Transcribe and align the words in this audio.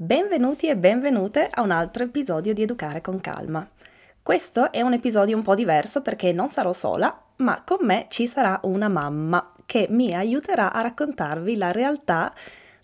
Benvenuti 0.00 0.68
e 0.68 0.76
benvenute 0.76 1.48
a 1.50 1.60
un 1.60 1.72
altro 1.72 2.04
episodio 2.04 2.54
di 2.54 2.62
Educare 2.62 3.00
con 3.00 3.20
Calma. 3.20 3.68
Questo 4.22 4.70
è 4.70 4.80
un 4.80 4.92
episodio 4.92 5.36
un 5.36 5.42
po' 5.42 5.56
diverso 5.56 6.02
perché 6.02 6.30
non 6.30 6.48
sarò 6.50 6.72
sola, 6.72 7.20
ma 7.38 7.64
con 7.64 7.78
me 7.80 8.06
ci 8.08 8.28
sarà 8.28 8.60
una 8.62 8.86
mamma 8.86 9.54
che 9.66 9.88
mi 9.90 10.14
aiuterà 10.14 10.72
a 10.72 10.82
raccontarvi 10.82 11.56
la 11.56 11.72
realtà 11.72 12.32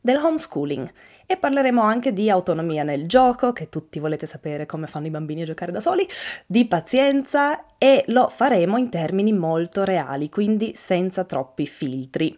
del 0.01 0.17
homeschooling 0.17 0.91
e 1.25 1.37
parleremo 1.37 1.81
anche 1.81 2.13
di 2.13 2.29
autonomia 2.29 2.83
nel 2.83 3.07
gioco, 3.07 3.53
che 3.53 3.69
tutti 3.69 4.01
volete 4.01 4.27
sapere 4.27 4.67
come 4.67 4.89
fanno 4.89 5.07
i 5.07 5.11
bambini 5.11 5.43
a 5.43 5.47
giocare 5.47 5.71
da 5.71 5.79
soli, 5.79 6.05
di 6.47 6.67
pazienza 6.67 7.79
e 7.79 8.03
lo 8.09 8.27
faremo 8.27 8.77
in 8.77 8.91
termini 8.91 9.33
molto 9.33 9.85
reali, 9.85 10.29
quindi 10.29 10.73
senza 10.75 11.23
troppi 11.23 11.65
filtri. 11.65 12.37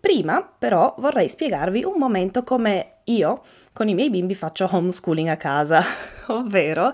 Prima 0.00 0.42
però 0.42 0.94
vorrei 0.98 1.28
spiegarvi 1.28 1.84
un 1.84 1.98
momento 1.98 2.44
come 2.44 2.98
io 3.04 3.42
con 3.72 3.88
i 3.88 3.94
miei 3.94 4.10
bimbi 4.10 4.34
faccio 4.34 4.68
homeschooling 4.70 5.28
a 5.28 5.36
casa, 5.36 5.82
ovvero 6.28 6.92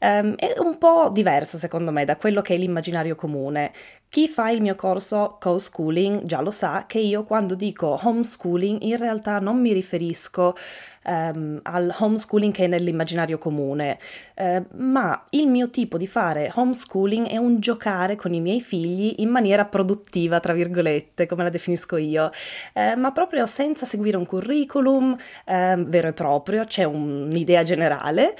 um, 0.00 0.34
è 0.34 0.54
un 0.58 0.78
po' 0.78 1.08
diverso 1.12 1.56
secondo 1.56 1.90
me 1.92 2.04
da 2.04 2.16
quello 2.16 2.42
che 2.42 2.54
è 2.54 2.58
l'immaginario 2.58 3.14
comune. 3.14 3.72
Chi 4.08 4.28
fa 4.28 4.50
il 4.50 4.62
mio 4.62 4.74
corso 4.76 5.36
co-schooling 5.38 6.22
già 6.24 6.40
lo 6.40 6.50
sa 6.50 6.84
che 6.86 6.98
io 6.98 7.22
quando 7.22 7.54
dico 7.54 7.98
homeschooling 8.02 8.80
in 8.82 8.96
realtà 8.96 9.40
non 9.40 9.60
mi 9.60 9.72
riferisco 9.72 10.54
um, 11.04 11.58
al 11.62 11.94
homeschooling 11.98 12.52
che 12.52 12.64
è 12.64 12.66
nell'immaginario 12.66 13.36
comune, 13.36 13.98
uh, 14.36 14.64
ma 14.76 15.26
il 15.30 15.48
mio 15.48 15.68
tipo 15.70 15.98
di 15.98 16.06
fare 16.06 16.50
homeschooling 16.54 17.26
è 17.26 17.36
un 17.36 17.58
giocare 17.60 18.16
con 18.16 18.32
i 18.32 18.40
miei 18.40 18.60
figli 18.60 19.16
in 19.18 19.28
maniera 19.28 19.66
produttiva, 19.66 20.40
tra 20.40 20.54
virgolette, 20.54 21.26
come 21.26 21.42
la 21.42 21.50
definisco 21.50 21.96
io, 21.96 22.30
uh, 22.74 22.98
ma 22.98 23.12
proprio 23.12 23.44
senza 23.44 23.84
seguire 23.84 24.16
un 24.16 24.24
curriculum 24.24 25.12
uh, 25.12 25.84
vero 25.84 26.08
e 26.08 26.12
proprio, 26.12 26.64
c'è 26.64 26.84
un'idea 26.84 27.64
generale, 27.64 28.34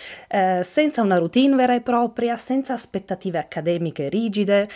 senza 0.63 1.03
una 1.03 1.19
routine 1.19 1.55
vera 1.55 1.75
e 1.75 1.81
propria, 1.81 2.37
senza 2.37 2.73
aspettative 2.73 3.39
accademiche 3.39 4.09
rigide. 4.09 4.69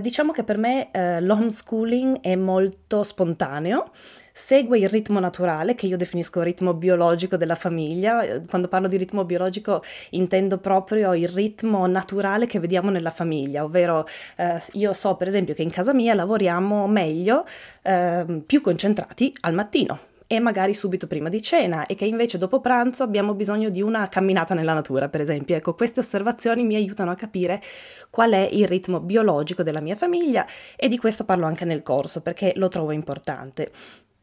Diciamo 0.00 0.32
che 0.32 0.42
per 0.42 0.56
me 0.56 0.88
l'homeschooling 1.20 2.20
è 2.20 2.34
molto 2.34 3.02
spontaneo 3.02 3.90
segue 4.36 4.78
il 4.78 4.90
ritmo 4.90 5.18
naturale, 5.18 5.74
che 5.74 5.86
io 5.86 5.96
definisco 5.96 6.42
ritmo 6.42 6.74
biologico 6.74 7.38
della 7.38 7.54
famiglia. 7.54 8.42
Quando 8.46 8.68
parlo 8.68 8.86
di 8.86 8.98
ritmo 8.98 9.24
biologico 9.24 9.82
intendo 10.10 10.58
proprio 10.58 11.14
il 11.14 11.28
ritmo 11.28 11.86
naturale 11.86 12.44
che 12.44 12.60
vediamo 12.60 12.90
nella 12.90 13.10
famiglia, 13.10 13.64
ovvero 13.64 14.06
eh, 14.36 14.60
io 14.72 14.92
so 14.92 15.16
per 15.16 15.28
esempio 15.28 15.54
che 15.54 15.62
in 15.62 15.70
casa 15.70 15.94
mia 15.94 16.12
lavoriamo 16.12 16.86
meglio, 16.86 17.46
eh, 17.80 18.42
più 18.44 18.60
concentrati 18.60 19.34
al 19.40 19.54
mattino 19.54 19.98
e 20.26 20.40
magari 20.40 20.74
subito 20.74 21.06
prima 21.06 21.28
di 21.28 21.40
cena 21.40 21.86
e 21.86 21.94
che 21.94 22.04
invece 22.04 22.38
dopo 22.38 22.60
pranzo 22.60 23.02
abbiamo 23.02 23.34
bisogno 23.34 23.68
di 23.68 23.80
una 23.80 24.08
camminata 24.08 24.54
nella 24.54 24.74
natura, 24.74 25.08
per 25.08 25.20
esempio. 25.20 25.56
Ecco, 25.56 25.74
queste 25.74 26.00
osservazioni 26.00 26.64
mi 26.64 26.74
aiutano 26.74 27.10
a 27.10 27.14
capire 27.14 27.62
qual 28.10 28.32
è 28.32 28.48
il 28.50 28.66
ritmo 28.66 29.00
biologico 29.00 29.62
della 29.62 29.80
mia 29.80 29.94
famiglia 29.94 30.46
e 30.76 30.88
di 30.88 30.98
questo 30.98 31.24
parlo 31.24 31.46
anche 31.46 31.64
nel 31.64 31.82
corso 31.82 32.22
perché 32.22 32.52
lo 32.56 32.68
trovo 32.68 32.92
importante. 32.92 33.70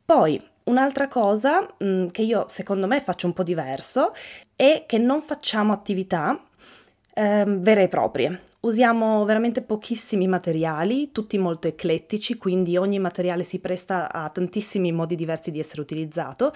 Poi, 0.05 0.41
un'altra 0.65 1.07
cosa 1.07 1.65
mh, 1.77 2.07
che 2.07 2.21
io 2.21 2.45
secondo 2.47 2.87
me 2.87 2.99
faccio 2.99 3.27
un 3.27 3.33
po' 3.33 3.43
diverso 3.43 4.13
è 4.55 4.83
che 4.85 4.97
non 4.97 5.21
facciamo 5.21 5.71
attività 5.71 6.41
eh, 7.13 7.43
vere 7.45 7.83
e 7.83 7.87
proprie. 7.87 8.41
Usiamo 8.61 9.25
veramente 9.25 9.61
pochissimi 9.61 10.27
materiali, 10.27 11.11
tutti 11.11 11.37
molto 11.37 11.67
eclettici, 11.67 12.37
quindi 12.37 12.77
ogni 12.77 12.97
materiale 12.97 13.43
si 13.43 13.59
presta 13.59 14.11
a 14.11 14.29
tantissimi 14.29 14.91
modi 14.91 15.15
diversi 15.15 15.51
di 15.51 15.59
essere 15.59 15.81
utilizzato 15.81 16.53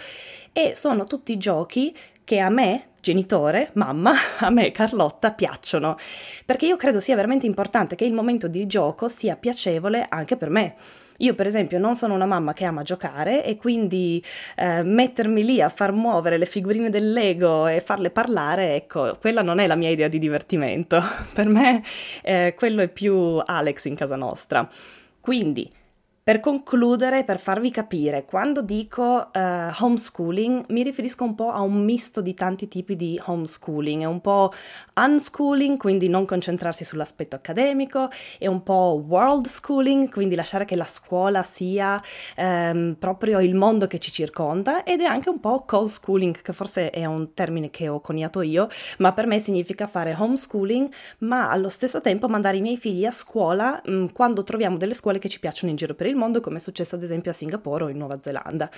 e 0.54 0.74
sono 0.76 1.04
tutti 1.04 1.38
giochi 1.38 1.94
che 2.24 2.40
a 2.40 2.50
me, 2.50 2.88
genitore, 3.02 3.72
mamma, 3.74 4.14
a 4.40 4.50
me 4.50 4.72
Carlotta 4.72 5.34
piacciono, 5.34 5.98
perché 6.46 6.66
io 6.66 6.76
credo 6.78 7.00
sia 7.00 7.16
veramente 7.16 7.46
importante 7.46 7.96
che 7.96 8.06
il 8.06 8.14
momento 8.14 8.48
di 8.48 8.66
gioco 8.68 9.08
sia 9.10 9.36
piacevole 9.36 10.06
anche 10.10 10.38
per 10.38 10.50
me. 10.50 10.76
Io 11.18 11.34
per 11.34 11.48
esempio 11.48 11.80
non 11.80 11.96
sono 11.96 12.14
una 12.14 12.26
mamma 12.26 12.54
che 12.54 12.66
ama 12.66 12.84
giocare 12.84 13.44
e 13.44 13.56
quindi 13.56 14.24
eh, 14.56 14.84
mettermi 14.84 15.44
lì 15.44 15.62
a 15.62 15.70
far 15.70 15.92
muovere 15.92 16.38
le 16.38 16.46
figurine 16.46 16.90
del 16.90 17.12
Lego 17.12 17.68
e 17.68 17.80
farle 17.82 18.10
parlare, 18.10 18.76
ecco, 18.76 19.18
quella 19.20 19.42
non 19.42 19.60
è 19.60 19.68
la 19.68 19.76
mia 19.76 19.90
idea 19.90 20.08
di 20.08 20.20
divertimento. 20.20 21.02
per 21.34 21.48
me 21.48 21.82
eh, 22.24 22.54
quello 22.58 22.82
è 22.82 22.88
più 22.88 23.42
Alex 23.44 23.86
in 23.86 23.96
casa 23.96 24.16
nostra. 24.16 24.68
Quindi 25.20 25.70
per 26.28 26.42
concludere, 26.42 27.24
per 27.24 27.40
farvi 27.40 27.72
capire, 27.72 28.26
quando 28.26 28.62
dico 28.62 29.30
uh, 29.34 29.40
homeschooling 29.80 30.66
mi 30.72 30.84
riferisco 30.84 31.24
un 31.24 31.36
po' 31.36 31.52
a 31.52 31.62
un 31.62 31.86
misto 31.86 32.20
di 32.20 32.34
tanti 32.34 32.68
tipi 32.68 32.98
di 32.98 33.18
homeschooling, 33.24 34.02
è 34.02 34.06
un 34.06 34.20
po' 34.20 34.52
unschooling, 34.94 35.78
quindi 35.78 36.10
non 36.10 36.26
concentrarsi 36.26 36.84
sull'aspetto 36.84 37.38
accademico, 37.38 38.10
è 38.38 38.48
un 38.48 38.62
po' 38.62 39.02
world 39.08 39.48
schooling, 39.48 40.12
quindi 40.12 40.36
lasciare 40.36 40.66
che 40.66 40.76
la 40.76 40.84
scuola 40.84 41.44
sia 41.44 41.98
um, 42.36 42.98
proprio 43.00 43.40
il 43.40 43.56
mondo 43.56 43.88
che 43.88 43.98
ci 43.98 44.12
circonda, 44.12 44.84
ed 44.84 45.00
è 45.00 45.06
anche 45.06 45.30
un 45.30 45.40
po' 45.40 45.64
co-schooling, 45.66 46.42
che 46.42 46.52
forse 46.52 46.90
è 46.90 47.06
un 47.06 47.34
termine 47.36 47.70
che 47.70 47.88
ho 47.88 48.02
coniato 48.02 48.42
io, 48.42 48.68
ma 48.98 49.14
per 49.14 49.28
me 49.28 49.40
significa 49.40 49.88
fare 49.88 50.14
homeschooling, 50.20 50.90
ma 51.20 51.50
allo 51.50 51.70
stesso 51.70 52.02
tempo 52.02 52.28
mandare 52.28 52.58
i 52.58 52.62
miei 52.62 52.76
figli 52.76 53.06
a 53.06 53.12
scuola 53.12 53.82
um, 53.86 54.12
quando 54.12 54.44
troviamo 54.44 54.76
delle 54.76 54.94
scuole 54.94 55.20
che 55.20 55.30
ci 55.30 55.40
piacciono 55.40 55.72
in 55.72 55.78
giro 55.78 55.94
per 55.94 56.08
il 56.08 56.16
mondo, 56.18 56.40
come 56.42 56.58
è 56.58 56.60
successo 56.60 56.96
ad 56.96 57.04
esempio 57.04 57.32
a 57.32 57.34
Singapore 57.34 57.86
o 57.86 57.90
in 57.90 57.98
Nuova 57.98 58.20
Zelanda. 58.22 58.70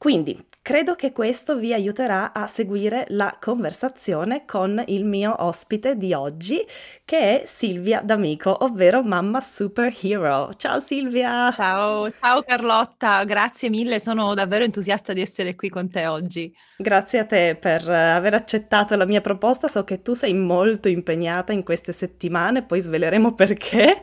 Quindi 0.00 0.34
credo 0.62 0.94
che 0.94 1.12
questo 1.12 1.56
vi 1.56 1.74
aiuterà 1.74 2.32
a 2.32 2.46
seguire 2.46 3.04
la 3.08 3.36
conversazione 3.38 4.46
con 4.46 4.82
il 4.86 5.04
mio 5.04 5.34
ospite 5.44 5.94
di 5.94 6.14
oggi, 6.14 6.64
che 7.04 7.42
è 7.42 7.44
Silvia 7.44 8.00
D'Amico, 8.00 8.64
ovvero 8.64 9.02
Mamma 9.02 9.42
Superhero. 9.42 10.54
Ciao 10.56 10.80
Silvia! 10.80 11.50
Ciao, 11.50 12.08
ciao 12.08 12.42
Carlotta, 12.42 13.24
grazie 13.24 13.68
mille, 13.68 14.00
sono 14.00 14.32
davvero 14.32 14.64
entusiasta 14.64 15.12
di 15.12 15.20
essere 15.20 15.54
qui 15.54 15.68
con 15.68 15.90
te 15.90 16.06
oggi. 16.06 16.50
Grazie 16.78 17.18
a 17.18 17.26
te 17.26 17.58
per 17.60 17.86
aver 17.86 18.32
accettato 18.32 18.96
la 18.96 19.04
mia 19.04 19.20
proposta, 19.20 19.68
so 19.68 19.84
che 19.84 20.00
tu 20.00 20.14
sei 20.14 20.32
molto 20.32 20.88
impegnata 20.88 21.52
in 21.52 21.62
queste 21.62 21.92
settimane, 21.92 22.62
poi 22.62 22.80
sveleremo 22.80 23.34
perché, 23.36 24.00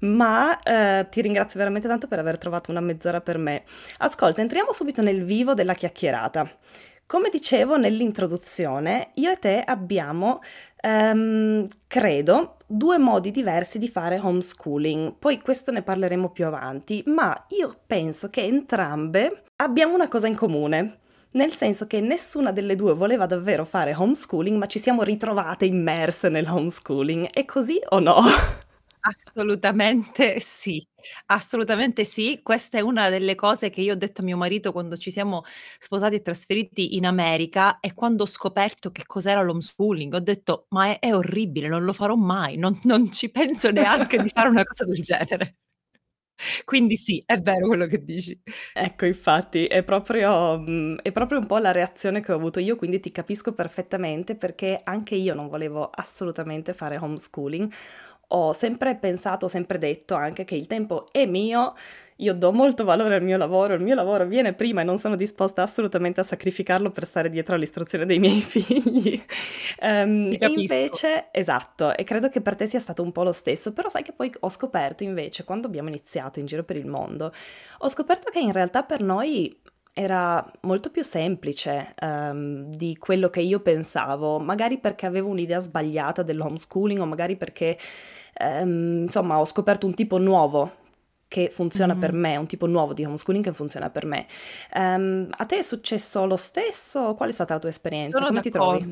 ma 0.00 0.60
eh, 0.60 1.06
ti 1.08 1.22
ringrazio 1.22 1.58
veramente 1.58 1.88
tanto 1.88 2.06
per 2.06 2.18
aver 2.18 2.36
trovato 2.36 2.70
una 2.70 2.80
mezz'ora 2.80 3.22
per 3.22 3.38
me. 3.38 3.62
Ascolta, 3.98 4.42
entriamo 4.42 4.72
subito 4.72 5.00
nel 5.00 5.24
video 5.24 5.36
vivo 5.38 5.54
della 5.54 5.74
chiacchierata. 5.74 6.50
Come 7.06 7.30
dicevo 7.30 7.76
nell'introduzione, 7.78 9.10
io 9.14 9.30
e 9.30 9.36
te 9.36 9.62
abbiamo, 9.64 10.40
um, 10.82 11.66
credo, 11.86 12.56
due 12.66 12.98
modi 12.98 13.30
diversi 13.30 13.78
di 13.78 13.88
fare 13.88 14.18
homeschooling, 14.20 15.14
poi 15.16 15.40
questo 15.40 15.70
ne 15.70 15.82
parleremo 15.82 16.30
più 16.30 16.44
avanti, 16.44 17.02
ma 17.06 17.46
io 17.50 17.74
penso 17.86 18.28
che 18.28 18.42
entrambe 18.42 19.44
abbiamo 19.56 19.94
una 19.94 20.08
cosa 20.08 20.26
in 20.26 20.34
comune, 20.34 20.98
nel 21.30 21.52
senso 21.52 21.86
che 21.86 22.00
nessuna 22.00 22.50
delle 22.50 22.74
due 22.74 22.94
voleva 22.94 23.24
davvero 23.24 23.64
fare 23.64 23.94
homeschooling, 23.96 24.58
ma 24.58 24.66
ci 24.66 24.80
siamo 24.80 25.02
ritrovate 25.04 25.66
immerse 25.66 26.28
nel 26.28 26.48
homeschooling. 26.48 27.30
È 27.30 27.44
così 27.44 27.80
o 27.90 28.00
no? 28.00 28.20
Assolutamente 29.04 30.40
sì, 30.40 30.84
assolutamente 31.26 32.04
sì. 32.04 32.40
Questa 32.42 32.78
è 32.78 32.80
una 32.80 33.08
delle 33.10 33.34
cose 33.36 33.70
che 33.70 33.80
io 33.80 33.92
ho 33.94 33.96
detto 33.96 34.22
a 34.22 34.24
mio 34.24 34.36
marito 34.36 34.72
quando 34.72 34.96
ci 34.96 35.10
siamo 35.10 35.42
sposati 35.78 36.16
e 36.16 36.22
trasferiti 36.22 36.96
in 36.96 37.06
America 37.06 37.78
e 37.80 37.94
quando 37.94 38.24
ho 38.24 38.26
scoperto 38.26 38.90
che 38.90 39.04
cos'era 39.06 39.42
l'homeschooling. 39.42 40.12
Ho 40.14 40.20
detto: 40.20 40.66
"Ma 40.70 40.86
è 40.86 40.98
è 40.98 41.14
orribile, 41.14 41.68
non 41.68 41.84
lo 41.84 41.92
farò 41.92 42.16
mai, 42.16 42.56
non 42.56 42.78
non 42.84 43.10
ci 43.12 43.30
penso 43.30 43.70
neanche 43.70 44.18
di 44.18 44.28
fare 44.30 44.48
una 44.48 44.64
cosa 44.64 44.84
del 44.84 45.00
genere." 45.00 45.54
Quindi 46.64 46.96
sì, 46.96 47.22
è 47.26 47.38
vero 47.40 47.66
quello 47.68 47.86
che 47.86 48.04
dici. 48.04 48.38
Ecco, 48.74 49.06
infatti, 49.06 49.66
è 49.66 49.82
proprio, 49.84 50.58
mhmm, 50.58 50.98
è 51.02 51.12
proprio 51.12 51.38
un 51.38 51.46
po' 51.46 51.58
la 51.58 51.72
reazione 51.72 52.20
che 52.20 52.32
ho 52.32 52.36
avuto 52.36 52.60
io, 52.60 52.76
quindi 52.76 53.00
ti 53.00 53.10
capisco 53.12 53.52
perfettamente 53.54 54.36
perché 54.36 54.80
anche 54.84 55.14
io 55.16 55.34
non 55.34 55.48
volevo 55.48 55.88
assolutamente 55.90 56.74
fare 56.74 56.98
homeschooling 56.98 57.72
ho 58.28 58.52
sempre 58.52 58.96
pensato, 58.96 59.48
sempre 59.48 59.78
detto 59.78 60.14
anche 60.14 60.44
che 60.44 60.54
il 60.54 60.66
tempo 60.66 61.06
è 61.10 61.26
mio, 61.26 61.74
io 62.20 62.34
do 62.34 62.52
molto 62.52 62.84
valore 62.84 63.14
al 63.14 63.22
mio 63.22 63.36
lavoro, 63.36 63.74
il 63.74 63.82
mio 63.82 63.94
lavoro 63.94 64.26
viene 64.26 64.52
prima 64.52 64.80
e 64.80 64.84
non 64.84 64.98
sono 64.98 65.14
disposta 65.14 65.62
assolutamente 65.62 66.20
a 66.20 66.24
sacrificarlo 66.24 66.90
per 66.90 67.04
stare 67.04 67.30
dietro 67.30 67.54
all'istruzione 67.54 68.06
dei 68.06 68.18
miei 68.18 68.40
figli. 68.42 69.22
um, 69.82 70.36
invece, 70.40 71.28
esatto, 71.30 71.94
e 71.94 72.02
credo 72.04 72.28
che 72.28 72.40
per 72.40 72.56
te 72.56 72.66
sia 72.66 72.80
stato 72.80 73.02
un 73.02 73.12
po' 73.12 73.22
lo 73.22 73.32
stesso, 73.32 73.72
però 73.72 73.88
sai 73.88 74.02
che 74.02 74.12
poi 74.12 74.32
ho 74.40 74.48
scoperto 74.48 75.04
invece, 75.04 75.44
quando 75.44 75.68
abbiamo 75.68 75.88
iniziato 75.88 76.40
in 76.40 76.46
giro 76.46 76.64
per 76.64 76.76
il 76.76 76.86
mondo, 76.86 77.32
ho 77.78 77.88
scoperto 77.88 78.30
che 78.30 78.40
in 78.40 78.52
realtà 78.52 78.82
per 78.82 79.00
noi 79.00 79.56
era 79.98 80.48
molto 80.60 80.90
più 80.90 81.02
semplice 81.02 81.92
um, 82.00 82.70
di 82.70 82.96
quello 82.96 83.28
che 83.30 83.40
io 83.40 83.58
pensavo, 83.58 84.38
magari 84.38 84.78
perché 84.78 85.06
avevo 85.06 85.28
un'idea 85.28 85.58
sbagliata 85.58 86.22
dell'homeschooling 86.22 87.00
o 87.00 87.04
magari 87.04 87.36
perché 87.36 87.76
um, 88.40 89.02
insomma 89.02 89.40
ho 89.40 89.44
scoperto 89.44 89.86
un 89.86 89.94
tipo 89.94 90.18
nuovo 90.18 90.86
che 91.26 91.50
funziona 91.50 91.94
Mm. 91.94 92.00
per 92.00 92.12
me, 92.12 92.36
un 92.36 92.46
tipo 92.46 92.66
nuovo 92.66 92.94
di 92.94 93.04
homeschooling 93.04 93.44
che 93.44 93.52
funziona 93.52 93.90
per 93.90 94.06
me. 94.06 94.26
Ehm, 94.72 95.28
a 95.30 95.44
te 95.44 95.58
è 95.58 95.62
successo 95.62 96.24
lo 96.26 96.36
stesso? 96.36 97.14
Qual 97.14 97.28
è 97.28 97.32
stata 97.32 97.54
la 97.54 97.60
tua 97.60 97.68
esperienza? 97.68 98.16
Sono 98.16 98.28
Come 98.28 98.40
ti 98.40 98.50
trovi? 98.50 98.88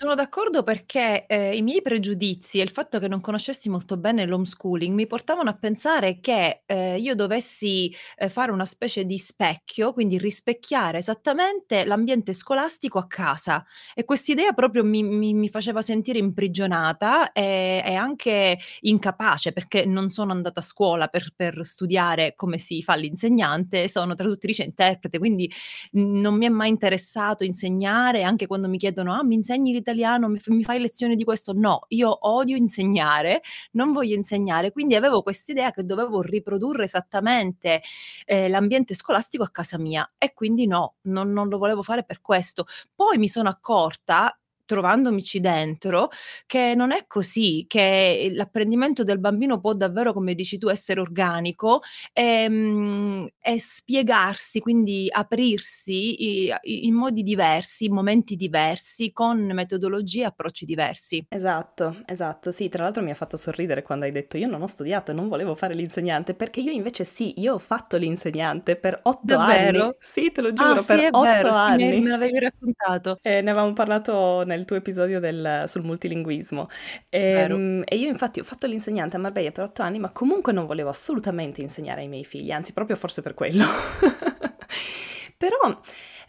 Sono 0.00 0.14
d'accordo 0.14 0.62
perché, 0.62 1.26
ehm, 1.26 1.52
i 1.52 1.60
miei 1.60 1.82
pregiudizi 1.82 2.58
e 2.58 2.62
il 2.62 2.70
fatto 2.70 2.98
che 2.98 3.06
non 3.06 3.20
conoscessi 3.20 3.68
molto 3.68 3.98
bene 3.98 4.24
l'homeschooling 4.24 4.94
mi 4.94 5.06
portavano 5.06 5.50
a 5.50 5.54
pensare 5.54 6.20
che, 6.20 6.62
ehm, 6.64 6.96
io 6.98 7.14
dovessi, 7.14 7.94
ehm, 8.16 8.30
fare 8.30 8.50
una 8.50 8.64
specie 8.64 9.04
di 9.04 9.18
specchio, 9.18 9.92
quindi 9.92 10.16
rispecchiare 10.16 10.96
esattamente 10.96 11.84
l'ambiente 11.84 12.32
scolastico 12.32 12.96
a 12.98 13.06
casa. 13.06 13.62
E 13.94 14.06
quest'idea 14.06 14.52
proprio 14.54 14.84
mi 14.84 15.02
mi 15.02 15.34
mi 15.34 15.50
faceva 15.50 15.82
sentire 15.82 16.18
imprigionata, 16.18 17.32
e 17.32 17.82
e 17.84 17.94
anche 17.94 18.58
incapace, 18.80 19.52
perché 19.52 19.84
non 19.84 20.08
sono 20.08 20.32
andata 20.32 20.60
a 20.60 20.62
scuola 20.62 21.08
per 21.08 21.28
per 21.36 21.60
studiare 21.66 22.32
come 22.34 22.56
si 22.56 22.80
fa 22.82 22.94
l'insegnante, 22.94 23.86
sono 23.86 24.14
traduttrice 24.14 24.62
e 24.62 24.66
interprete, 24.66 25.18
quindi 25.18 25.50
non 25.92 26.36
mi 26.38 26.46
è 26.46 26.48
mai 26.48 26.70
interessato 26.70 27.44
insegnare, 27.44 28.22
anche 28.22 28.46
quando 28.46 28.66
mi 28.66 28.78
chiedono: 28.78 29.12
"Ah, 29.12 29.22
mi 29.24 29.34
insegni 29.34 29.72
l'italiano, 29.72 29.88
mi 30.28 30.38
f 30.38 30.48
mi 30.48 30.64
fai 30.64 30.80
lezioni 30.80 31.14
di 31.16 31.24
questo?" 31.24 31.52
No, 31.54 31.84
io 31.88 32.16
odio 32.28 32.56
insegnare, 32.56 33.42
non 33.72 33.92
voglio 33.92 34.14
insegnare, 34.16 34.72
quindi 34.72 34.94
avevo 34.94 35.22
quest'idea 35.22 35.70
che 35.70 35.84
dovevo 35.84 36.22
riprodurre 36.22 36.84
esattamente, 36.84 37.82
ehm, 38.26 38.50
l'ambiente 38.50 38.94
scolastico 38.94 39.42
a 39.44 39.50
casa 39.50 39.78
mia 39.78 40.10
e 40.18 40.32
quindi 40.34 40.66
no, 40.66 40.96
non 41.02 41.32
non 41.32 41.48
lo 41.48 41.58
volevo 41.58 41.82
fare 41.82 42.04
per 42.04 42.20
questo. 42.20 42.66
Poi 42.94 43.18
mi 43.18 43.28
sono 43.28 43.48
accorta, 43.48 44.34
trovandomici 44.70 45.40
dentro, 45.40 46.08
che 46.46 46.74
non 46.76 46.92
è 46.92 47.04
così, 47.08 47.64
che 47.66 48.30
l'apprendimento 48.34 49.02
del 49.02 49.18
bambino 49.18 49.58
può 49.60 49.74
davvero, 49.74 50.12
come 50.12 50.34
dici 50.34 50.58
tu, 50.58 50.68
essere 50.68 51.00
organico, 51.00 51.80
ehm, 52.12 53.28
e 53.40 53.58
spiegarsi, 53.60 54.60
quindi 54.60 55.08
aprirsi 55.10 56.48
in 56.86 56.94
modi 56.94 57.22
diversi, 57.24 57.86
in 57.86 57.94
momenti 57.94 58.36
diversi, 58.36 59.10
con 59.12 59.44
metodologie 59.52 60.22
e 60.22 60.24
approcci 60.26 60.64
diversi. 60.64 61.26
Esatto, 61.32 62.02
esatto. 62.06 62.50
Sì, 62.50 62.68
tra 62.68 62.82
l'altro 62.82 63.04
mi 63.04 63.10
ha 63.12 63.14
fatto 63.14 63.36
sorridere 63.36 63.82
quando 63.82 64.04
hai 64.04 64.10
detto: 64.10 64.36
"Io 64.36 64.48
non 64.48 64.62
ho 64.62 64.66
studiato 64.66 65.12
e 65.12 65.14
non 65.14 65.28
volevo 65.28 65.54
fare 65.54 65.74
l'insegnante", 65.74 66.34
perché 66.34 66.58
io 66.60 66.72
invece 66.72 67.04
sì, 67.04 67.38
io 67.40 67.54
ho 67.54 67.58
fatto 67.58 67.96
l'insegnante 67.96 68.74
per 68.74 68.98
8 69.04 69.36
anni. 69.36 69.88
Davvero? 69.88 69.96
Sì, 70.00 70.32
te 70.32 70.40
lo 70.40 70.52
Ah 70.54 70.76
giuro, 70.76 70.82
sì, 70.82 70.98
per 70.98 71.02
è 71.02 71.10
8 71.10 71.46
vero, 71.50 71.52
sì, 71.52 71.72
me 71.72 71.92
anni. 71.92 72.00
me 72.00 72.10
l'avevi 72.10 72.38
raccontato. 72.38 73.20
E 73.24 73.42
ne 73.42 73.50
avevamo 73.50 73.74
parlato 73.74 74.44
nel 74.46 74.59
tuo 74.64 74.76
episodio 74.76 75.20
del 75.20 75.64
sul 75.66 75.84
multilinguismo. 75.84 76.68
Vero. 77.08 77.56
Ehm, 77.56 77.82
e 77.86 77.96
io 77.96 78.08
infatti 78.08 78.40
ho 78.40 78.44
fatto 78.44 78.66
l'insegnante 78.66 79.16
a 79.16 79.18
Marbella 79.18 79.50
per 79.50 79.64
8 79.64 79.82
anni, 79.82 79.98
ma 79.98 80.10
comunque 80.10 80.52
non 80.52 80.66
volevo 80.66 80.88
assolutamente 80.88 81.60
insegnare 81.60 82.02
ai 82.02 82.08
miei 82.08 82.24
figli, 82.24 82.50
anzi 82.50 82.72
proprio 82.72 82.96
forse 82.96 83.22
per 83.22 83.34
quello. 83.34 83.64
Però 85.36 85.80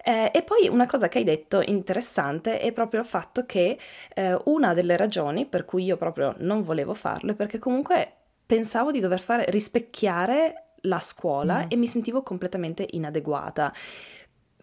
eh, 0.03 0.31
e 0.33 0.41
poi 0.41 0.67
una 0.67 0.85
cosa 0.85 1.07
che 1.07 1.19
hai 1.19 1.23
detto 1.23 1.61
interessante 1.61 2.59
è 2.59 2.71
proprio 2.71 3.01
il 3.01 3.05
fatto 3.05 3.45
che 3.45 3.77
eh, 4.13 4.37
una 4.45 4.73
delle 4.73 4.97
ragioni 4.97 5.45
per 5.45 5.65
cui 5.65 5.83
io 5.83 5.97
proprio 5.97 6.33
non 6.39 6.63
volevo 6.63 6.93
farlo 6.93 7.31
è 7.31 7.35
perché 7.35 7.59
comunque 7.59 8.13
pensavo 8.45 8.91
di 8.91 8.99
dover 8.99 9.19
fare 9.19 9.45
rispecchiare 9.49 10.71
la 10.85 10.99
scuola 10.99 11.59
Mh. 11.59 11.65
e 11.69 11.75
mi 11.75 11.87
sentivo 11.87 12.23
completamente 12.23 12.85
inadeguata. 12.91 13.71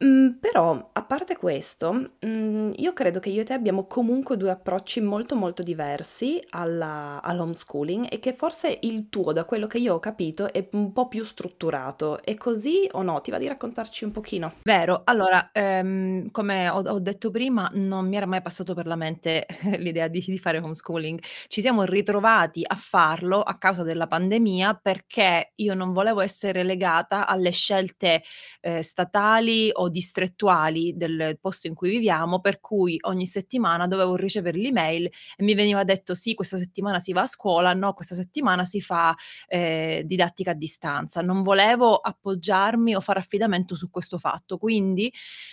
Mm, 0.04 0.38
però, 0.38 0.90
a 0.92 1.02
parte 1.04 1.36
questo, 1.36 2.12
mm, 2.24 2.70
io 2.76 2.92
credo 2.92 3.18
che 3.18 3.30
io 3.30 3.40
e 3.40 3.44
te 3.44 3.52
abbiamo 3.52 3.86
comunque 3.88 4.36
due 4.36 4.50
approcci 4.52 5.00
molto 5.00 5.34
molto 5.34 5.62
diversi 5.64 6.40
alla- 6.50 7.20
all'homeschooling 7.20 8.06
e 8.08 8.20
che 8.20 8.32
forse 8.32 8.78
il 8.82 9.08
tuo, 9.08 9.32
da 9.32 9.44
quello 9.44 9.66
che 9.66 9.78
io 9.78 9.94
ho 9.94 9.98
capito, 9.98 10.52
è 10.52 10.68
un 10.72 10.92
po' 10.92 11.08
più 11.08 11.24
strutturato. 11.24 12.22
È 12.22 12.36
così 12.36 12.86
o 12.92 13.02
no? 13.02 13.20
Ti 13.20 13.32
va 13.32 13.38
di 13.38 13.48
raccontarci 13.48 14.04
un 14.04 14.12
pochino? 14.12 14.54
Vero. 14.62 15.02
Allora, 15.04 15.50
ehm, 15.52 16.30
come 16.30 16.68
ho 16.68 16.76
ho 16.88 17.00
detto 17.00 17.30
prima, 17.32 17.68
non 17.74 18.06
mi 18.06 18.16
era 18.16 18.26
mai 18.26 18.40
passato 18.40 18.74
per 18.74 18.86
la 18.86 18.94
mente 18.96 19.46
l'idea 19.78 20.06
di 20.08 20.22
di 20.28 20.38
fare 20.38 20.58
homeschooling. 20.58 21.18
Ci 21.48 21.60
siamo 21.60 21.82
ritrovati 21.84 22.62
a 22.66 22.76
farlo 22.76 23.40
a 23.42 23.56
causa 23.58 23.82
della 23.82 24.06
pandemia, 24.06 24.74
perché 24.80 25.52
io 25.56 25.74
non 25.74 25.92
volevo 25.92 26.20
essere 26.20 26.62
legata 26.62 27.26
alle 27.26 27.50
scelte, 27.50 28.22
ehm, 28.60 28.80
statali 28.80 29.70
o 29.72 29.88
distrettuali 29.88 30.94
del 30.96 31.38
posto 31.40 31.67
in 31.67 31.75
cui 31.75 31.90
viviamo, 31.90 32.40
per 32.40 32.61
cui 32.61 32.99
ogni 33.02 33.26
settimana 33.26 33.87
dovevo 33.87 34.17
ricevere 34.17 34.58
l'email 34.58 35.05
e 35.06 35.43
mi 35.44 35.55
veniva 35.55 35.85
detto: 35.85 36.14
"Sì, 36.14 36.35
questa 36.35 36.56
settimana 36.58 36.99
si 36.99 37.12
va 37.12 37.23
a 37.23 37.26
scuola, 37.26 37.73
no, 37.75 37.93
questa 37.94 38.14
settimana 38.14 38.64
si 38.64 38.81
fa, 38.81 39.14
ehm, 39.49 40.02
didattica 40.02 40.52
a 40.52 40.55
distanza." 40.55 41.20
Non 41.23 41.43
volevo 41.43 41.96
appoggiarmi 41.96 42.94
o 42.94 43.00
fare 43.00 43.20
affidamento 43.20 43.75
su 43.76 43.90
questo 43.90 44.19
fatto. 44.19 44.58
Quindi, 44.58 45.12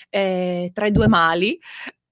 ehm, 0.09 0.71
tra 0.71 0.87
i 0.87 0.91
2 0.91 1.07
mali, 1.07 1.59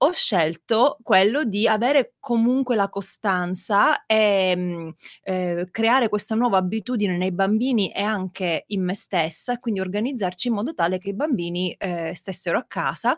ho 0.06 0.12
scelto 0.12 0.98
quello 1.02 1.44
di 1.44 1.66
avere 1.68 2.14
comunque 2.20 2.76
la 2.76 2.88
costanza, 2.88 4.04
ehm, 4.06 4.94
ehm, 5.22 5.70
creare 5.70 6.08
questa 6.08 6.34
nuova 6.34 6.58
abitudine 6.58 7.16
nei 7.16 7.32
bambini 7.32 7.90
e 7.92 8.02
anche 8.02 8.64
in 8.68 8.82
me 8.84 8.94
stessa, 8.94 9.54
e 9.54 9.58
quindi 9.60 9.80
organizzarci 9.80 10.48
in 10.48 10.54
modo 10.54 10.74
tale 10.74 10.98
che 10.98 11.10
i 11.10 11.14
bambini, 11.14 11.74
ehm, 11.78 12.12
stessero 12.12 12.58
a 12.58 12.64
casa, 12.66 13.16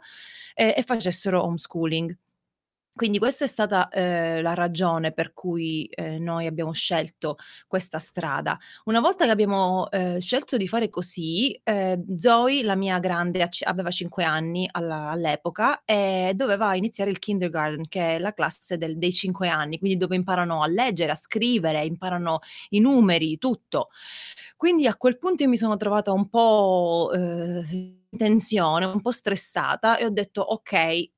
ehm, 0.55 0.73
e 0.77 0.83
facessero 0.83 1.43
homeschooling. 1.43 2.17
Quindi 2.97 3.19
questa 3.19 3.45
è 3.45 3.47
stata, 3.47 3.91
ehm, 3.91 4.41
la 4.41 4.55
ragione 4.55 5.13
per 5.13 5.35
cui, 5.35 5.87
ehm, 5.91 6.23
noi 6.23 6.47
abbiamo 6.47 6.73
scelto 6.73 7.37
questa 7.69 7.99
strada. 7.99 8.57
Una 8.85 9.01
volta 9.01 9.27
che 9.27 9.31
abbiamo, 9.33 9.91
ehm, 9.91 10.17
scelto 10.17 10.57
di 10.57 10.67
fare 10.67 10.89
così, 10.89 11.61
ehm, 11.63 12.17
Zoe, 12.17 12.63
la 12.63 12.75
mia 12.75 12.99
grande, 12.99 13.47
aveva 13.65 13.91
5 13.91 14.25
anni 14.25 14.67
alla 14.73 15.11
all'epoca 15.11 15.83
e 15.85 16.33
doveva 16.35 16.75
iniziare 16.75 17.11
il 17.11 17.19
kindergarten, 17.19 17.87
che 17.87 18.17
è 18.17 18.19
la 18.19 18.33
classe 18.33 18.79
del 18.79 18.97
dei 18.97 19.13
5 19.13 19.49
anni, 19.49 19.79
quindi 19.79 19.99
dove 19.99 20.17
imparano 20.17 20.63
a 20.63 20.67
leggere, 20.67 21.13
a 21.13 21.15
scrivere, 21.17 21.85
imparano 21.85 22.39
i 22.71 22.81
numeri, 22.81 23.37
tutto. 23.37 23.91
Quindi 24.57 24.87
a 24.87 24.97
quel 24.97 25.19
punto 25.19 25.43
io 25.43 25.51
mi 25.51 25.59
sono 25.59 25.77
trovata 25.77 26.13
un 26.13 26.29
po', 26.31 27.11
in 27.13 27.99
tensione, 28.17 28.87
un 28.87 29.03
po' 29.03 29.11
stressata 29.11 29.99
e 29.99 30.07
ho 30.07 30.11
detto: 30.11 30.53
"Okay, 30.55 31.11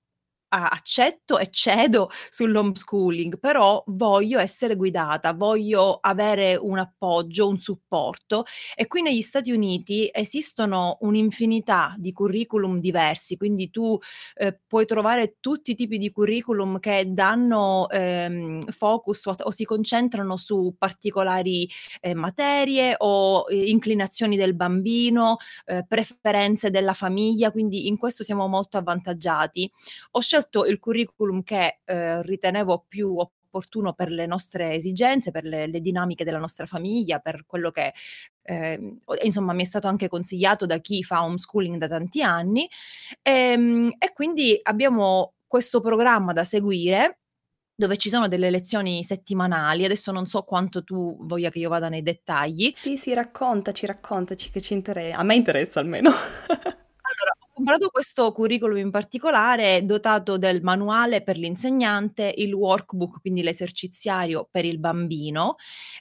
accetto 0.48 1.38
e 1.38 1.48
cedo 1.50 2.10
sull'homeschooling, 2.30 3.38
però 3.38 3.82
voglio 3.88 4.38
essere 4.38 4.76
guidata, 4.76 5.32
voglio 5.34 5.98
avere 6.00 6.56
un 6.56 6.78
appoggio, 6.78 7.48
un 7.48 7.58
supporto." 7.60 8.44
E 8.74 8.86
qui 8.86 9.02
negli 9.02 9.20
Stati 9.20 9.52
Uniti 9.52 10.08
esistono 10.12 10.96
un'infinità 11.00 11.94
di 11.98 12.12
curriculum 12.12 12.80
diversi, 12.80 13.36
quindi 13.36 13.70
tu, 13.70 13.98
ehm, 14.36 14.58
puoi 14.66 14.86
trovare 14.86 15.36
tutti 15.40 15.72
i 15.72 15.74
tipi 15.74 15.98
di 15.98 16.10
curriculum 16.10 16.78
che 16.78 17.04
danno, 17.08 17.88
ehm, 17.90 18.66
focus 18.70 19.26
o 19.26 19.34
o 19.42 19.50
si 19.50 19.64
concentrano 19.64 20.36
su 20.36 20.74
particolari, 20.78 21.68
ehm, 22.00 22.18
materie 22.18 22.94
o, 22.98 23.44
ehm, 23.48 23.66
inclinazioni 23.66 24.36
del 24.36 24.54
bambino, 24.54 25.36
ehm, 25.66 25.84
preferenze 25.86 26.70
della 26.70 26.92
famiglia, 26.94 27.50
quindi 27.52 27.86
in 27.88 27.96
questo 27.96 28.22
siamo 28.24 28.46
molto 28.48 28.78
avvantaggiati. 28.78 29.70
Ho 30.12 30.20
scelto 30.38 30.64
il 30.64 30.78
curriculum 30.78 31.42
che, 31.42 31.80
ehm, 31.84 32.22
ritenevo 32.22 32.84
più 32.88 33.16
opportuno 33.16 33.92
per 33.94 34.10
le 34.10 34.26
nostre 34.26 34.74
esigenze, 34.74 35.30
per 35.30 35.44
le 35.44 35.66
le 35.66 35.80
dinamiche 35.80 36.24
della 36.24 36.38
nostra 36.38 36.66
famiglia, 36.66 37.18
per 37.18 37.44
quello 37.46 37.70
che, 37.70 37.92
o 39.04 39.14
insomma 39.22 39.52
mi 39.52 39.62
è 39.62 39.66
stato 39.66 39.88
anche 39.88 40.08
consigliato 40.08 40.64
da 40.66 40.78
chi 40.78 41.02
fa 41.02 41.22
homeschooling 41.24 41.76
da 41.76 41.88
tanti 41.88 42.22
anni, 42.22 42.68
ehm, 43.22 43.94
e 43.98 44.12
quindi 44.12 44.58
abbiamo 44.62 45.34
questo 45.46 45.80
programma 45.80 46.32
da 46.32 46.44
seguire, 46.44 47.20
dove 47.74 47.96
ci 47.96 48.10
sono 48.10 48.26
delle 48.28 48.50
lezioni 48.50 49.04
settimanali. 49.04 49.84
Adesso 49.84 50.10
non 50.12 50.26
so 50.26 50.42
quanto 50.42 50.82
tu 50.82 51.16
voglia 51.20 51.48
che 51.50 51.60
io 51.60 51.68
vada 51.68 51.88
nei 51.88 52.02
dettagli. 52.02 52.70
Sì, 52.74 52.96
sì, 52.96 53.14
raccontaci, 53.14 53.86
raccontaci 53.86 54.50
che 54.50 54.60
ci 54.60 54.74
intere 54.74 55.12
a 55.12 55.22
me 55.22 55.36
interessa 55.36 55.80
almeno. 55.80 56.10
Comprato 57.58 57.88
questo 57.88 58.30
curriculum 58.30 58.76
in 58.78 58.90
particolare 58.92 59.84
dotato 59.84 60.38
del 60.38 60.62
manuale 60.62 61.22
per 61.24 61.36
l'insegnante, 61.36 62.32
il 62.36 62.52
workbook, 62.52 63.20
quindi 63.20 63.42
l'eserciziario 63.42 64.46
per 64.48 64.64
il 64.64 64.78
bambino, 64.78 65.56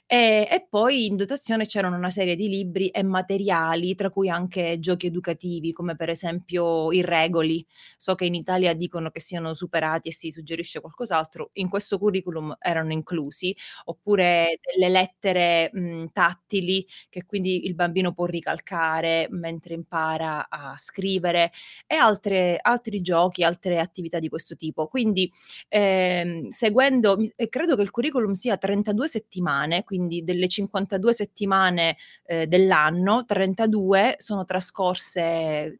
ehm, 0.06 0.44
e 0.48 0.66
poi 0.70 1.06
in 1.06 1.16
dotazione 1.16 1.66
c'erano 1.66 1.96
una 1.96 2.10
serie 2.10 2.36
di 2.36 2.48
libri 2.48 2.90
e 2.90 3.02
materiali, 3.02 3.96
tra 3.96 4.08
cui 4.08 4.28
anche 4.28 4.78
giochi 4.78 5.06
educativi, 5.06 5.72
come 5.72 5.96
per 5.96 6.10
esempio 6.10 6.92
i 6.92 7.02
regoli. 7.02 7.66
So 7.96 8.14
che 8.14 8.24
in 8.26 8.34
Italia 8.36 8.72
dicono 8.74 9.10
che 9.10 9.18
siano 9.18 9.52
superati 9.54 10.06
e 10.08 10.12
si 10.12 10.30
suggerisce 10.30 10.78
qualcos'altro, 10.80 11.50
in 11.54 11.68
questo 11.68 11.98
curriculum 11.98 12.54
erano 12.60 12.92
inclusi, 12.92 13.52
oppure 13.86 14.60
delle 14.62 14.88
lettere, 14.92 15.70
mhmm, 15.72 16.10
tattili 16.12 16.86
che 17.08 17.24
quindi 17.26 17.66
il 17.66 17.74
bambino 17.74 18.12
può 18.12 18.26
ricalcare 18.26 19.26
mentre 19.32 19.74
impara 19.74 20.48
a 20.48 20.76
scrivere, 20.76 21.47
e 21.86 21.96
altre, 21.96 22.58
altri 22.60 23.00
giochi, 23.00 23.44
altre 23.44 23.78
attività 23.78 24.18
di 24.18 24.28
questo 24.28 24.56
tipo. 24.56 24.86
Quindi 24.86 25.30
ehm, 25.68 26.48
seguendo, 26.48 27.18
credo 27.48 27.76
che 27.76 27.82
il 27.82 27.90
curriculum 27.90 28.32
sia 28.32 28.56
32 28.56 29.08
settimane, 29.08 29.84
quindi 29.84 30.24
delle 30.24 30.48
52 30.48 31.12
settimane 31.12 31.96
eh, 32.24 32.46
dell'anno, 32.46 33.24
32 33.24 34.16
sono 34.18 34.44
trascorse 34.44 35.78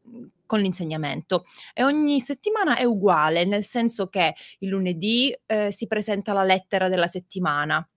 con 0.49 0.61
l'insegnamento 0.61 1.45
e 1.75 1.83
ogni 1.83 2.19
settimana 2.19 2.75
è 2.75 2.83
uguale, 2.83 3.45
nel 3.45 3.63
senso 3.63 4.07
che 4.07 4.33
il 4.59 4.69
lunedì 4.69 5.31
eh, 5.45 5.71
si 5.71 5.85
presenta 5.85 6.33
la 6.33 6.43
lettera 6.43 6.87
della 6.87 7.05
settimana, 7.05 7.87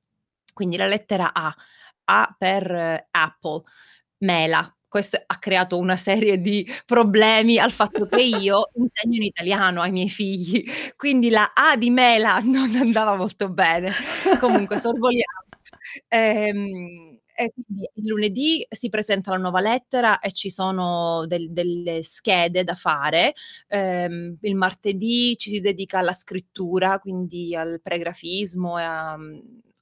quindi 0.53 0.77
la 0.77 0.87
lettera 0.87 1.33
A, 1.33 1.55
A 2.05 2.35
per 2.37 2.71
eh, 2.71 3.09
Apple, 3.11 3.63
mela. 4.19 4.77
Questo 4.93 5.19
ha 5.25 5.39
creato 5.39 5.79
una 5.79 5.97
serie 5.97 6.39
di 6.39 6.71
problemi 6.85 7.57
al 7.57 7.73
fatto 7.73 8.05
che 8.05 8.21
io 8.45 8.69
insegno 8.75 9.17
in 9.17 9.23
italiano 9.23 9.81
ai 9.81 9.91
miei 9.91 10.11
figli, 10.11 10.63
quindi 10.97 11.31
la 11.31 11.53
A 11.55 11.79
di 11.79 11.89
mela 11.89 12.39
non 12.41 12.77
andava 12.77 13.17
molto 13.17 13.49
bene. 13.49 13.89
Comunque 14.39 14.77
sorvoliamo. 14.77 15.47
Ehm, 16.09 17.19
e 17.35 17.53
quindi 17.55 17.89
il 17.95 18.07
lunedì 18.07 18.67
si 18.69 18.91
presenta 18.91 19.31
la 19.31 19.39
nuova 19.39 19.61
lettera 19.61 20.19
e 20.19 20.31
ci 20.31 20.51
sono 20.51 21.25
del, 21.27 21.51
delle 21.51 22.03
schede 22.03 22.63
da 22.63 22.75
fare. 22.75 23.33
Um, 23.69 24.37
il 24.43 24.55
martedì 24.57 25.35
ci 25.39 25.49
si 25.49 25.61
dedica 25.61 26.01
alla 26.01 26.13
scrittura, 26.13 26.99
quindi 26.99 27.57
al 27.57 27.81
pregrafismo 27.83 28.79
e 28.79 28.83
a, 28.83 29.17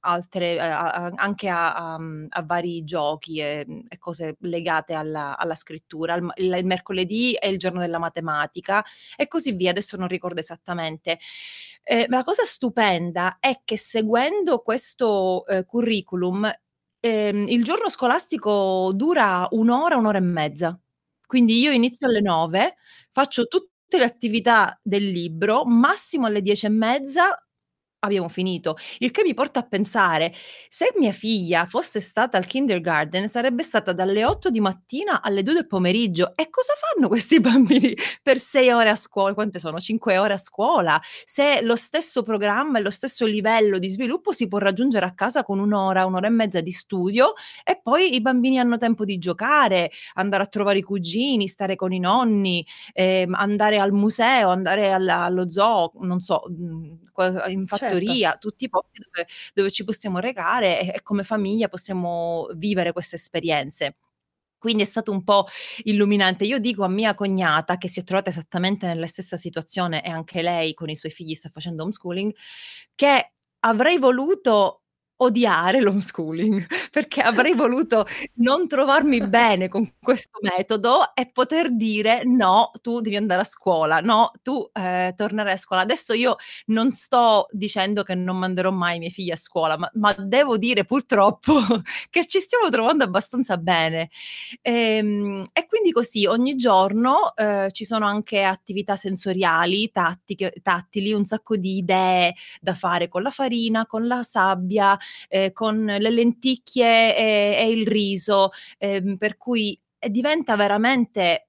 altre, 0.01 0.59
a, 0.59 0.91
a, 0.91 1.11
anche 1.15 1.49
a, 1.49 1.95
a, 1.95 2.43
vari 2.43 2.83
giochi 2.83 3.39
e, 3.39 3.65
e 3.87 3.97
cose 3.97 4.37
legate 4.41 4.93
alla, 4.93 5.37
alla 5.37 5.55
scrittura. 5.55 6.15
Il, 6.15 6.31
il, 6.35 6.53
il, 6.53 6.65
mercoledì 6.65 7.33
è 7.33 7.47
il 7.47 7.57
giorno 7.57 7.79
della 7.79 7.99
matematica 7.99 8.83
e 9.15 9.27
così 9.27 9.53
via, 9.53 9.71
adesso 9.71 9.97
non 9.97 10.07
ricordo 10.07 10.39
esattamente. 10.39 11.19
Eh, 11.83 12.05
la 12.09 12.23
cosa 12.23 12.43
stupenda 12.43 13.37
è 13.39 13.61
che 13.63 13.77
seguendo 13.77 14.59
questo 14.59 15.45
eh, 15.47 15.65
curriculum 15.65 16.51
Ehm, 17.03 17.45
il 17.47 17.63
giorno 17.63 17.89
scolastico 17.89 18.91
dura 18.93 19.47
un'ora, 19.51 19.97
un'ora 19.97 20.19
e 20.19 20.21
mezza. 20.21 20.79
Quindi 21.25 21.59
io 21.59 21.71
inizio 21.71 22.07
alle 22.07 22.21
9, 22.21 22.75
faccio 23.11 23.47
tutte 23.47 23.97
le 23.97 24.03
attività 24.05 24.79
del 24.83 25.09
libro, 25.09 25.65
massimo 25.65 26.27
alle 26.27 26.41
10 26.41 26.65
e 26.67 26.69
mezza 26.69 27.45
abbiamo 28.01 28.29
finito. 28.29 28.77
Il 28.99 29.11
che 29.11 29.23
mi 29.23 29.33
porta 29.33 29.59
a 29.59 29.63
pensare, 29.63 30.33
se 30.69 30.93
mia 30.97 31.11
figlia 31.11 31.65
fosse 31.65 31.99
stata 31.99 32.37
al 32.37 32.45
kindergarten, 32.45 33.27
sarebbe 33.27 33.63
stata 33.63 33.93
dalle 33.93 34.25
8 34.25 34.49
di 34.49 34.59
mattina 34.59 35.21
alle 35.21 35.43
2 35.43 35.53
del 35.53 35.67
pomeriggio. 35.67 36.33
E 36.35 36.49
cosa 36.49 36.73
fanno 36.79 37.07
questi 37.07 37.39
bambini 37.41 37.95
per 38.21 38.37
6 38.37 38.71
ore 38.71 38.89
a 38.89 38.95
scuola? 38.95 39.33
Quante 39.33 39.59
sono? 39.59 39.79
5 39.79 40.17
ore 40.17 40.33
a 40.33 40.37
scuola? 40.37 40.99
Se 41.25 41.61
lo 41.61 41.75
stesso 41.75 42.23
programma 42.23 42.79
e 42.79 42.81
lo 42.81 42.89
stesso 42.89 43.25
livello 43.25 43.77
di 43.77 43.89
sviluppo 43.89 44.31
si 44.31 44.47
può 44.47 44.57
raggiungere 44.57 45.05
a 45.05 45.13
casa 45.13 45.43
con 45.43 45.59
un'ora, 45.59 46.05
un'ora 46.05 46.27
e 46.27 46.31
mezza 46.31 46.61
di 46.61 46.71
studio 46.71 47.33
e 47.63 47.79
poi 47.81 48.15
i 48.15 48.21
bambini 48.21 48.59
hanno 48.59 48.77
tempo 48.77 49.05
di 49.05 49.17
giocare, 49.17 49.91
andare 50.15 50.43
a 50.43 50.47
trovare 50.47 50.79
i 50.79 50.83
cugini, 50.83 51.47
stare 51.47 51.75
con 51.75 51.93
i 51.93 51.99
nonni, 51.99 52.65
eh, 52.93 53.27
andare 53.31 53.77
al 53.79 53.91
museo, 53.91 54.49
andare 54.49 54.91
alla, 54.91 55.23
allo 55.23 55.49
zoo, 55.49 55.91
non 55.99 56.19
so, 56.19 56.43
mm, 56.49 56.93
in 57.47 57.67
fattoria. 57.67 57.89
Certo 57.90 57.90
fattoria, 57.93 58.29
certo. 58.31 58.49
tutti 58.49 58.65
i 58.65 58.69
posti 58.69 58.99
dove, 58.99 59.27
dove 59.53 59.71
ci 59.71 59.83
possiamo 59.83 60.19
recare 60.19 60.79
e, 60.79 60.87
e 60.95 61.01
come 61.01 61.23
famiglia 61.23 61.67
possiamo 61.67 62.47
vivere 62.55 62.91
queste 62.91 63.15
esperienze. 63.15 63.97
Quindi 64.57 64.83
è 64.83 64.85
stato 64.85 65.11
un 65.11 65.23
po' 65.23 65.47
illuminante. 65.85 66.45
Io 66.45 66.59
dico 66.59 66.83
a 66.83 66.87
mia 66.87 67.15
cognata, 67.15 67.77
che 67.77 67.87
si 67.87 67.99
è 67.99 68.03
trovata 68.03 68.29
esattamente 68.29 68.85
nella 68.85 69.07
stessa 69.07 69.35
situazione 69.35 70.03
e 70.03 70.09
anche 70.11 70.43
lei 70.43 70.75
con 70.75 70.87
i 70.87 70.95
suoi 70.95 71.11
figli 71.11 71.33
sta 71.33 71.49
facendo 71.49 71.81
homeschooling, 71.81 72.31
che 72.93 73.33
avrei 73.61 73.97
voluto 73.97 74.80
odiare 75.23 75.81
l'homeschooling 75.81 76.65
perché 76.91 77.21
avrei 77.21 77.53
voluto 77.53 78.05
non 78.35 78.67
trovarmi 78.67 79.21
bene 79.27 79.67
con 79.67 79.89
questo 79.99 80.39
metodo 80.41 81.13
e 81.13 81.29
poter 81.31 81.75
dire 81.75 82.23
no, 82.23 82.71
tu 82.81 83.01
devi 83.01 83.15
andare 83.15 83.41
a 83.41 83.45
scuola, 83.45 83.99
no, 83.99 84.31
tu 84.41 84.69
eh, 84.73 85.13
tornerai 85.15 85.53
a 85.53 85.57
scuola. 85.57 85.83
Adesso 85.83 86.13
io 86.13 86.35
non 86.67 86.91
sto 86.91 87.47
dicendo 87.51 88.03
che 88.03 88.15
non 88.15 88.37
manderò 88.37 88.71
mai 88.71 88.95
i 88.95 88.99
miei 88.99 89.11
figli 89.11 89.31
a 89.31 89.35
scuola, 89.35 89.77
ma, 89.77 89.89
ma 89.95 90.13
devo 90.17 90.57
dire 90.57 90.85
purtroppo 90.85 91.53
che 92.09 92.25
ci 92.25 92.39
stiamo 92.39 92.69
trovando 92.69 93.03
abbastanza 93.03 93.57
bene. 93.57 94.09
E, 94.61 94.71
ehm, 94.71 95.43
e 95.53 95.65
quindi 95.67 95.91
così 95.91 96.25
ogni 96.25 96.55
giorno 96.55 97.35
eh, 97.35 97.67
ci 97.71 97.85
sono 97.85 98.05
anche 98.05 98.43
attività 98.43 98.95
sensoriali, 98.95 99.91
tattiche, 99.91 100.53
tattili, 100.61 101.13
un 101.13 101.25
sacco 101.25 101.55
di 101.55 101.77
idee 101.77 102.33
da 102.59 102.73
fare 102.73 103.07
con 103.07 103.21
la 103.21 103.31
farina, 103.31 103.85
con 103.85 104.07
la 104.07 104.23
sabbia, 104.23 104.97
eh, 105.27 105.51
con 105.51 105.83
le 105.85 106.09
lenticchie 106.09 107.15
e, 107.15 107.55
e 107.59 107.69
il 107.69 107.87
riso, 107.87 108.49
eh, 108.77 109.15
per 109.17 109.37
cui 109.37 109.79
eh, 109.99 110.09
diventa 110.09 110.55
veramente 110.55 111.47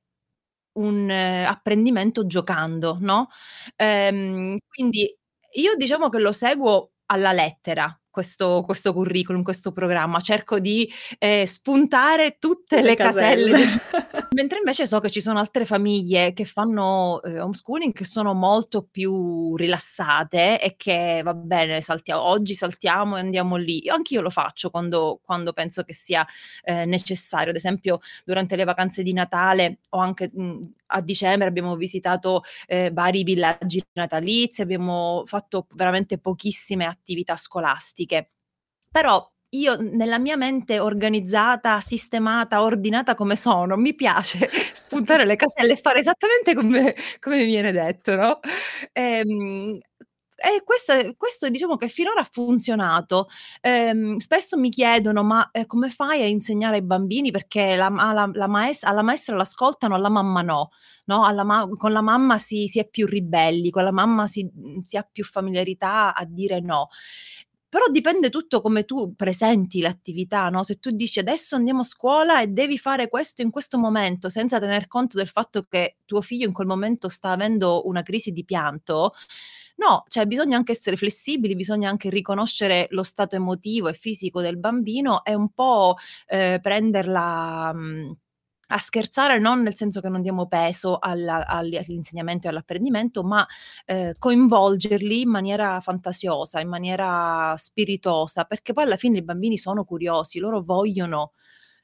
un 0.75 1.11
eh, 1.11 1.45
apprendimento 1.45 2.26
giocando, 2.26 2.97
no? 3.00 3.28
Ehm, 3.76 4.57
quindi 4.69 5.14
io 5.54 5.75
diciamo 5.76 6.09
che 6.09 6.19
lo 6.19 6.33
seguo 6.33 6.92
alla 7.07 7.33
lettera, 7.33 7.95
questo, 8.11 8.62
questo, 8.64 8.92
curriculum, 8.92 9.42
questo 9.42 9.73
programma, 9.73 10.21
cerco 10.21 10.59
di 10.59 10.90
eh, 11.19 11.45
spuntare 11.47 12.37
tutte 12.38 12.76
le, 12.76 12.90
le 12.90 12.95
caselle. 12.95 13.50
caselle. 13.50 13.81
Mentre 14.35 14.59
invece 14.59 14.87
so 14.87 14.99
che 15.01 15.11
ci 15.11 15.21
sono 15.21 15.39
altre 15.39 15.67
famiglie 15.67 16.33
che 16.33 16.47
fanno 16.47 17.21
eh, 17.23 17.39
homeschooling 17.39 17.93
che 17.93 18.05
sono 18.05 18.33
molto 18.33 18.83
più 18.83 19.55
rilassate 19.57 20.59
e 20.59 20.75
che 20.77 21.21
va 21.23 21.35
bene, 21.35 21.83
saltiamo, 21.83 22.23
oggi 22.23 22.55
saltiamo 22.55 23.17
e 23.17 23.21
andiamo 23.21 23.57
lì. 23.57 23.89
Anch'io 23.91 24.23
lo 24.23 24.31
faccio 24.31 24.71
quando, 24.71 25.21
quando 25.23 25.53
penso 25.53 25.83
che 25.83 25.93
sia 25.93 26.27
eh, 26.62 26.87
necessario. 26.87 27.51
Ad 27.51 27.57
esempio, 27.57 27.99
durante 28.25 28.57
le 28.57 28.65
vacanze 28.65 29.03
di 29.03 29.12
Natale 29.12 29.81
o 29.91 29.99
anche 29.99 30.31
mh, 30.33 30.73
a 30.87 31.03
dicembre 31.03 31.49
abbiamo 31.49 31.77
visitato 31.77 32.43
eh, 32.67 32.91
vari 32.91 33.25
villaggi 33.25 33.83
natalizi, 33.93 34.62
abbiamo 34.62 35.25
fatto 35.27 35.67
veramente 35.75 36.19
pochissime 36.19 36.87
attività 36.87 37.37
scolastiche. 37.37 38.31
Però 38.91 39.32
io 39.54 39.76
nella 39.76 40.18
mia 40.18 40.37
mente 40.37 40.78
organizzata, 40.78 41.80
sistemata, 41.80 42.62
ordinata 42.62 43.14
come 43.14 43.37
sono, 43.37 43.76
mi 43.76 43.94
piace 43.94 44.49
spuntare 44.73 45.25
le 45.26 45.37
caselle 45.37 45.73
e 45.73 45.76
fare 45.76 45.99
esattamente 46.00 46.54
come, 46.54 46.94
come 47.21 47.37
mi 47.38 47.47
viene 47.47 47.73
detto, 47.73 48.16
no? 48.16 48.40
Ehm, 48.92 49.78
e 50.44 50.64
questo, 50.64 50.94
questo, 51.16 51.49
diciamo 51.49 51.76
che 51.76 51.87
finora 51.87 52.21
ha 52.21 52.28
funzionato. 52.30 53.28
Ehm, 53.61 54.16
spesso 54.16 54.56
mi 54.59 54.71
chiedono: 54.71 55.23
ma 55.23 55.50
eh, 55.52 55.66
come 55.66 55.88
fai 55.90 56.23
a 56.23 56.26
insegnare 56.26 56.76
ai 56.76 56.82
bambini? 56.82 57.30
Perché 57.30 57.76
la, 57.76 57.88
la, 57.88 58.28
la 58.32 58.49
maestra, 58.49 58.90
alla 58.90 59.02
maestra 59.02 59.37
l'ascoltano, 59.37 59.94
alla 59.94 60.09
mamma 60.09 60.42
no. 60.42 60.71
no? 61.04 61.25
Alla 61.25 61.44
ma- 61.44 61.68
con 61.76 61.92
la 61.92 62.02
mamma 62.02 62.38
si, 62.38 62.66
si, 62.66 62.80
è 62.80 62.88
più 62.88 63.06
ribelli, 63.06 63.71
con 63.71 63.85
la 63.85 63.92
mamma 63.92 64.26
si, 64.26 64.50
si 64.82 64.97
ha 64.97 65.06
più 65.11 65.23
familiarità 65.25 66.12
a 66.14 66.25
dire 66.25 66.59
no. 66.61 66.88
Però 67.73 67.87
dipende 67.91 68.29
tutto 68.29 68.61
come 68.61 68.85
tu 68.85 69.14
presenti 69.14 69.81
l'attività, 69.81 70.50
no? 70.50 70.62
Se 70.62 70.75
tu 70.79 70.91
dici 70.91 71.19
adesso 71.21 71.57
andiamo 71.57 71.81
a 71.81 71.85
scuola 71.85 72.43
e 72.43 72.49
devi 72.49 72.76
fare 72.76 73.09
questo 73.09 73.41
in 73.41 73.50
questo 73.50 73.79
momento, 73.79 74.29
senza 74.29 74.59
tener 74.59 74.87
conto 74.88 75.17
del 75.17 75.26
fatto 75.26 75.62
che 75.67 75.97
tuo 76.05 76.21
figlio 76.21 76.45
in 76.47 76.52
quel 76.52 76.67
momento 76.67 77.09
sta 77.09 77.31
avendo 77.31 77.87
una 77.88 78.02
crisi 78.02 78.31
di 78.31 78.45
pianto, 78.45 79.14
no, 79.76 80.05
cioè 80.09 80.26
bisogna 80.26 80.59
anche 80.59 80.73
essere 80.73 80.99
flessibili, 80.99 81.55
bisogna 81.55 81.88
anche 81.88 82.11
riconoscere 82.11 82.88
lo 82.91 83.02
stato 83.02 83.37
emotivo 83.37 83.88
e 83.88 83.95
fisico 83.95 84.43
del 84.43 84.59
bambino 84.59 85.25
e 85.25 85.35
un 85.35 85.49
po' 85.50 85.97
eh, 86.26 86.59
prenderla... 86.61 87.73
Mh, 87.73 88.17
a 88.73 88.79
scherzare 88.79 89.38
non 89.38 89.62
nel 89.62 89.76
senso 89.76 90.00
che 90.00 90.09
non 90.09 90.23
diamo 90.23 90.47
peso 90.47 90.99
alla, 90.99 91.47
all'insegnamento 91.47 92.47
e 92.47 92.50
all'apprendimento, 92.50 93.23
ma 93.23 93.47
eh, 93.85 94.14
coinvolgerli 94.19 95.21
in 95.21 95.29
maniera 95.31 95.81
fantasiosa, 95.81 96.61
in 96.61 96.69
maniera 96.69 97.55
spiritosa, 97.57 98.45
perché 98.45 98.73
poi 98.73 98.85
alla 98.85 98.97
fine 98.97 99.19
i 99.19 99.23
bambini 99.23 99.59
sono 99.59 99.85
curiosi, 99.85 100.38
loro 100.38 100.62
vogliono 100.62 101.33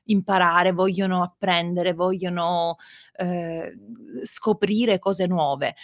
imparare, 0.08 0.72
vogliono 0.72 1.22
apprendere, 1.22 1.94
vogliono 1.94 2.76
eh, 3.16 3.72
scoprire 4.22 4.98
cose 4.98 5.26
nuove. 5.26 5.74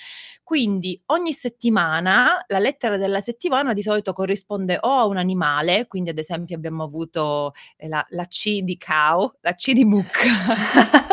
Quindi 0.43 1.00
ogni 1.07 1.33
settimana 1.33 2.45
la 2.49 2.59
lettera 2.59 2.97
della 2.97 3.21
settimana 3.21 3.73
di 3.73 3.83
solito 3.83 4.12
corrisponde 4.12 4.78
o 4.81 4.99
a 4.99 5.07
un 5.07 5.16
animale, 5.16 5.87
quindi 5.87 6.11
ad 6.11 6.19
esempio 6.19 6.57
abbiamo 6.57 6.85
avuto 6.85 7.52
eh, 7.76 7.88
la, 7.88 8.04
la 8.11 8.26
C 8.26 8.61
di 8.61 8.76
cow, 8.78 9.33
la 9.40 9.54
C 9.54 9.73
di 9.73 9.85
mucca. 9.85 11.02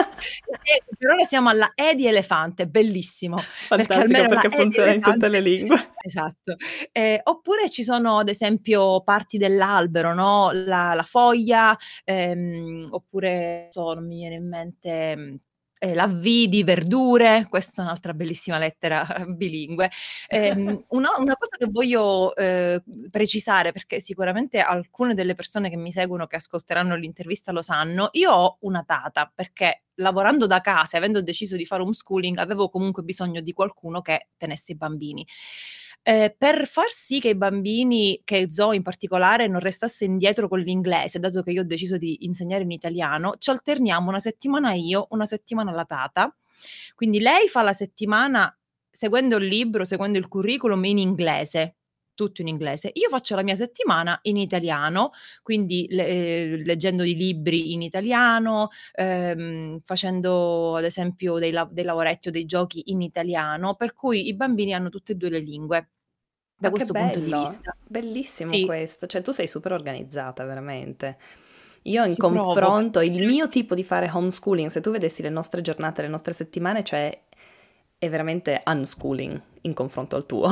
per 0.97 1.09
ora 1.09 1.23
siamo 1.25 1.49
alla 1.49 1.71
E 1.73 1.95
di 1.95 2.07
elefante, 2.07 2.67
bellissimo. 2.67 3.37
Fantastico 3.37 4.07
perché, 4.07 4.27
perché 4.27 4.49
funziona 4.49 4.93
in 4.93 5.01
tutte 5.01 5.27
le 5.27 5.39
lingue. 5.39 5.89
Esatto. 6.03 6.55
Eh, 6.91 7.21
oppure 7.23 7.69
ci 7.69 7.83
sono 7.83 8.17
ad 8.17 8.27
esempio 8.27 9.03
parti 9.03 9.37
dell'albero, 9.37 10.15
no? 10.15 10.49
la, 10.51 10.95
la 10.95 11.03
foglia, 11.03 11.77
ehm, 12.03 12.87
oppure 12.89 13.67
so, 13.69 13.93
non 13.93 14.07
mi 14.07 14.15
viene 14.17 14.35
in 14.35 14.47
mente 14.47 15.39
eh, 15.83 15.95
la 15.95 16.05
V 16.05 16.21
di 16.21 16.63
verdure, 16.63 17.47
questa 17.49 17.81
è 17.81 17.85
un'altra 17.85 18.13
bellissima 18.13 18.59
lettera 18.59 19.03
bilingue. 19.27 19.89
Eh, 20.27 20.51
una, 20.89 21.09
una, 21.17 21.35
cosa 21.35 21.57
che 21.57 21.65
voglio 21.71 22.35
eh, 22.35 22.83
precisare, 23.09 23.71
perché 23.71 23.99
sicuramente 23.99 24.59
alcune 24.59 25.15
delle 25.15 25.33
persone 25.33 25.71
che 25.71 25.77
mi 25.77 25.91
seguono, 25.91 26.27
che 26.27 26.35
ascolteranno 26.35 26.95
l'intervista 26.95 27.51
lo 27.51 27.63
sanno, 27.63 28.09
io 28.11 28.31
ho 28.31 28.57
una 28.61 28.83
tata, 28.83 29.31
perché 29.33 29.85
lavorando 29.95 30.45
da 30.45 30.61
casa, 30.61 30.97
avendo 30.97 31.21
deciso 31.23 31.55
di 31.55 31.65
fare 31.65 31.81
homeschooling, 31.81 32.37
avevo 32.37 32.69
comunque 32.69 33.01
bisogno 33.01 33.41
di 33.41 33.51
qualcuno 33.51 34.01
che 34.01 34.27
tenesse 34.37 34.73
i 34.73 34.75
bambini. 34.75 35.25
Eh, 36.05 36.33
per 36.35 36.65
far 36.65 36.87
sì 36.89 37.19
che 37.19 37.29
i 37.29 37.35
bambini, 37.35 38.21
che 38.23 38.49
Zoe 38.49 38.75
in 38.75 38.81
particolare, 38.81 39.47
non 39.47 39.59
restasse 39.59 40.03
indietro 40.05 40.47
con 40.47 40.59
l'inglese, 40.59 41.19
dato 41.19 41.43
che 41.43 41.51
io 41.51 41.61
ho 41.61 41.65
deciso 41.65 41.95
di 41.97 42.25
insegnare 42.25 42.63
in 42.63 42.71
italiano, 42.71 43.35
ci 43.37 43.51
alterniamo 43.51 44.09
una 44.09 44.19
settimana 44.19 44.73
io, 44.73 45.05
una 45.11 45.25
settimana 45.25 45.71
la 45.71 45.85
tata. 45.85 46.35
Quindi 46.95 47.19
lei 47.19 47.47
fa 47.47 47.61
la 47.61 47.73
settimana 47.73 48.55
seguendo 48.89 49.37
il 49.37 49.45
libro, 49.45 49.83
seguendo 49.83 50.17
il 50.17 50.27
curriculum 50.27 50.83
in 50.85 50.97
inglese, 50.97 51.75
tutto 52.13 52.41
in 52.41 52.47
inglese. 52.47 52.91
Io 52.93 53.09
faccio 53.09 53.35
la 53.35 53.43
mia 53.43 53.55
settimana 53.55 54.19
in 54.23 54.37
italiano, 54.37 55.11
quindi 55.41 55.87
le, 55.89 56.07
eh, 56.07 56.61
leggendo 56.63 57.03
i 57.03 57.15
libri 57.15 57.73
in 57.73 57.81
italiano, 57.81 58.69
ehm, 58.93 59.79
facendo 59.83 60.75
ad 60.75 60.83
esempio 60.83 61.39
dei, 61.39 61.53
dei 61.69 61.83
lavoretti 61.83 62.27
o 62.29 62.31
dei 62.31 62.45
giochi 62.45 62.91
in 62.91 63.01
italiano, 63.01 63.75
per 63.75 63.93
cui 63.93 64.27
i 64.27 64.35
bambini 64.35 64.73
hanno 64.73 64.89
tutte 64.89 65.13
e 65.13 65.15
due 65.15 65.29
le 65.29 65.39
lingue 65.39 65.89
da 66.61 66.69
Ma 66.69 66.75
questo 66.75 66.93
punto 66.93 67.19
di 67.19 67.33
vista. 67.33 67.75
Bellissimo 67.87 68.51
sì. 68.51 68.65
questo, 68.65 69.07
cioè 69.07 69.21
tu 69.21 69.31
sei 69.31 69.47
super 69.47 69.71
organizzata 69.71 70.45
veramente. 70.45 71.17
Io 71.83 72.03
in 72.03 72.11
Ci 72.11 72.17
confronto, 72.17 72.99
provo. 72.99 73.15
il 73.15 73.25
mio 73.25 73.47
tipo 73.47 73.73
di 73.73 73.83
fare 73.83 74.09
homeschooling, 74.13 74.69
se 74.69 74.81
tu 74.81 74.91
vedessi 74.91 75.23
le 75.23 75.29
nostre 75.29 75.61
giornate, 75.61 76.03
le 76.03 76.07
nostre 76.07 76.33
settimane, 76.33 76.83
cioè 76.83 77.19
è 77.97 78.09
veramente 78.09 78.61
unschooling 78.65 79.41
in 79.61 79.73
confronto 79.73 80.15
al 80.15 80.27
tuo. 80.27 80.47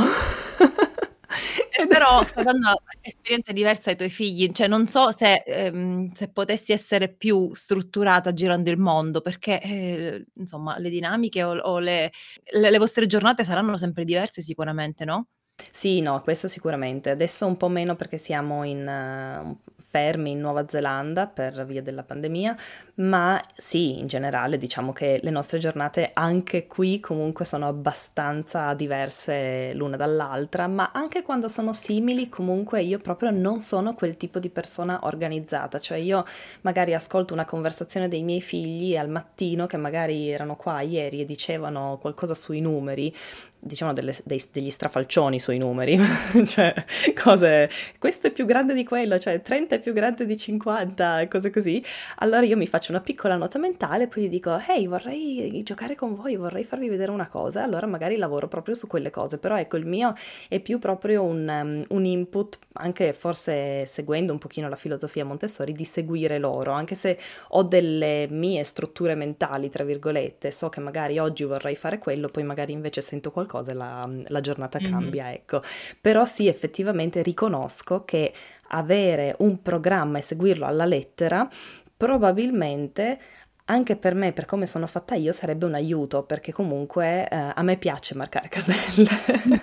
Però 1.88 2.22
sta 2.24 2.44
dando 2.44 2.82
esperienze 3.02 3.54
diverse 3.54 3.92
ai 3.92 3.96
tuoi 3.96 4.10
figli, 4.10 4.52
cioè 4.52 4.68
non 4.68 4.88
so 4.88 5.12
se, 5.12 5.44
ehm, 5.46 6.12
se 6.14 6.30
potessi 6.32 6.72
essere 6.74 7.10
più 7.14 7.54
strutturata 7.54 8.34
girando 8.34 8.70
il 8.70 8.78
mondo, 8.78 9.22
perché 9.22 9.62
eh, 9.62 10.26
insomma 10.36 10.78
le 10.80 10.90
dinamiche 10.90 11.44
o, 11.44 11.58
o 11.58 11.80
le, 11.80 12.12
le, 12.54 12.70
le 12.70 12.78
vostre 12.78 13.06
giornate 13.06 13.44
saranno 13.44 13.78
sempre 13.78 14.04
diverse 14.04 14.42
sicuramente, 14.42 15.06
no? 15.06 15.28
Sì, 15.72 16.02
no, 16.02 16.22
questo 16.22 16.48
sicuramente. 16.48 17.10
Adesso 17.10 17.46
un 17.46 17.58
po' 17.58 17.68
meno 17.70 17.96
perché 17.96 18.18
siamo 18.18 18.64
in, 18.64 18.86
uh, 18.88 19.58
fermi 19.82 20.32
in 20.32 20.40
Nuova 20.40 20.66
Zelanda 20.68 21.28
per 21.28 21.66
via 21.66 21.82
della 21.82 22.04
pandemia, 22.04 22.56
ma 22.96 23.42
sì, 23.56 23.98
in 24.00 24.08
generale 24.08 24.58
diciamo 24.58 24.92
che 24.92 25.20
le 25.22 25.30
nostre 25.30 25.58
giornate 25.58 26.12
anche 26.14 26.68
qui 26.68 27.00
comunque 27.00 27.46
sono 27.46 27.68
abbastanza 27.68 28.74
diverse 28.74 29.74
l'una 29.74 29.96
dall'altra, 29.96 30.68
ma 30.68 30.92
anche 30.94 31.22
quando 31.22 31.48
sono 31.48 31.74
simili 31.74 32.30
comunque 32.30 32.82
io 32.82 33.00
proprio 33.00 33.32
non 33.32 33.62
sono 33.62 33.94
quel 33.94 34.18
tipo 34.18 34.40
di 34.40 34.50
persona 34.50 35.00
organizzata, 35.04 35.80
cioè 35.80 35.98
io 35.98 36.26
magari 36.62 36.94
ascolto 36.94 37.34
una 37.34 37.46
conversazione 37.46 38.08
dei 38.08 38.24
miei 38.24 38.42
figli 38.42 38.96
al 38.96 39.10
mattino 39.10 39.66
che 39.66 39.78
magari 39.78 40.30
erano 40.30 40.56
qua 40.56 40.82
ieri 40.82 41.22
e 41.22 41.26
dicevano 41.26 41.98
qualcosa 42.02 42.34
sui 42.34 42.60
numeri 42.62 43.14
diciamo 43.60 43.92
delle, 43.92 44.16
dei, 44.24 44.42
degli 44.52 44.70
strafalcioni 44.70 45.40
sui 45.40 45.58
numeri, 45.58 46.00
cioè 46.48 46.74
cose, 47.22 47.70
questo 48.00 48.28
è 48.28 48.32
più 48.32 48.46
grande 48.46 48.74
di 48.74 48.86
quello, 48.86 49.20
cioè 49.20 49.42
30 49.42 49.76
è 49.76 49.80
più 49.80 49.92
grande 49.92 50.26
di 50.26 50.38
50, 50.38 51.28
cose 51.28 51.50
così, 51.50 51.84
allora 52.18 52.46
io 52.46 52.56
mi 52.56 52.68
faccio 52.68 52.92
una 52.92 53.02
piccola 53.02 53.36
nota 53.36 53.60
mentale, 53.60 54.08
poi 54.08 54.24
gli 54.24 54.30
dico, 54.30 54.58
hey 54.66 54.88
vorrei 54.88 55.62
giocare 55.64 55.96
con 55.96 56.16
voi, 56.16 56.38
vorrei 56.38 56.64
farvi 56.64 56.88
vedere 56.88 57.12
una 57.12 57.28
cosa, 57.28 57.62
allora 57.62 57.86
magari 57.86 58.16
lavoro 58.16 58.48
proprio 58.48 58.76
su 58.76 58.88
quelle 58.88 59.10
cose, 59.10 59.38
però 59.38 59.58
ecco 59.58 59.76
il 59.76 59.86
mio 59.86 60.14
è 60.48 60.60
più 60.62 60.80
proprio 60.80 61.24
un, 61.24 61.48
um, 61.48 61.86
un 61.90 62.06
input, 62.06 62.60
anche 62.74 63.12
forse 63.12 63.86
seguendo 63.86 64.32
un 64.32 64.40
pochino 64.40 64.70
la 64.70 64.78
filosofia 64.78 65.26
Montessori, 65.26 65.74
di 65.74 65.86
seguire 65.86 66.38
loro, 66.40 66.72
anche 66.72 66.96
se 66.96 67.18
ho 67.50 67.64
delle 67.64 68.28
mie 68.30 68.64
strutture 68.64 69.16
mentali, 69.16 69.70
tra 69.70 69.84
virgolette, 69.84 70.50
so 70.50 70.70
che 70.70 70.80
magari 70.80 71.20
oggi 71.20 71.44
vorrei 71.44 71.76
fare 71.76 71.98
quello, 71.98 72.30
poi 72.30 72.44
magari 72.44 72.72
invece 72.72 73.02
sento 73.02 73.32
qualcosa 73.32 73.48
qualcosa 73.50 73.74
la, 73.74 74.08
la 74.28 74.42
giornata 74.42 74.80
mm-hmm. 74.80 74.92
cambia, 74.92 75.34
ecco. 75.34 75.62
Però 76.00 76.24
sì, 76.26 76.48
effettivamente 76.48 77.24
riconosco 77.24 78.06
che 78.06 78.32
avere 78.70 79.36
un 79.40 79.62
programma 79.62 80.20
e 80.20 80.22
seguirlo 80.22 80.66
alla 80.66 80.86
lettera 80.86 81.50
probabilmente 81.98 83.20
anche 83.70 83.96
per 83.96 84.16
me, 84.16 84.34
per 84.34 84.46
come 84.46 84.66
sono 84.66 84.88
fatta 84.88 85.16
io, 85.16 85.32
sarebbe 85.32 85.66
un 85.66 85.76
aiuto, 85.76 86.24
perché 86.24 86.52
comunque 86.52 87.28
eh, 87.28 87.52
a 87.54 87.62
me 87.62 87.78
piace 87.78 88.16
marcare 88.16 88.50
caselle 88.50 89.10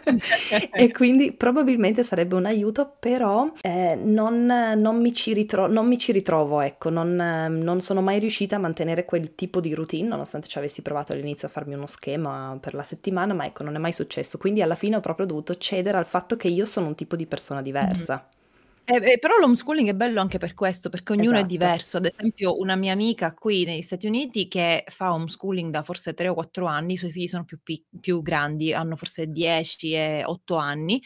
e 0.73 0.93
quindi 0.93 1.33
probabilmente 1.33 2.03
sarebbe 2.03 2.37
un 2.37 2.47
aiuto, 2.47 2.97
però 2.99 3.51
eh, 3.61 3.97
non, 4.01 4.47
non, 4.47 5.01
mi 5.01 5.13
ritro- 5.33 5.67
non, 5.67 5.87
mi 5.87 5.99
ci 5.99 6.13
ritrovo, 6.13 6.61
ecco, 6.61 6.89
non, 6.89 7.15
non, 7.17 7.81
sono 7.81 8.01
mai 8.01 8.19
riuscita 8.21 8.57
a 8.57 8.61
mantenere 8.61 9.05
quel 9.05 9.35
tipo 9.35 9.61
di 9.61 9.75
routine, 9.75 10.09
nonostante 10.09 10.49
ci 10.49 10.59
avessi 10.59 10.83
provato 10.83 11.13
all'inizio 11.13 11.49
a 11.49 11.51
farmi 11.51 11.75
uno 11.75 11.87
schema 11.87 12.57
per 12.61 12.75
la 12.75 12.83
settimana, 12.83 13.35
ma 13.35 13.45
ecco, 13.45 13.65
non 13.65 13.75
è 13.75 13.79
mai 13.79 13.93
successo, 13.93 14.39
quindi 14.39 14.63
alla 14.63 14.77
fine 14.77 14.97
ho 14.97 15.01
proprio 15.01 15.27
dovuto 15.27 15.57
cedere 15.57 15.99
al 15.99 16.07
fatto 16.07 16.37
che 16.37 16.49
io 16.49 16.65
sono 16.65 16.87
un 16.87 16.95
tipo 16.95 17.17
di 17.17 17.27
persona 17.27 17.61
diversa. 17.61 18.15
Mm-hmm. 18.15 18.35
Eh, 18.89 19.15
eh, 19.15 19.19
però 19.19 19.37
l'homeschooling 19.39 19.89
è 19.89 19.95
bello 19.95 20.21
anche 20.21 20.39
per 20.39 20.55
questo, 20.55 20.91
perché 20.91 21.13
ognuno 21.13 21.33
è 21.33 21.35
esatto. 21.39 21.47
diverso. 21.49 21.97
Ad 21.97 22.05
esempio, 22.07 22.57
una 22.61 22.77
mia 22.77 22.93
amica 22.93 23.35
qui 23.35 23.65
negli 23.65 23.83
Stati 23.83 24.07
Uniti 24.07 24.47
che 24.47 24.85
fa 24.87 25.13
homeschooling 25.13 25.73
da 25.73 25.83
forse 25.83 26.15
3 26.15 26.29
o 26.29 26.35
4 26.35 26.67
anni, 26.67 26.93
i 26.93 26.97
suoi 26.97 27.11
figli 27.11 27.27
sono 27.27 27.45
più, 27.45 27.59
pic- 27.61 27.89
più 28.01 28.23
grandi, 28.23 28.73
hanno 28.73 28.95
forse 28.95 29.27
10 29.27 29.93
e 29.93 30.23
8 30.25 30.55
anni. 30.55 31.03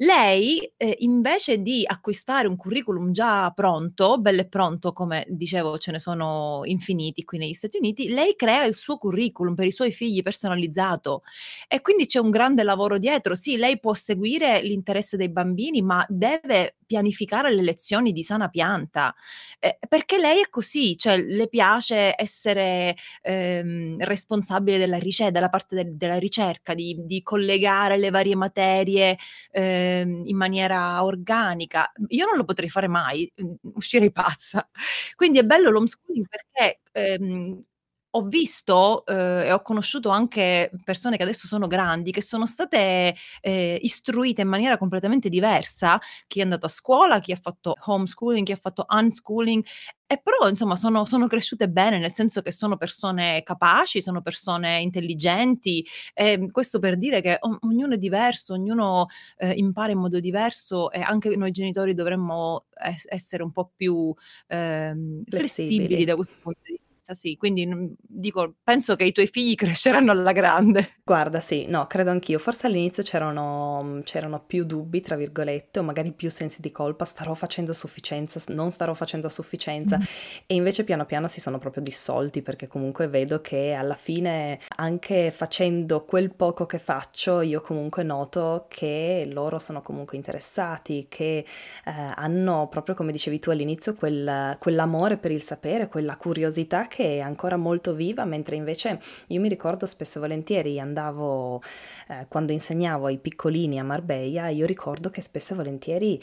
Lei, 0.00 0.60
eh, 0.76 0.94
invece 1.00 1.60
di 1.60 1.82
acquistare 1.84 2.46
un 2.46 2.54
curriculum 2.54 3.10
già 3.10 3.50
pronto, 3.50 4.18
bello 4.18 4.42
e 4.42 4.46
pronto, 4.46 4.92
come 4.92 5.26
dicevo, 5.28 5.76
ce 5.76 5.90
ne 5.90 5.98
sono 5.98 6.60
infiniti 6.66 7.24
qui 7.24 7.38
negli 7.38 7.52
Stati 7.52 7.78
Uniti, 7.78 8.08
lei 8.10 8.36
crea 8.36 8.62
il 8.62 8.76
suo 8.76 8.96
curriculum 8.96 9.56
per 9.56 9.66
i 9.66 9.72
suoi 9.72 9.90
figli 9.90 10.22
personalizzato 10.22 11.22
e 11.66 11.80
quindi 11.80 12.06
c'è 12.06 12.20
un 12.20 12.30
grande 12.30 12.62
lavoro 12.62 12.96
dietro. 12.96 13.34
Sì, 13.34 13.56
lei 13.56 13.80
può 13.80 13.92
seguire 13.92 14.62
l'interesse 14.62 15.16
dei 15.16 15.30
bambini, 15.30 15.82
ma 15.82 16.06
deve 16.08 16.76
pianificare 16.86 17.06
le 17.50 17.62
lezioni 17.62 18.12
di 18.12 18.22
sana 18.22 18.48
pianta, 18.48 19.14
eh, 19.60 19.78
perché 19.88 20.18
lei 20.18 20.40
è 20.42 20.48
così, 20.48 20.96
cioè 20.96 21.16
le 21.18 21.48
piace 21.48 22.14
essere 22.16 22.94
ehm, 23.22 23.96
responsabile 24.04 24.78
della 24.78 24.98
ricerca, 24.98 25.32
della 25.32 25.48
parte 25.48 25.74
de- 25.76 25.96
della 25.96 26.18
ricerca, 26.18 26.74
di, 26.74 26.96
di, 27.04 27.22
collegare 27.22 27.96
le 27.98 28.10
varie 28.10 28.34
materie. 28.36 29.16
Eh, 29.50 29.68
Ehm, 29.68 30.22
in 30.26 30.36
maniera 30.36 31.02
organica. 31.04 31.90
Io 32.08 32.26
non 32.26 32.36
lo 32.36 32.44
potrei 32.44 32.68
fare 32.68 32.88
mai, 32.88 33.30
mhmm, 33.36 33.54
uscirei 33.74 34.10
pazza. 34.12 34.68
Quindi 35.16 35.38
è 35.38 35.44
bello 35.44 35.70
l'homeschooling 35.70 36.26
perché 36.28 36.80
ehm, 36.92 37.62
ho 38.10 38.22
visto 38.22 39.04
eh, 39.06 39.46
e 39.46 39.52
ho 39.52 39.60
conosciuto 39.62 40.08
anche 40.08 40.70
persone 40.84 41.16
che 41.16 41.22
adesso 41.22 41.46
sono 41.46 41.66
grandi, 41.66 42.10
che 42.10 42.22
sono 42.22 42.46
state 42.46 43.14
eh, 43.40 43.78
istruite 43.82 44.42
in 44.42 44.48
maniera 44.48 44.76
completamente 44.78 45.28
diversa, 45.28 45.98
chi 46.26 46.40
è 46.40 46.42
andato 46.42 46.66
a 46.66 46.68
scuola, 46.70 47.20
chi 47.20 47.32
ha 47.32 47.38
fatto 47.40 47.74
homeschooling, 47.84 48.46
chi 48.46 48.52
ha 48.52 48.56
fatto 48.56 48.86
unschooling, 48.88 49.64
e 50.10 50.20
però 50.22 50.48
insomma 50.48 50.74
sono, 50.74 51.04
sono 51.04 51.26
cresciute 51.26 51.68
bene, 51.68 51.98
nel 51.98 52.14
senso 52.14 52.40
che 52.40 52.50
sono 52.50 52.78
persone 52.78 53.42
capaci, 53.42 54.00
sono 54.00 54.22
persone 54.22 54.80
intelligenti, 54.80 55.84
e 56.14 56.48
questo 56.50 56.78
per 56.78 56.96
dire 56.96 57.20
che 57.20 57.36
o- 57.40 57.58
ognuno 57.62 57.94
è 57.94 57.98
diverso, 57.98 58.54
ognuno 58.54 59.06
eh, 59.36 59.52
impara 59.52 59.92
in 59.92 59.98
modo 59.98 60.18
diverso 60.18 60.90
e 60.90 61.00
anche 61.00 61.36
noi 61.36 61.50
genitori 61.50 61.92
dovremmo 61.92 62.66
es- 62.82 63.06
essere 63.08 63.42
un 63.42 63.52
po' 63.52 63.70
più 63.76 64.14
ehm, 64.46 65.20
flessibili. 65.28 66.04
da 66.04 66.14
questo 66.14 66.34
punto 66.40 66.60
di 66.62 66.70
vista 66.70 66.77
abbastanza, 67.08 67.14
sì. 67.14 67.36
Quindi 67.36 67.66
mhmm, 67.66 67.94
dico, 67.98 68.54
penso 68.62 68.96
che 68.96 69.04
i 69.04 69.12
tuoi 69.12 69.26
figli 69.26 69.54
cresceranno 69.56 70.10
alla 70.12 70.32
grande. 70.32 70.94
Guarda, 71.04 71.40
sì, 71.40 71.66
no, 71.66 71.86
credo 71.86 72.10
anch'io. 72.10 72.38
Forse 72.38 72.66
all'inizio 72.66 73.02
c'erano, 73.02 73.82
mhmm, 73.82 74.02
c'erano 74.02 74.42
più 74.44 74.64
dubbi, 74.64 75.00
tra 75.00 75.16
virgolette, 75.16 75.78
o 75.78 75.82
magari 75.82 76.12
più 76.12 76.30
sensi 76.30 76.60
di 76.60 76.70
colpa, 76.70 77.04
starò 77.04 77.34
facendo 77.34 77.70
a 77.70 77.74
sufficienza, 77.74 78.40
non 78.48 78.70
starò 78.70 78.94
facendo 78.94 79.26
a 79.26 79.30
sufficienza. 79.30 79.96
Mm. 79.98 80.02
E 80.46 80.54
invece 80.54 80.84
piano 80.84 81.04
piano 81.06 81.26
si 81.28 81.40
sono 81.40 81.58
proprio 81.58 81.82
dissolti 81.82 82.42
perché 82.42 82.66
comunque 82.66 83.08
vedo 83.08 83.40
che 83.40 83.72
alla 83.72 83.94
fine, 83.94 84.58
anche 84.76 85.30
facendo 85.30 86.04
quel 86.04 86.34
poco 86.34 86.66
che 86.66 86.78
faccio, 86.78 87.40
io 87.40 87.60
comunque 87.60 88.02
noto 88.02 88.66
che 88.68 89.28
loro 89.32 89.58
sono 89.58 89.82
comunque 89.82 90.16
interessati, 90.16 91.06
che 91.08 91.44
eh, 91.84 91.90
hanno 92.14 92.68
proprio 92.68 92.94
come 92.94 93.12
dicevi 93.12 93.38
tu 93.38 93.50
all'inizio 93.50 93.94
quel, 93.94 94.56
quell'amore 94.58 95.16
per 95.16 95.30
il 95.30 95.42
sapere, 95.42 95.88
quella 95.88 96.16
curiosità 96.16 96.86
che 96.86 96.97
che 96.98 97.18
è 97.18 97.20
ancora 97.20 97.56
molto 97.56 97.94
viva, 97.94 98.24
mentre 98.24 98.56
invece 98.56 98.98
io 99.28 99.40
mi 99.40 99.48
ricordo 99.48 99.86
spesso 99.86 100.18
e 100.18 100.20
volentieri 100.20 100.80
andavo, 100.80 101.62
eh, 102.08 102.26
quando 102.26 102.50
insegnavo 102.50 103.06
ai 103.06 103.18
piccolini 103.18 103.78
a 103.78 103.84
Marbella, 103.84 104.48
io 104.48 104.66
ricordo 104.66 105.08
che 105.08 105.20
spesso 105.20 105.52
e 105.52 105.56
volentieri 105.56 106.20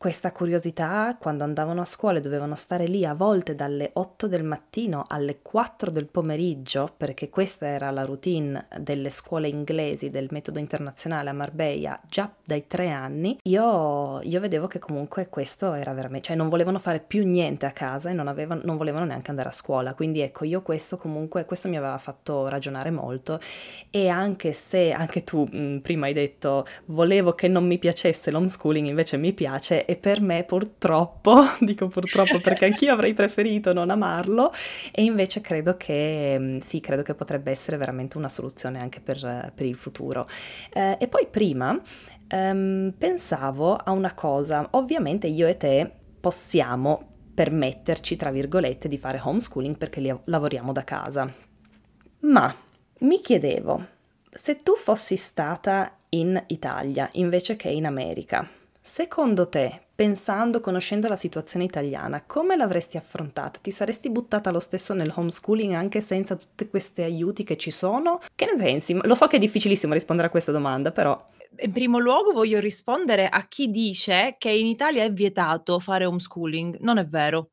questa 0.00 0.32
curiosità 0.32 1.14
quando 1.20 1.44
andavano 1.44 1.82
a 1.82 1.84
scuola 1.84 2.16
e 2.16 2.20
dovevano 2.22 2.54
stare 2.54 2.86
lì 2.86 3.04
a 3.04 3.12
volte 3.12 3.54
dalle 3.54 3.90
8 3.92 4.28
del 4.28 4.44
mattino 4.44 5.04
alle 5.06 5.40
4 5.42 5.90
del 5.90 6.06
pomeriggio, 6.06 6.88
perché 6.96 7.28
questa 7.28 7.66
era 7.66 7.90
la 7.90 8.06
routine 8.06 8.66
delle 8.78 9.10
scuole 9.10 9.48
inglesi 9.48 10.08
del 10.08 10.28
metodo 10.30 10.58
internazionale 10.58 11.28
a 11.28 11.34
Marbella 11.34 12.00
già 12.08 12.32
dai 12.42 12.66
tre 12.66 12.88
anni, 12.88 13.36
io, 13.42 14.20
io 14.22 14.40
vedevo 14.40 14.68
che 14.68 14.78
comunque 14.78 15.28
questo 15.28 15.74
era 15.74 15.92
veramente, 15.92 16.28
cioè 16.28 16.36
non 16.36 16.48
volevano 16.48 16.78
fare 16.78 17.00
più 17.00 17.26
niente 17.26 17.66
a 17.66 17.72
casa 17.72 18.08
e 18.08 18.14
non, 18.14 18.26
avevano, 18.26 18.62
non 18.64 18.78
volevano 18.78 19.04
neanche 19.04 19.28
andare 19.28 19.50
a 19.50 19.52
scuola, 19.52 19.92
quindi 19.92 20.22
ecco 20.22 20.46
io 20.46 20.62
questo 20.62 20.96
comunque, 20.96 21.44
questo 21.44 21.68
mi 21.68 21.76
aveva 21.76 21.98
fatto 21.98 22.48
ragionare 22.48 22.90
molto 22.90 23.38
e 23.90 24.08
anche 24.08 24.54
se 24.54 24.92
anche 24.92 25.24
tu 25.24 25.44
mh, 25.44 25.80
prima 25.80 26.06
hai 26.06 26.14
detto 26.14 26.64
volevo 26.86 27.34
che 27.34 27.48
non 27.48 27.66
mi 27.66 27.78
piacesse 27.78 28.30
l'homeschooling, 28.30 28.86
invece 28.88 29.18
mi 29.18 29.34
piace 29.34 29.88
e 29.90 29.96
per 29.96 30.20
me 30.20 30.44
purtroppo, 30.44 31.34
dico 31.58 31.88
purtroppo 31.88 32.38
perché 32.38 32.66
anch'io 32.66 32.92
avrei 32.92 33.12
preferito 33.12 33.72
non 33.72 33.90
amarlo 33.90 34.52
e 34.92 35.02
invece 35.02 35.40
credo 35.40 35.76
che 35.76 36.36
mm, 36.38 36.58
sì, 36.58 36.78
credo 36.78 37.02
che 37.02 37.14
potrebbe 37.14 37.50
essere 37.50 37.76
veramente 37.76 38.16
una 38.16 38.28
soluzione 38.28 38.78
anche 38.78 39.00
per, 39.00 39.50
per 39.52 39.66
il 39.66 39.74
futuro. 39.74 40.28
Eh, 40.72 40.96
e 41.00 41.08
poi 41.08 41.26
prima 41.28 41.76
ehm, 42.28 42.94
pensavo 42.96 43.74
a 43.74 43.90
una 43.90 44.14
cosa, 44.14 44.68
ovviamente 44.72 45.26
io 45.26 45.48
e 45.48 45.56
te 45.56 45.90
possiamo 46.20 47.08
permetterci, 47.34 48.14
tra 48.14 48.30
virgolette, 48.30 48.86
di 48.86 48.96
fare 48.96 49.20
homeschooling 49.20 49.76
perché 49.76 49.98
li, 49.98 50.16
lavoriamo 50.26 50.70
da 50.70 50.84
casa. 50.84 51.28
Ma 52.20 52.54
mi 53.00 53.18
chiedevo, 53.18 53.84
se 54.30 54.54
tu 54.54 54.76
fossi 54.76 55.16
stata 55.16 55.96
in 56.10 56.40
Italia 56.46 57.08
invece 57.14 57.56
che 57.56 57.70
in 57.70 57.86
America, 57.86 58.48
Secondo 58.82 59.48
te, 59.48 59.88
pensando, 59.94 60.60
conoscendo 60.60 61.06
la 61.06 61.14
situazione 61.14 61.66
italiana, 61.66 62.24
come 62.24 62.56
l'avresti 62.56 62.96
affrontata? 62.96 63.60
Ti 63.60 63.70
saresti 63.70 64.08
buttata 64.08 64.50
lo 64.50 64.58
stesso 64.58 64.94
nel 64.94 65.12
homeschooling 65.14 65.74
anche 65.74 66.00
senza 66.00 66.34
tutti 66.34 66.66
questi 66.68 67.02
aiuti 67.02 67.44
che 67.44 67.58
ci 67.58 67.70
sono? 67.70 68.20
Che 68.34 68.46
ne 68.46 68.56
pensi? 68.56 68.98
Lo 69.02 69.14
so 69.14 69.26
che 69.26 69.36
è 69.36 69.38
difficilissimo 69.38 69.92
rispondere 69.92 70.28
a 70.28 70.30
questa 70.30 70.50
domanda, 70.50 70.92
però... 70.92 71.22
In 71.58 71.72
primo 71.72 71.98
luogo 71.98 72.32
voglio 72.32 72.58
rispondere 72.58 73.28
a 73.28 73.46
chi 73.46 73.70
dice 73.70 74.36
che 74.38 74.50
in 74.50 74.66
Italia 74.66 75.04
è 75.04 75.12
vietato 75.12 75.78
fare 75.78 76.06
homeschooling. 76.06 76.78
Non 76.80 76.96
è 76.96 77.06
vero. 77.06 77.50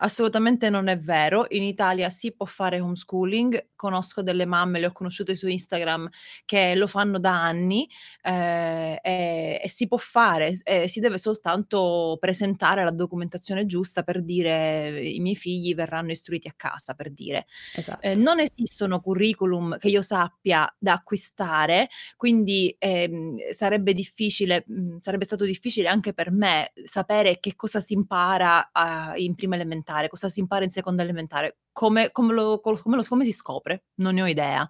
Assolutamente 0.00 0.70
non 0.70 0.88
è 0.88 0.98
vero. 0.98 1.46
In 1.48 1.62
Italia 1.62 2.08
si 2.10 2.32
può 2.32 2.46
fare 2.46 2.80
homeschooling. 2.80 3.70
Conosco 3.74 4.22
delle 4.22 4.44
mamme, 4.44 4.78
le 4.78 4.86
ho 4.86 4.92
conosciute 4.92 5.34
su 5.34 5.48
Instagram, 5.48 6.08
che 6.44 6.74
lo 6.76 6.86
fanno 6.86 7.18
da 7.18 7.42
anni 7.42 7.88
eh, 8.22 9.00
e, 9.02 9.60
e, 9.62 9.68
si 9.68 9.88
può 9.88 9.96
fare. 9.96 10.56
Eh, 10.62 10.86
si 10.88 11.00
deve 11.00 11.18
soltanto 11.18 12.16
presentare 12.20 12.84
la 12.84 12.90
documentazione 12.90 13.66
giusta 13.66 14.04
per 14.04 14.22
dire 14.22 15.00
i 15.00 15.18
miei 15.18 15.36
figli 15.36 15.74
verranno 15.74 16.12
istruiti 16.12 16.46
a 16.46 16.54
casa, 16.56 16.94
per 16.94 17.10
dire. 17.10 17.46
Esatto. 17.74 18.00
Eh, 18.02 18.14
non 18.14 18.38
esistono 18.38 19.00
curriculum 19.00 19.78
che 19.78 19.88
io 19.88 20.02
sappia 20.02 20.72
da 20.78 20.92
acquistare, 20.92 21.88
quindi 22.16 22.74
ehm, 22.78 23.50
sarebbe 23.50 23.94
difficile, 23.94 24.64
mh, 24.66 24.80
mm, 24.80 24.96
sarebbe 25.00 25.24
stato 25.24 25.44
difficile 25.44 25.88
anche 25.88 26.12
per 26.12 26.30
me 26.30 26.72
sapere 26.84 27.40
che 27.40 27.56
cosa 27.56 27.80
si 27.80 27.94
impara 27.94 28.70
a, 28.70 29.16
in 29.16 29.34
prima 29.34 29.56
elementare 29.56 29.86
elementare, 29.88 30.08
cosa 30.08 30.28
si 30.28 30.40
impara 30.40 30.64
in 30.64 30.70
seconda 30.70 31.02
elementare, 31.02 31.58
come, 31.72 32.10
come, 32.12 32.32
lo, 32.32 32.60
come, 32.60 32.96
lo, 32.96 33.02
come 33.08 33.24
si 33.24 33.32
scopre, 33.32 33.84
non 33.96 34.14
ne 34.14 34.22
ho 34.22 34.26
idea. 34.26 34.68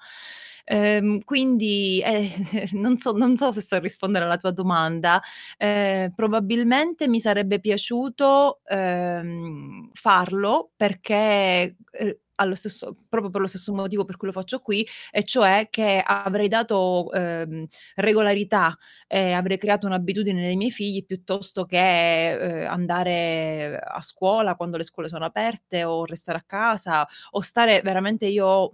Ehm, 0.65 1.21
quindi 1.25 2.01
eh, 2.05 2.31
non, 2.73 2.99
so, 2.99 3.13
non, 3.13 3.37
so, 3.37 3.53
se 3.53 3.61
so 3.61 3.79
rispondere 3.79 4.25
alla 4.25 4.37
tua 4.37 4.51
domanda, 4.51 5.21
eh, 5.57 6.13
probabilmente 6.15 7.09
mi 7.09 7.21
sarebbe 7.21 7.59
piaciuto 7.59 8.61
ehm, 8.67 9.91
farlo 9.93 10.71
perché 10.77 11.77
eh, 11.91 12.21
stesso, 12.55 12.97
proprio 13.09 13.31
per 13.31 13.41
lo 13.41 13.47
stesso 13.47 13.73
motivo 13.75 14.05
per 14.05 14.17
cui 14.17 14.29
lo 14.29 14.33
faccio 14.33 14.61
qui, 14.61 14.87
e 15.11 15.25
cioè 15.25 15.69
che 15.71 16.03
avrei 16.05 16.49
dato 16.49 17.11
eh, 17.13 17.67
regolarità, 17.97 18.77
eh, 19.07 19.33
avrei 19.33 19.59
creato 19.59 19.87
un'abitudine 19.87 20.41
nei 20.41 20.57
miei 20.57 20.71
figli 20.71 21.05
piuttosto 21.05 21.65
che 21.65 22.61
eh, 22.63 22.65
andare 22.65 23.77
a 23.79 24.01
scuola 24.03 24.55
quando 24.57 24.77
le 24.77 24.85
scuole 24.85 25.09
sono 25.09 25.25
aperte 25.25 25.85
o 25.85 26.05
restare 26.05 26.39
a 26.39 26.43
casa 26.47 27.07
o 27.33 27.41
stare 27.41 27.81
veramente 27.83 28.27
io 28.27 28.73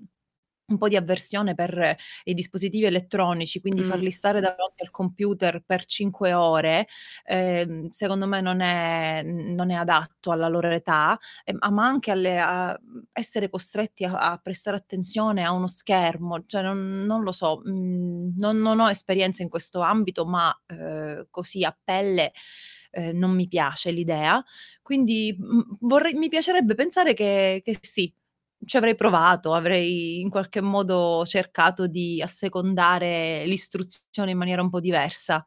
un 0.66 0.78
po' 0.78 0.88
di 0.88 0.96
avversione 0.96 1.54
per 1.54 1.96
i 2.24 2.34
dispositivi 2.34 2.84
elettronici, 2.86 3.60
quindi 3.60 3.82
mm. 3.82 3.84
farli 3.84 4.10
stare 4.10 4.40
davanti 4.40 4.82
al 4.82 4.90
computer 4.90 5.62
per 5.64 5.84
5 5.84 6.32
ore, 6.32 6.86
eh, 7.24 7.88
secondo 7.90 8.26
me 8.26 8.40
non 8.40 8.60
è, 8.60 9.22
non 9.22 9.70
è, 9.70 9.74
adatto 9.74 10.30
alla 10.30 10.48
loro 10.48 10.70
età, 10.70 11.18
eh, 11.44 11.52
ma 11.52 11.84
anche 11.84 12.10
alle, 12.10 12.38
a 12.40 12.78
essere 13.12 13.50
costretti 13.50 14.04
a, 14.04 14.32
a, 14.32 14.38
prestare 14.38 14.76
attenzione 14.76 15.44
a 15.44 15.52
uno 15.52 15.66
schermo, 15.66 16.44
cioè 16.46 16.62
non, 16.62 17.04
non 17.04 17.22
lo 17.22 17.32
so, 17.32 17.60
mh, 17.64 17.70
mm, 17.70 18.28
non, 18.38 18.58
non, 18.58 18.80
ho 18.80 18.88
esperienza 18.88 19.42
in 19.42 19.48
questo 19.48 19.80
ambito, 19.80 20.24
ma 20.24 20.54
eh, 20.66 21.26
così 21.30 21.64
a 21.64 21.76
pelle. 21.82 22.32
Eh, 22.96 23.12
non 23.12 23.32
mi 23.32 23.48
piace 23.48 23.90
l'idea, 23.90 24.40
quindi 24.80 25.36
mh, 25.36 25.56
mm, 25.56 25.60
vorrei, 25.80 26.14
mi 26.14 26.28
piacerebbe 26.28 26.76
pensare 26.76 27.12
che, 27.12 27.60
che 27.64 27.76
sì, 27.80 28.14
ci 28.64 28.76
avrei 28.76 28.94
provato, 28.94 29.52
avrei 29.52 30.20
in 30.20 30.30
qualche 30.30 30.60
modo 30.60 31.24
cercato 31.26 31.86
di 31.86 32.20
assecondare 32.22 33.44
l'istruzione 33.46 34.30
in 34.30 34.38
maniera 34.38 34.62
un 34.62 34.70
po' 34.70 34.80
diversa. 34.80 35.46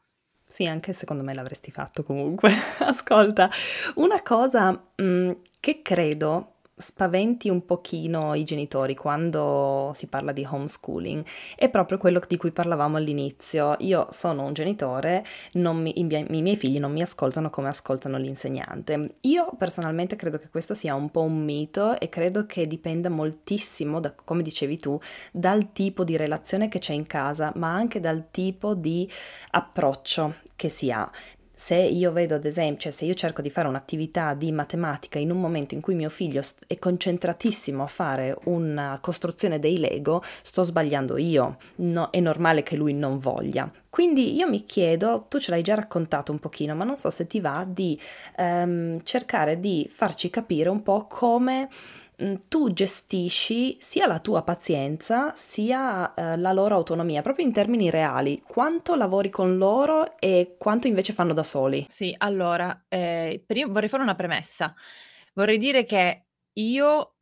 Sì, 0.49 0.65
anche 0.65 0.93
secondo 0.93 1.23
me 1.23 1.33
l'avresti 1.33 1.71
fatto 1.71 2.03
comunque. 2.03 2.51
Ascolta, 2.79 3.49
una 3.95 4.21
cosa 4.21 4.71
mh, 4.71 5.03
mm, 5.03 5.31
che 5.59 5.81
credo 5.81 6.56
spaventi 6.79 7.49
un 7.49 7.65
pochino 7.65 8.35
i 8.35 8.43
genitori 8.43 8.95
quando 8.95 9.89
si 9.95 10.05
parla 10.07 10.31
di 10.31 10.47
homeschooling 10.47 11.25
è 11.55 11.69
proprio 11.69 11.97
quello 11.97 12.21
di 12.27 12.37
cui 12.37 12.51
parlavamo 12.51 12.97
all'inizio. 12.97 13.75
Io 13.79 14.07
sono 14.11 14.45
un 14.45 14.53
genitore, 14.53 15.25
mi, 15.53 15.99
i, 15.99 16.03
miei, 16.03 16.25
i, 16.29 16.41
miei, 16.43 16.55
figli 16.55 16.79
non 16.79 16.91
mi 16.91 17.01
ascoltano 17.01 17.49
come 17.49 17.69
ascoltano 17.69 18.17
l'insegnante. 18.17 19.15
Io 19.21 19.49
personalmente 19.57 20.15
credo 20.15 20.37
che 20.37 20.49
questo 20.49 20.75
sia 20.75 20.93
un 20.93 21.09
po' 21.09 21.21
un 21.21 21.43
mito 21.43 21.99
e 21.99 22.09
credo 22.09 22.45
che 22.45 22.67
dipenda 22.67 23.09
moltissimo, 23.09 23.99
da, 23.99 24.13
come 24.13 24.43
dicevi 24.43 24.77
tu, 24.77 24.99
dal 25.31 25.71
tipo 25.71 26.03
di 26.03 26.15
relazione 26.15 26.69
che 26.69 26.77
c'è 26.77 26.93
in 26.93 27.07
casa, 27.07 27.51
ma 27.55 27.73
anche 27.73 27.99
dal 27.99 28.29
tipo 28.29 28.75
di 28.75 29.09
approccio 29.51 30.35
che 30.55 30.69
si 30.69 30.91
ha 30.91 31.09
se 31.59 31.75
io 31.75 32.11
vedo 32.11 32.35
ad 32.35 32.45
esempio, 32.45 32.81
cioè 32.81 32.91
se 32.91 33.05
io 33.05 33.15
cerco 33.15 33.41
di 33.41 33.49
fare 33.49 33.67
un'attività 33.67 34.35
di 34.35 34.51
matematica 34.51 35.17
in 35.17 35.31
un 35.31 35.39
momento 35.39 35.73
in 35.73 35.81
cui 35.81 35.95
mio 35.95 36.07
figlio 36.07 36.39
è 36.67 36.77
concentratissimo 36.77 37.81
a 37.81 37.87
fare 37.87 38.37
una 38.43 38.99
costruzione 39.01 39.57
dei 39.57 39.79
Lego, 39.79 40.21
sto 40.43 40.61
sbagliando 40.61 41.17
io, 41.17 41.57
no, 41.77 42.11
è 42.11 42.19
normale 42.19 42.61
che 42.61 42.75
lui 42.75 42.93
non 42.93 43.17
voglia. 43.17 43.71
Quindi 43.89 44.35
io 44.35 44.47
mi 44.47 44.63
chiedo, 44.65 45.25
tu 45.27 45.39
ce 45.39 45.49
l'hai 45.49 45.63
già 45.63 45.73
raccontato 45.73 46.31
un 46.31 46.37
pochino, 46.37 46.75
ma 46.75 46.83
non 46.83 46.95
so 46.95 47.09
se 47.09 47.25
ti 47.25 47.39
va 47.39 47.65
di 47.67 47.99
um, 48.37 49.01
cercare 49.01 49.59
di 49.59 49.89
farci 49.91 50.29
capire 50.29 50.69
un 50.69 50.83
po' 50.83 51.07
come 51.07 51.69
tu 52.47 52.71
gestisci 52.73 53.77
sia 53.79 54.07
la 54.07 54.19
tua 54.19 54.41
pazienza 54.41 55.33
sia 55.35 56.13
eh, 56.13 56.37
la 56.37 56.51
loro 56.51 56.75
autonomia, 56.75 57.21
proprio 57.21 57.45
in 57.45 57.53
termini 57.53 57.89
reali, 57.89 58.41
quanto 58.45 58.95
lavori 58.95 59.29
con 59.29 59.57
loro 59.57 60.17
e 60.17 60.55
quanto 60.57 60.87
invece 60.87 61.13
fanno 61.13 61.33
da 61.33 61.43
soli. 61.43 61.85
Sì, 61.89 62.13
allora, 62.17 62.85
eh, 62.87 63.43
vorrei 63.67 63.89
fare 63.89 64.03
una 64.03 64.15
premessa. 64.15 64.73
Vorrei 65.33 65.59
dire 65.59 65.85
che 65.85 66.25
io 66.53 67.16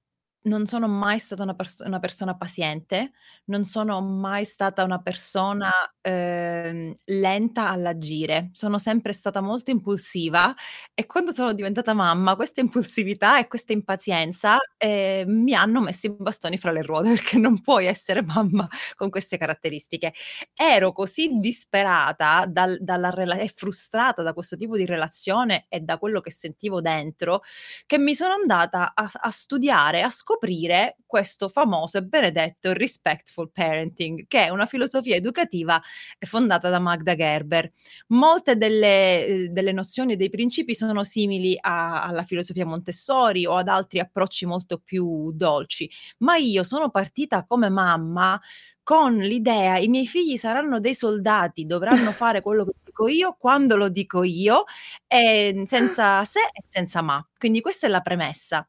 non 0.45 0.65
sono 0.67 0.87
mai 0.87 1.17
stata 1.19 1.43
una, 1.43 1.55
pers- 1.55 1.83
una 1.85 1.99
persona 1.99 2.35
paziente, 2.35 3.11
non 3.45 3.65
sono 3.65 3.99
mai 4.01 4.45
stata 4.45 4.83
una 4.83 5.01
persona 5.01 5.71
eh, 6.01 6.95
lenta 7.05 7.69
all'agire, 7.69 8.49
sono 8.53 8.77
sempre 8.77 9.11
stata 9.11 9.41
molto 9.41 9.71
impulsiva 9.71 10.53
e 10.93 11.07
quando 11.07 11.31
sono 11.31 11.51
diventata 11.53 11.93
mamma 11.93 12.35
questa 12.35 12.61
impulsività 12.61 13.39
e 13.39 13.47
questa 13.47 13.73
impazienza 13.73 14.59
eh, 14.77 15.23
mi 15.27 15.53
hanno 15.55 15.81
messo 15.81 16.07
i 16.07 16.15
bastoni 16.15 16.57
fra 16.57 16.71
le 16.71 16.83
ruote 16.83 17.09
perché 17.15 17.39
non 17.39 17.59
puoi 17.61 17.87
essere 17.87 18.21
mamma 18.21 18.67
con 18.95 19.09
queste 19.09 19.37
caratteristiche. 19.37 20.13
Ero 20.53 20.91
così 20.91 21.39
disperata 21.39 22.45
dal, 22.47 22.79
rela- 23.11 23.37
e 23.37 23.51
frustrata 23.53 24.21
da 24.21 24.33
questo 24.33 24.55
tipo 24.57 24.77
di 24.77 24.85
relazione 24.85 25.65
e 25.69 25.79
da 25.79 25.97
quello 25.97 26.21
che 26.21 26.31
sentivo 26.31 26.81
dentro 26.81 27.41
che 27.87 27.97
mi 27.97 28.13
sono 28.13 28.33
andata 28.33 28.93
a, 28.93 29.09
a 29.11 29.31
studiare, 29.31 30.03
a 30.03 30.09
scoprire 30.09 30.33
scoprire 30.35 30.97
questo 31.05 31.47
famoso 31.47 31.97
e 31.97 32.03
benedetto 32.03 32.73
respectful 32.73 33.49
parenting, 33.51 34.25
che 34.27 34.45
è 34.45 34.49
una 34.49 34.65
filosofia 34.65 35.15
educativa 35.15 35.81
fondata 36.19 36.69
da 36.69 36.79
Magda 36.79 37.15
Gerber. 37.15 37.71
Molte 38.07 38.57
delle, 38.57 39.25
eh, 39.25 39.47
delle 39.49 39.71
nozioni 39.71 40.13
e 40.13 40.15
dei 40.15 40.29
principi 40.29 40.75
sono 40.75 41.03
simili 41.03 41.57
a, 41.59 42.03
alla 42.03 42.23
filosofia 42.23 42.65
Montessori 42.65 43.45
o 43.45 43.55
ad 43.55 43.67
altri 43.69 43.99
approcci 43.99 44.45
molto 44.45 44.79
più 44.79 45.31
dolci, 45.31 45.89
ma 46.19 46.35
io 46.35 46.63
sono 46.63 46.89
partita 46.89 47.45
come 47.45 47.69
mamma 47.69 48.39
con 48.83 49.15
l'idea 49.15 49.79
i 49.79 49.87
miei 49.87 50.05
figli 50.05 50.37
saranno 50.37 50.79
dei 50.79 50.93
soldati, 50.93 51.65
dovranno 51.65 52.11
fare 52.13 52.41
quello 52.41 52.65
che 52.65 52.73
dico 52.83 53.07
io, 53.07 53.35
quando 53.39 53.75
lo 53.75 53.89
dico 53.89 54.21
io, 54.21 54.65
e 55.07 55.63
senza 55.65 56.23
se 56.23 56.39
e 56.39 56.61
senza 56.67 57.01
ma. 57.01 57.25
Quindi 57.35 57.61
questa 57.61 57.87
è 57.87 57.89
la 57.89 58.01
premessa. 58.01 58.67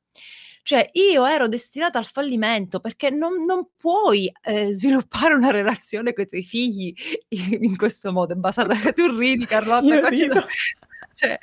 Cioè 0.67 0.91
io 0.95 1.25
ero 1.27 1.47
destinata 1.47 1.99
al 1.99 2.07
fallimento 2.07 2.81
perché 2.81 3.09
non, 3.09 3.41
non 3.43 3.69
puoi 3.77 4.29
eh, 4.43 4.73
sviluppare 4.73 5.35
una 5.35 5.53
relazione 5.53 6.13
con 6.13 6.25
i 6.25 6.27
tuoi 6.27 6.43
figli 6.43 6.93
in, 7.29 7.77
questo 7.77 8.11
modo, 8.11 8.33
è 8.33 8.37
basata 8.37 8.75
tu 8.93 9.17
ridi 9.17 9.47
Carlotta, 9.47 9.95
Io 9.95 10.01
qua 10.01 10.09
rido. 10.09 10.35
do- 10.35 10.47
cioè, 11.15 11.39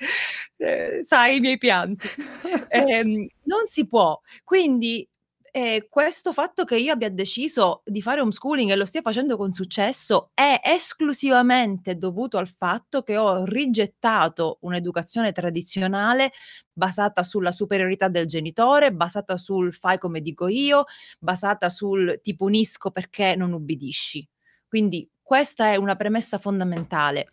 eh, 0.58 1.04
sai 1.04 1.38
i 1.38 1.40
miei 1.40 1.58
pianti. 1.58 2.06
Ehm, 2.68 3.26
non 3.44 3.66
si 3.68 3.88
può. 3.88 4.20
Quindi 4.44 5.08
eh, 5.56 5.86
questo 5.88 6.34
fatto 6.34 6.64
che 6.64 6.78
io 6.78 6.92
abbia 6.92 7.12
deciso 7.12 7.84
di 7.86 8.02
fare 8.02 8.22
homeschooling 8.22 8.72
e 8.72 8.76
lo 8.76 8.86
stia 8.86 9.02
facendo 9.04 9.38
con 9.38 9.54
successo 9.54 10.32
è 10.34 10.60
esclusivamente 10.64 11.96
dovuto 11.96 12.40
al 12.40 12.48
fatto 12.48 13.04
che 13.04 13.18
ho 13.18 13.46
rigettato 13.46 14.58
un'educazione 14.62 15.32
tradizionale 15.32 16.32
basata 16.74 17.22
sulla 17.22 17.52
superiorità 17.52 18.08
del 18.08 18.26
genitore, 18.26 18.94
basata 18.94 19.38
sul 19.38 19.72
fai 19.76 20.00
come 20.00 20.22
dico 20.22 20.48
io, 20.48 20.86
basata 21.20 21.70
sul 21.70 22.20
ti 22.24 22.36
punisco 22.36 22.90
perché 22.90 23.36
non 23.36 23.54
ubbidisci. 23.54 24.28
Quindi 24.68 25.08
questa 25.22 25.68
è 25.72 25.76
una 25.76 25.96
premessa 25.96 26.40
fondamentale. 26.40 27.28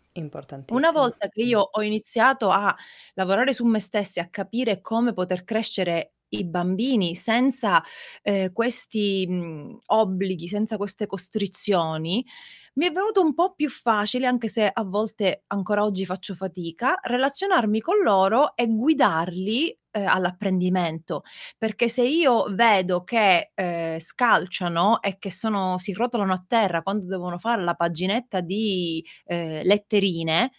Una 0.75 0.91
volta 0.91 1.27
che 1.27 1.41
io 1.41 1.59
ho 1.59 1.81
iniziato 1.81 2.51
a 2.51 2.75
lavorare 3.15 3.51
su 3.51 3.65
me 3.65 3.79
stessa 3.79 4.21
e 4.21 4.23
a 4.25 4.29
capire 4.29 4.79
come 4.79 5.11
poter 5.11 5.43
crescere 5.43 6.13
i 6.33 6.45
bambini 6.45 7.15
senza 7.15 7.83
eh, 8.21 8.51
questi 8.53 9.25
mh, 9.27 9.79
obblighi, 9.87 10.47
senza 10.47 10.77
queste 10.77 11.05
costrizioni, 11.07 12.25
mi 12.75 12.85
è 12.87 12.91
venuto 12.91 13.21
un 13.21 13.33
po' 13.33 13.53
più 13.53 13.69
facile, 13.69 14.27
anche 14.27 14.47
se 14.47 14.69
a 14.71 14.83
volte 14.83 15.43
ancora 15.47 15.83
oggi 15.83 16.05
faccio 16.05 16.35
fatica, 16.35 16.97
relazionarmi 17.01 17.81
con 17.81 17.97
loro 18.01 18.55
e 18.55 18.67
guidarli 18.67 19.69
eh, 19.91 20.03
all'apprendimento. 20.05 21.23
Perché 21.57 21.89
se 21.89 22.03
io 22.03 22.45
vedo 22.53 23.03
che 23.03 23.51
eh, 23.53 23.97
scalciano 23.99 25.01
e 25.01 25.17
che 25.19 25.31
sono, 25.31 25.77
si 25.79 25.91
rotolano 25.93 26.33
a 26.33 26.43
terra 26.47 26.81
quando 26.81 27.07
devono 27.07 27.37
fare 27.37 27.61
la 27.63 27.73
paginetta 27.73 28.39
di 28.41 29.05
eh, 29.25 29.63
letterine, 29.63 30.51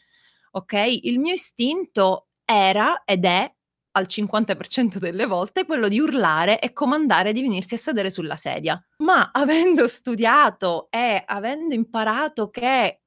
ok? 0.53 0.73
Il 1.03 1.19
mio 1.19 1.33
istinto 1.35 2.29
era 2.45 3.03
ed 3.05 3.25
è 3.25 3.51
al 3.93 4.07
50% 4.09 4.99
delle 4.99 5.27
volte 5.27 5.65
quello 5.65 5.89
di 5.89 6.01
urlare 6.01 6.59
e 6.61 6.73
comandare 6.73 7.33
di 7.33 7.43
venirsi 7.43 7.75
a 7.75 7.79
sedere 7.79 8.11
sulla 8.11 8.37
sedia. 8.37 8.83
Ma 8.99 9.31
avendo 9.33 9.87
studiato 9.89 10.89
e 10.91 11.23
avendo 11.25 11.75
imparato 11.75 12.51
che 12.51 13.03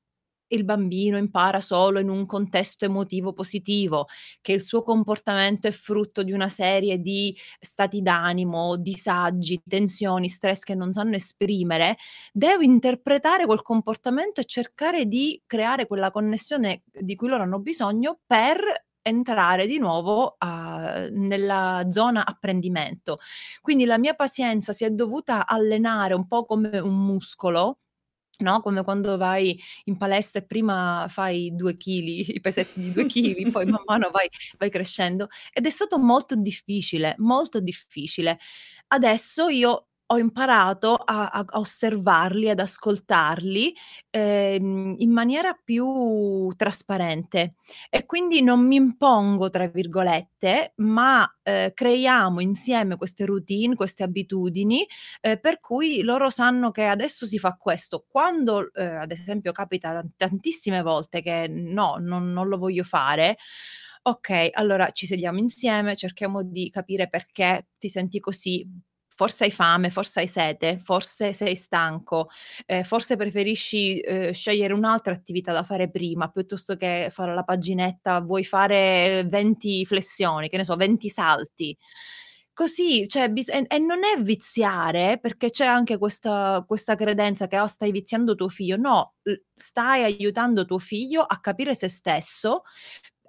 il 0.48 0.63
bambino 0.63 1.17
impara 1.17 1.60
solo 1.60 2.00
in 2.00 2.10
un 2.10 2.26
contesto 2.26 2.86
emotivo 2.86 3.34
positivo, 3.34 4.08
che 4.41 4.54
il 4.54 4.62
suo 4.62 4.82
comportamento 4.82 5.67
è 5.67 5.71
frutto 5.71 6.24
di 6.24 6.32
una 6.32 6.50
serie 6.50 7.00
di 7.00 7.36
stati 7.60 8.02
d'animo, 8.02 8.76
disagi, 8.78 9.62
tensioni, 9.67 10.30
stress 10.30 10.63
che 10.63 10.76
non 10.76 10.91
sanno 10.93 11.15
esprimere, 11.15 11.98
devo 12.32 12.62
interpretare 12.62 13.45
quel 13.45 13.62
comportamento 13.62 14.39
e 14.41 14.45
cercare 14.45 15.06
di 15.06 15.41
creare 15.45 15.88
quella 15.88 16.12
connessione 16.12 16.84
di 16.91 17.15
cui 17.15 17.28
loro 17.28 17.43
hanno 17.43 17.60
bisogno 17.60 18.19
per 18.26 18.85
entrare 19.07 19.67
di 19.67 19.77
nuovo 19.77 20.35
uh, 20.39 21.07
nella 21.11 21.85
zona 21.89 22.25
apprendimento. 22.25 23.19
Quindi 23.61 23.85
la 23.85 23.99
mia 23.99 24.15
pazienza 24.15 24.73
si 24.73 24.83
è 24.83 24.89
dovuta 24.89 25.45
allenare 25.45 26.15
un 26.15 26.27
po' 26.27 26.43
come 26.45 26.79
un 26.79 27.05
muscolo, 27.05 27.81
no? 28.39 28.61
Come 28.61 28.83
quando 28.83 29.15
vai 29.17 29.59
in 29.85 29.97
palestra 29.97 30.39
e 30.39 30.45
prima 30.45 31.05
fai 31.07 31.53
due 31.53 31.77
chili, 31.77 32.35
i 32.35 32.41
pesetti 32.41 32.81
di 32.81 32.91
due 32.91 33.05
chili, 33.07 33.51
poi 33.51 33.65
man 33.67 33.83
mano 33.85 34.09
vai, 34.09 34.27
vai 34.57 34.71
crescendo. 34.71 35.27
Ed 35.53 35.67
è 35.67 35.69
stato 35.69 35.99
molto 35.99 36.35
difficile, 36.35 37.13
molto 37.19 37.59
difficile. 37.59 38.39
Adesso 38.87 39.49
io 39.49 39.87
ho 40.07 40.17
imparato 40.17 40.93
a, 40.95 41.27
a 41.29 41.45
osservarli, 41.53 42.49
ad 42.49 42.59
ascoltarli 42.59 43.73
ehm, 44.11 44.95
in 44.99 45.11
maniera 45.11 45.53
più 45.53 46.53
trasparente 46.55 47.55
e 47.89 48.05
quindi 48.05 48.41
non 48.43 48.65
mi 48.65 48.75
impongo, 48.75 49.49
tra 49.49 49.67
virgolette, 49.67 50.73
ma 50.77 51.27
eh, 51.41 51.71
creiamo 51.73 52.39
insieme 52.39 52.97
queste 52.97 53.25
routine, 53.25 53.75
queste 53.75 54.03
abitudini 54.03 54.85
eh, 55.21 55.39
per 55.39 55.59
cui 55.59 56.01
loro 56.01 56.29
sanno 56.29 56.71
che 56.71 56.85
adesso 56.85 57.25
si 57.25 57.39
fa 57.39 57.55
questo. 57.57 58.05
Quando, 58.07 58.71
eh, 58.73 58.83
ad 58.85 59.11
esempio, 59.11 59.51
capita 59.51 60.03
tantissime 60.17 60.81
volte 60.81 61.21
che 61.21 61.47
no, 61.47 61.97
non, 61.99 62.31
non 62.31 62.47
lo 62.47 62.57
voglio 62.57 62.83
fare, 62.83 63.37
ok, 64.03 64.49
allora 64.53 64.91
ci 64.91 65.05
sediamo 65.07 65.39
insieme, 65.39 65.95
cerchiamo 65.95 66.43
di 66.43 66.69
capire 66.69 67.09
perché 67.09 67.69
ti 67.79 67.89
senti 67.89 68.19
così, 68.19 68.65
forse 69.15 69.45
hai 69.45 69.51
fame, 69.51 69.89
forse 69.89 70.19
hai 70.19 70.28
sete, 70.28 70.80
forse 70.84 71.32
sei 71.34 71.56
stanco, 71.56 72.30
eh, 72.65 72.84
forse 72.84 73.15
preferisci 73.15 73.99
eh, 73.99 74.34
scegliere 74.34 74.73
un'altra 74.73 75.13
attività 75.13 75.54
da 75.54 75.63
fare 75.63 75.89
prima 75.89 76.30
piuttosto 76.30 76.75
che 76.75 77.08
fare 77.10 77.34
la 77.34 77.43
paginetta, 77.43 78.19
vuoi 78.19 78.43
fare 78.43 79.25
20 79.28 79.86
flessioni, 79.86 80.49
che 80.49 80.58
ne 80.58 80.65
so, 80.65 80.75
20 80.75 81.10
salti. 81.10 81.78
Così, 82.54 83.08
cioè, 83.08 83.30
bis- 83.30 83.49
e, 83.49 83.65
e 83.67 83.80
non 83.80 84.04
è 84.06 84.21
viziare, 84.21 85.19
perché 85.19 85.49
c'è 85.49 85.65
anche 85.65 85.97
questa, 85.97 86.63
questa 86.65 86.95
credenza 86.95 87.47
che 87.47 87.60
oh, 87.60 87.67
stai 87.67 87.91
viziando 87.91 88.36
tuo 88.36 88.47
figlio. 88.47 88.78
No, 88.78 89.15
stai 89.54 90.04
aiutando 90.04 90.65
tuo 90.65 90.80
figlio 90.80 91.21
a 91.21 91.39
capire 91.39 91.75
se 91.75 91.89
stesso 91.89 92.63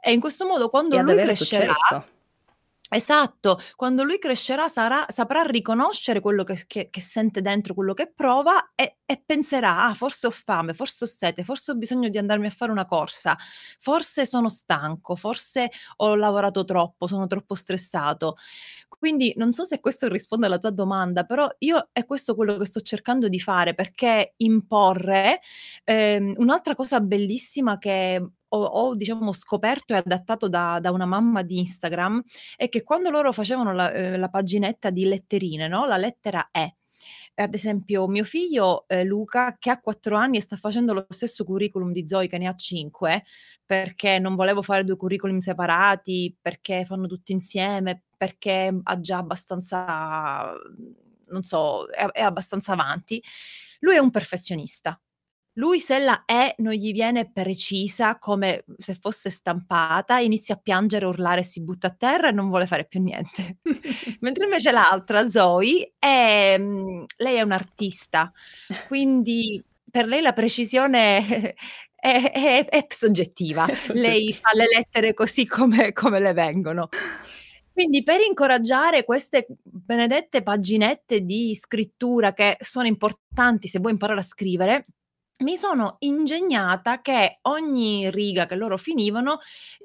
e 0.01 0.13
in 0.13 0.21
questo 0.21 0.47
modo 0.47 0.69
quando 0.69 0.97
e 0.97 1.03
lui 1.03 1.17
crescerà... 1.17 1.73
Successo 1.73 2.15
Esatto, 2.97 3.59
quando 3.77 4.05
lui 4.05 4.19
crescerà 4.19 4.69
sarà 4.69 5.05
saprà 5.09 5.43
riconoscere 5.43 6.21
quello 6.21 6.45
che 6.45 6.65
che 6.67 6.89
che 6.89 7.01
sente 7.03 7.43
dentro, 7.43 7.75
quello 7.75 7.93
che 7.93 8.11
prova 8.11 8.73
e 8.75 8.97
e 9.05 9.23
penserà: 9.25 9.85
"Ah, 9.85 9.93
forse 9.95 10.27
ho 10.27 10.31
fame, 10.31 10.73
forse 10.73 11.05
ho 11.05 11.07
sete, 11.07 11.45
forse 11.45 11.73
ho 11.73 11.75
bisogno 11.75 12.09
di 12.09 12.17
andarmi 12.17 12.47
a 12.47 12.51
fare 12.51 12.73
una 12.73 12.87
corsa, 12.87 13.37
forse 13.79 14.25
sono 14.25 14.49
stanco, 14.49 15.15
forse 15.15 15.69
ho 15.97 16.15
lavorato 16.15 16.65
troppo, 16.65 17.07
sono 17.07 17.27
troppo 17.27 17.55
stressato". 17.55 18.37
Quindi 18.89 19.35
non 19.37 19.53
so 19.53 19.65
se 19.65 19.81
questo 19.81 20.09
risponde 20.09 20.47
alla 20.47 20.59
tua 20.59 20.71
domanda, 20.71 21.25
però 21.25 21.47
io 21.59 21.91
è 21.93 22.05
questo 22.07 22.35
quello 22.35 22.57
che 22.57 22.65
sto 22.65 22.81
cercando 22.81 23.29
di 23.29 23.39
fare, 23.41 23.75
perché 23.75 24.33
imporre 24.39 25.41
ehm, 25.85 26.35
un'altra 26.39 26.75
cosa 26.75 27.01
bellissima 27.01 27.77
che 27.79 28.27
ho, 28.57 28.65
ho, 28.65 28.95
diciamo 28.95 29.33
scoperto 29.33 29.95
e 29.95 29.97
adattato 29.97 30.49
da, 30.49 30.79
da, 30.81 30.91
una 30.91 31.07
mamma 31.07 31.43
di 31.43 31.59
Instagram 31.59 32.23
è 32.57 32.69
che 32.69 32.83
quando 32.83 33.11
loro 33.11 33.33
facevano 33.33 33.73
la, 33.73 33.93
eh, 33.93 34.17
la 34.17 34.29
paginetta 34.29 34.91
di 34.91 35.05
letterine, 35.05 35.69
no? 35.69 35.87
la 35.87 35.97
lettera 35.97 36.49
E, 36.51 36.77
ad 37.35 37.55
esempio 37.55 38.09
mio 38.09 38.25
figlio 38.25 38.87
eh, 38.89 39.05
Luca 39.05 39.57
che 39.59 39.71
ha 39.71 39.81
4 39.81 40.17
anni 40.17 40.39
e 40.39 40.41
sta 40.41 40.57
facendo 40.57 40.95
lo 40.95 41.07
stesso 41.09 41.45
curriculum 41.45 41.93
di 41.93 42.09
Zoe 42.09 42.29
che 42.29 42.39
ne 42.39 42.49
ha 42.49 42.55
5 42.55 43.25
perché 43.65 44.19
non 44.19 44.35
volevo 44.35 44.63
fare 44.63 44.85
due 44.85 44.97
curriculum 44.97 45.39
separati 45.39 46.35
perché 46.41 46.85
fanno 46.87 47.07
tutti 47.07 47.33
insieme 47.33 48.05
perché 48.17 48.75
ha 48.83 49.01
già 49.01 49.19
abbastanza 49.19 50.51
non 51.29 51.43
so 51.43 51.87
è, 51.91 52.07
è 52.07 52.23
abbastanza 52.23 52.73
avanti 52.73 53.23
lui 53.81 53.97
è 53.97 53.99
un 53.99 54.11
perfezionista 54.11 54.99
lui 55.57 55.81
se 55.81 55.99
la 55.99 56.25
E 56.25 56.55
non 56.59 56.73
gli 56.73 56.93
viene 56.93 57.31
precisa 57.31 58.19
come 58.19 58.65
se 58.79 58.95
fosse 58.95 59.31
stampata, 59.31 60.19
inizia 60.19 60.55
a 60.55 60.61
piangere, 60.63 61.07
urlare, 61.07 61.43
si 61.43 61.63
butta 61.63 61.89
a 61.89 61.95
terra 61.97 62.29
e 62.29 62.33
non 62.33 62.49
vuole 62.49 62.67
fare 62.67 62.85
più 62.85 63.01
niente. 63.01 63.59
Mentre 64.21 64.45
invece 64.45 64.71
l'altra, 64.71 65.29
Zoe, 65.29 65.93
è, 65.99 66.57
mm, 66.59 67.05
lei 67.19 67.37
è 67.37 67.43
un'artista, 67.43 68.33
quindi 68.87 69.63
per 69.91 70.07
lei 70.07 70.21
la 70.21 70.35
precisione 70.35 71.55
è, 71.95 72.33
è, 72.33 72.67
è 72.67 72.87
soggettiva. 72.89 73.67
Lei 73.93 74.33
fa 74.35 74.51
le 74.53 74.67
lettere 74.73 75.15
così 75.15 75.47
come, 75.47 75.93
come 75.93 76.21
le 76.21 76.35
vengono. 76.35 76.89
Quindi 77.73 78.03
per 78.03 78.21
incoraggiare 78.21 79.05
queste 79.05 79.47
benedette 79.63 80.43
paginette 80.43 81.21
di 81.21 81.55
scrittura 81.55 82.33
che 82.33 82.57
sono 82.61 82.87
importanti 82.87 83.69
se 83.69 83.81
vuoi 83.81 83.93
imparare 83.93 84.21
a 84.21 84.23
scrivere, 84.23 84.87
mi 85.41 85.57
sono 85.57 85.97
ingegnata 86.01 87.01
che 87.03 87.39
ogni 87.43 88.11
riga 88.11 88.47
che 88.47 88.55
loro 88.55 88.77
finivano 88.79 89.39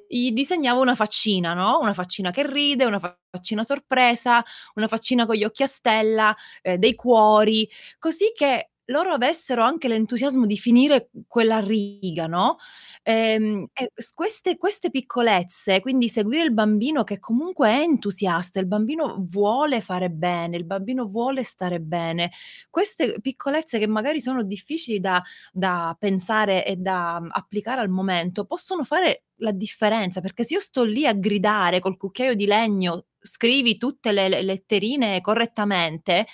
gli 0.07 0.31
disegnavo 0.31 0.81
una 0.81 0.95
faccina, 0.95 1.53
no? 1.53 1.79
Una 1.79 1.93
faccina 1.93 2.31
che 2.31 2.45
ride, 2.49 2.85
una 2.85 2.99
faccina 3.29 3.63
sorpresa, 3.63 4.43
una 4.75 4.87
faccina 4.87 5.25
con 5.25 5.35
gli 5.35 5.43
occhi 5.43 5.63
a 5.63 5.67
stella, 5.67 6.35
eh, 6.61 6.77
dei 6.77 6.95
cuori, 6.95 7.69
così 7.99 8.31
che 8.35 8.70
loro 8.91 9.13
avessero 9.13 9.63
anche 9.63 9.87
l'entusiasmo 9.87 10.45
di 10.45 10.57
finire 10.57 11.09
quella 11.27 11.59
riga, 11.59 12.27
no? 12.27 12.57
Ehm, 13.03 13.67
queste, 14.13 14.57
queste 14.57 14.91
piccolezze, 14.91 15.79
quindi 15.79 16.07
seguire 16.09 16.43
il 16.43 16.53
bambino 16.53 17.03
che 17.03 17.19
comunque 17.19 17.69
è 17.69 17.79
entusiasta, 17.81 18.59
il 18.59 18.67
bambino 18.67 19.15
vuole 19.27 19.81
fare 19.81 20.09
bene, 20.09 20.57
il 20.57 20.65
bambino 20.65 21.05
vuole 21.07 21.43
stare 21.43 21.79
bene, 21.79 22.31
queste 22.69 23.19
piccolezze 23.21 23.79
che 23.79 23.87
magari 23.87 24.21
sono 24.21 24.43
difficili 24.43 24.99
da, 24.99 25.21
da 25.51 25.95
pensare 25.97 26.65
e 26.65 26.75
da 26.75 27.19
mm, 27.21 27.29
applicare 27.31 27.81
al 27.81 27.89
momento 27.89 28.45
possono 28.45 28.83
fare 28.83 29.23
la 29.37 29.51
differenza, 29.51 30.21
perché 30.21 30.43
se 30.43 30.55
io 30.55 30.59
sto 30.59 30.83
lì 30.83 31.07
a 31.07 31.13
gridare 31.13 31.79
col 31.79 31.97
cucchiaio 31.97 32.35
di 32.35 32.45
legno, 32.45 33.05
scrivi 33.19 33.77
tutte 33.77 34.11
le 34.11 34.29
letterine 34.41 35.21
correttamente, 35.21 36.27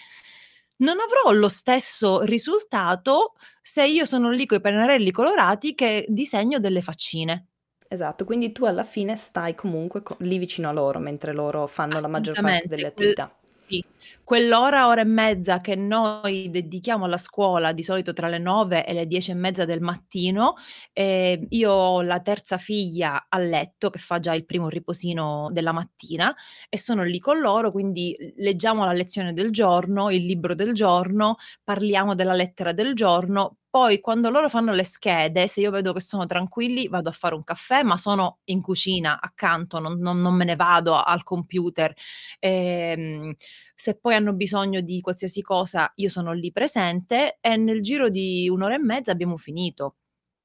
non 0.77 0.97
avrò 0.99 1.31
lo 1.31 1.49
stesso 1.49 2.21
risultato 2.21 3.33
se 3.61 3.85
io 3.85 4.05
sono 4.05 4.29
lì 4.31 4.45
con 4.45 4.57
i 4.57 4.61
pennarelli 4.61 5.11
colorati 5.11 5.73
che 5.75 6.05
disegno 6.07 6.59
delle 6.59 6.81
faccine. 6.81 7.47
Esatto, 7.89 8.25
quindi 8.25 8.51
tu 8.51 8.65
alla 8.65 8.83
fine 8.83 9.15
stai 9.15 9.55
comunque 9.55 10.03
lì 10.19 10.37
vicino 10.37 10.69
a 10.69 10.73
loro 10.73 10.99
mentre 10.99 11.33
loro 11.33 11.67
fanno 11.67 11.99
la 11.99 12.07
maggior 12.07 12.37
parte 12.39 12.67
delle 12.67 12.87
attività. 12.87 13.33
Sì, 13.69 13.83
quell'ora, 14.23 14.87
ora 14.87 15.01
e 15.01 15.03
mezza 15.03 15.59
che 15.59 15.75
noi 15.75 16.49
dedichiamo 16.49 17.03
alla 17.03 17.17
scuola, 17.17 17.73
di 17.73 17.83
solito 17.83 18.13
tra 18.13 18.29
le 18.29 18.37
9 18.37 18.85
e 18.85 18.93
le 18.93 19.05
10 19.07 19.31
e 19.31 19.33
mezza 19.33 19.65
del 19.65 19.81
mattino, 19.81 20.53
eh, 20.93 21.45
io 21.49 21.71
ho 21.73 22.01
la 22.01 22.21
terza 22.21 22.57
figlia 22.57 23.25
a 23.27 23.37
letto 23.39 23.89
che 23.89 23.99
fa 23.99 24.19
già 24.19 24.33
il 24.33 24.45
primo 24.45 24.69
riposino 24.69 25.49
della 25.51 25.73
mattina 25.73 26.33
e 26.69 26.77
sono 26.77 27.03
lì 27.03 27.19
con 27.19 27.39
loro, 27.41 27.71
quindi 27.71 28.15
leggiamo 28.37 28.85
la 28.85 28.93
lezione 28.93 29.33
del 29.33 29.51
giorno, 29.51 30.11
il 30.11 30.23
libro 30.25 30.55
del 30.55 30.71
giorno, 30.73 31.35
parliamo 31.61 32.15
della 32.15 32.33
lettera 32.33 32.71
del 32.71 32.93
giorno, 32.93 33.57
poi 33.69 33.99
quando 33.99 34.29
loro 34.29 34.49
fanno 34.49 34.73
le 34.73 34.83
schede, 34.83 35.47
se 35.47 35.61
io 35.61 35.71
vedo 35.71 35.93
che 35.93 35.99
sono 36.01 36.25
tranquilli, 36.25 36.87
vado 36.87 37.09
a 37.09 37.11
fare 37.11 37.35
un 37.35 37.43
caffè, 37.43 37.83
ma 37.83 37.97
sono 37.97 38.39
in 38.45 38.61
cucina 38.61 39.19
accanto, 39.21 39.79
non, 39.79 39.99
non, 39.99 40.19
non 40.21 40.33
me 40.35 40.45
ne 40.45 40.55
vado 40.55 40.95
al 41.01 41.23
computer. 41.23 41.93
Ehm, 42.39 43.33
se 43.75 43.95
poi 43.99 44.15
hanno 44.15 44.33
bisogno 44.33 44.81
di 44.81 45.01
qualsiasi 45.01 45.41
cosa, 45.41 45.91
io 45.95 46.09
sono 46.09 46.33
lì 46.33 46.51
presente 46.51 47.37
e 47.41 47.57
nel 47.57 47.81
giro 47.81 48.09
di 48.09 48.49
un'ora 48.49 48.75
e 48.75 48.79
mezza 48.79 49.11
abbiamo 49.11 49.37
finito. 49.37 49.95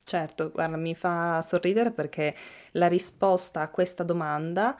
Certo, 0.04 0.50
guarda, 0.50 0.76
mi 0.76 0.94
fa 0.94 1.40
sorridere 1.42 1.92
perché 1.92 2.34
la 2.72 2.88
risposta 2.88 3.60
a 3.62 3.70
questa 3.70 4.02
domanda, 4.02 4.76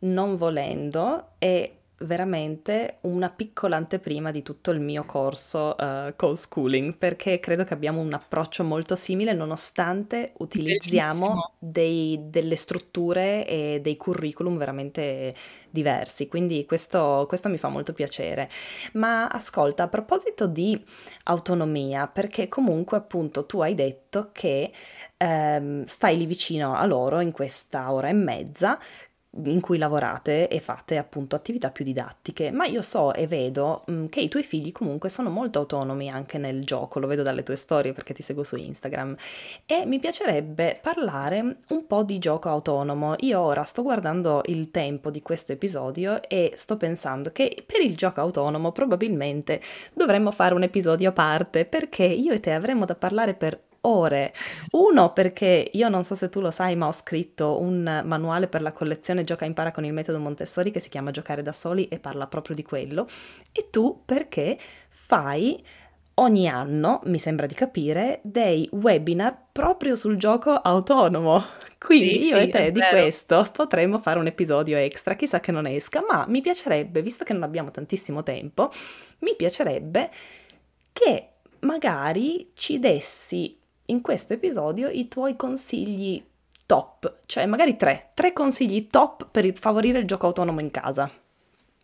non 0.00 0.36
volendo, 0.36 1.34
è 1.38 1.79
veramente 2.00 2.98
una 3.02 3.28
piccola 3.28 3.76
anteprima 3.76 4.30
di 4.30 4.42
tutto 4.42 4.70
il 4.70 4.80
mio 4.80 5.04
corso 5.04 5.74
uh, 5.78 6.14
co-schooling 6.16 6.96
perché 6.96 7.38
credo 7.40 7.64
che 7.64 7.74
abbiamo 7.74 8.00
un 8.00 8.12
approccio 8.12 8.64
molto 8.64 8.94
simile 8.94 9.32
nonostante 9.32 10.32
utilizziamo 10.38 11.52
dei, 11.58 12.18
delle 12.24 12.56
strutture 12.56 13.46
e 13.46 13.80
dei 13.82 13.96
curriculum 13.96 14.56
veramente 14.56 15.34
diversi. 15.70 16.26
Quindi 16.28 16.64
questo, 16.66 17.26
questo 17.28 17.48
mi 17.48 17.58
fa 17.58 17.68
molto 17.68 17.92
piacere. 17.92 18.48
Ma 18.94 19.28
ascolta 19.28 19.84
a 19.84 19.88
proposito 19.88 20.46
di 20.46 20.82
autonomia 21.24 22.06
perché 22.06 22.48
comunque 22.48 22.96
appunto 22.96 23.46
tu 23.46 23.60
hai 23.60 23.74
detto 23.74 24.30
che 24.32 24.72
ehm, 25.16 25.84
stai 25.84 26.16
lì 26.16 26.26
vicino 26.26 26.74
a 26.74 26.84
loro 26.86 27.20
in 27.20 27.30
questa 27.30 27.92
ora 27.92 28.08
e 28.08 28.14
mezza 28.14 28.78
in 29.44 29.60
cui 29.60 29.78
lavorate 29.78 30.48
e 30.48 30.58
fate 30.58 30.96
appunto 30.96 31.36
attività 31.36 31.70
più 31.70 31.84
didattiche, 31.84 32.50
ma 32.50 32.66
io 32.66 32.82
so 32.82 33.14
e 33.14 33.26
vedo 33.26 33.84
mh, 33.86 33.92
mm, 33.92 34.06
che 34.06 34.20
i 34.20 34.28
tuoi 34.28 34.42
figli 34.42 34.72
comunque 34.72 35.08
sono 35.08 35.30
molto 35.30 35.60
autonomi 35.60 36.10
anche 36.10 36.38
nel 36.38 36.64
gioco, 36.64 36.98
lo 36.98 37.06
vedo 37.06 37.22
dalle 37.22 37.42
tue 37.42 37.54
storie 37.56 37.92
perché 37.92 38.12
ti 38.12 38.22
seguo 38.22 38.42
su 38.42 38.56
Instagram 38.56 39.14
e 39.66 39.86
mi 39.86 40.00
piacerebbe 40.00 40.78
parlare 40.82 41.58
un 41.68 41.86
po' 41.86 42.02
di 42.02 42.18
gioco 42.18 42.48
autonomo. 42.48 43.14
Io 43.20 43.40
ora 43.40 43.62
sto 43.62 43.82
guardando 43.82 44.42
il 44.46 44.70
tempo 44.70 45.10
di 45.10 45.22
questo 45.22 45.52
episodio 45.52 46.20
e 46.22 46.52
sto 46.54 46.76
pensando 46.76 47.30
che 47.30 47.62
per 47.64 47.80
il 47.80 47.96
gioco 47.96 48.20
autonomo 48.20 48.72
probabilmente 48.72 49.60
dovremmo 49.94 50.30
fare 50.32 50.54
un 50.54 50.62
episodio 50.64 51.10
a 51.10 51.12
parte 51.12 51.64
perché 51.64 52.04
io 52.04 52.32
e 52.32 52.40
te 52.40 52.52
avremmo 52.52 52.84
da 52.84 52.94
parlare 52.94 53.34
per 53.34 53.68
ore. 53.82 54.32
Uno 54.72 55.12
perché 55.12 55.70
io 55.72 55.88
non 55.88 56.04
so 56.04 56.14
se 56.14 56.28
tu 56.28 56.40
lo 56.40 56.50
sai, 56.50 56.76
ma 56.76 56.86
ho 56.86 56.92
scritto 56.92 57.60
un 57.60 58.02
manuale 58.04 58.48
per 58.48 58.62
la 58.62 58.72
collezione 58.72 59.24
Gioca 59.24 59.44
impara 59.44 59.70
con 59.70 59.84
il 59.84 59.92
metodo 59.92 60.18
Montessori 60.18 60.70
che 60.70 60.80
si 60.80 60.88
chiama 60.88 61.10
Giocare 61.10 61.42
da 61.42 61.52
soli 61.52 61.88
e 61.88 61.98
parla 61.98 62.26
proprio 62.26 62.54
di 62.54 62.62
quello. 62.62 63.06
E 63.52 63.68
tu 63.70 64.02
perché 64.04 64.58
fai 64.88 65.62
ogni 66.14 66.48
anno, 66.48 67.00
mi 67.04 67.18
sembra 67.18 67.46
di 67.46 67.54
capire, 67.54 68.20
dei 68.22 68.68
webinar 68.72 69.46
proprio 69.52 69.94
sul 69.94 70.16
gioco 70.16 70.50
autonomo. 70.50 71.44
Quindi 71.78 72.20
sì, 72.20 72.26
io 72.26 72.36
sì, 72.36 72.42
e 72.42 72.48
te 72.48 72.72
di 72.72 72.80
questo 72.90 73.46
potremmo 73.50 73.98
fare 73.98 74.18
un 74.18 74.26
episodio 74.26 74.76
extra, 74.76 75.14
chissà 75.14 75.40
che 75.40 75.50
non 75.50 75.66
esca, 75.66 76.04
ma 76.06 76.26
mi 76.28 76.42
piacerebbe, 76.42 77.00
visto 77.00 77.24
che 77.24 77.32
non 77.32 77.42
abbiamo 77.42 77.70
tantissimo 77.70 78.22
tempo, 78.22 78.70
mi 79.20 79.34
piacerebbe 79.34 80.10
che 80.92 81.28
magari 81.60 82.50
ci 82.54 82.78
dessi 82.78 83.59
in 83.90 84.00
questo 84.00 84.34
episodio 84.34 84.88
i 84.88 85.08
tuoi 85.08 85.36
consigli 85.36 86.24
top, 86.64 87.22
cioè 87.26 87.46
magari 87.46 87.76
tre, 87.76 88.12
tre 88.14 88.32
consigli 88.32 88.86
top 88.86 89.28
per 89.30 89.52
favorire 89.56 89.98
il 89.98 90.06
gioco 90.06 90.26
autonomo 90.26 90.60
in 90.60 90.70
casa. 90.70 91.10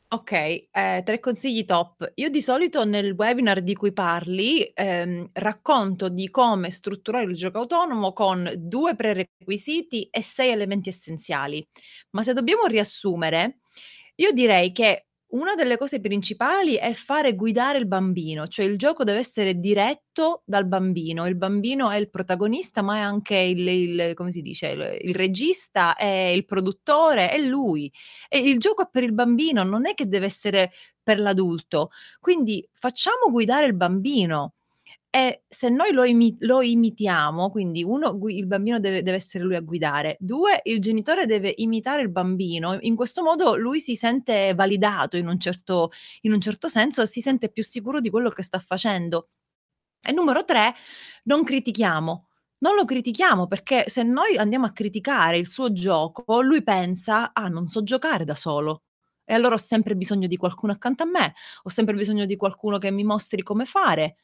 Ok, 0.08 0.32
eh, 0.32 1.02
tre 1.04 1.18
consigli 1.18 1.64
top. 1.64 2.12
Io 2.14 2.30
di 2.30 2.40
solito 2.40 2.84
nel 2.84 3.10
webinar 3.10 3.60
di 3.60 3.74
cui 3.74 3.92
parli 3.92 4.62
ehm, 4.62 5.30
racconto 5.32 6.08
di 6.08 6.30
come 6.30 6.70
strutturare 6.70 7.24
il 7.24 7.34
gioco 7.34 7.58
autonomo 7.58 8.12
con 8.12 8.52
due 8.56 8.94
prerequisiti 8.94 10.08
e 10.08 10.22
sei 10.22 10.50
elementi 10.50 10.90
essenziali. 10.90 11.66
Ma 12.10 12.22
se 12.22 12.34
dobbiamo 12.34 12.66
riassumere, 12.66 13.58
io 14.14 14.30
direi 14.30 14.70
che 14.70 15.05
una 15.28 15.54
delle 15.54 15.76
cose 15.76 16.00
principali 16.00 16.74
è 16.74 16.92
fare 16.92 17.34
guidare 17.34 17.78
il 17.78 17.86
bambino, 17.86 18.46
cioè 18.46 18.64
il 18.64 18.78
gioco 18.78 19.02
deve 19.02 19.18
essere 19.18 19.58
diretto 19.58 20.42
dal 20.44 20.66
bambino. 20.66 21.26
Il 21.26 21.36
bambino 21.36 21.90
è 21.90 21.96
il 21.96 22.10
protagonista, 22.10 22.82
ma 22.82 22.96
è 22.96 23.00
anche 23.00 23.36
il, 23.36 23.66
il 23.66 24.14
come 24.14 24.30
si 24.30 24.40
dice, 24.40 24.68
il, 24.68 24.98
il 25.00 25.14
regista, 25.14 25.96
è 25.96 26.06
il 26.06 26.44
produttore, 26.44 27.30
è 27.30 27.38
lui. 27.38 27.92
E 28.28 28.38
il 28.38 28.58
gioco 28.58 28.82
è 28.82 28.88
per 28.90 29.02
il 29.02 29.12
bambino, 29.12 29.64
non 29.64 29.86
è 29.86 29.94
che 29.94 30.06
deve 30.06 30.26
essere 30.26 30.70
per 31.02 31.18
l'adulto. 31.18 31.90
Quindi 32.20 32.66
facciamo 32.72 33.30
guidare 33.30 33.66
il 33.66 33.74
bambino. 33.74 34.54
E 35.10 35.44
se 35.48 35.68
noi 35.70 35.92
lo, 35.92 36.04
imi- 36.04 36.36
lo 36.40 36.60
imitiamo, 36.60 37.50
quindi 37.50 37.82
uno, 37.82 38.18
il 38.28 38.46
bambino 38.46 38.78
deve, 38.78 39.02
deve, 39.02 39.16
essere 39.16 39.44
lui 39.44 39.56
a 39.56 39.60
guidare, 39.60 40.16
due, 40.20 40.60
il 40.64 40.78
genitore 40.78 41.24
deve 41.24 41.54
imitare 41.56 42.02
il 42.02 42.10
bambino, 42.10 42.76
in 42.80 42.94
questo 42.94 43.22
modo 43.22 43.56
lui 43.56 43.80
si 43.80 43.96
sente 43.96 44.52
validato 44.54 45.16
in 45.16 45.26
un 45.26 45.40
certo, 45.40 45.90
in 46.22 46.32
un 46.32 46.40
certo 46.40 46.68
senso 46.68 47.00
e 47.02 47.06
si 47.06 47.22
sente 47.22 47.48
più 47.50 47.62
sicuro 47.62 48.00
di 48.00 48.10
quello 48.10 48.28
che 48.28 48.42
sta 48.42 48.58
facendo. 48.58 49.28
E 50.02 50.12
numero 50.12 50.44
tre, 50.44 50.74
non 51.24 51.42
critichiamo. 51.44 52.28
Non 52.58 52.74
lo 52.74 52.84
critichiamo 52.84 53.46
perché 53.46 53.84
se 53.88 54.02
noi 54.02 54.36
andiamo 54.36 54.66
a 54.66 54.72
criticare 54.72 55.36
il 55.36 55.46
suo 55.46 55.72
gioco, 55.72 56.40
lui 56.42 56.62
pensa, 56.62 57.32
ah, 57.32 57.48
non 57.48 57.68
so 57.68 57.82
giocare 57.82 58.24
da 58.24 58.34
solo. 58.34 58.82
E 59.24 59.34
allora 59.34 59.54
ho 59.54 59.58
sempre 59.58 59.96
bisogno 59.96 60.26
di 60.26 60.36
qualcuno 60.36 60.72
accanto 60.72 61.02
a 61.02 61.06
me, 61.06 61.34
ho 61.64 61.68
sempre 61.68 61.96
bisogno 61.96 62.24
di 62.26 62.36
qualcuno 62.36 62.78
che 62.78 62.90
mi 62.90 63.02
mostri 63.02 63.42
come 63.42 63.64
fare. 63.64 64.16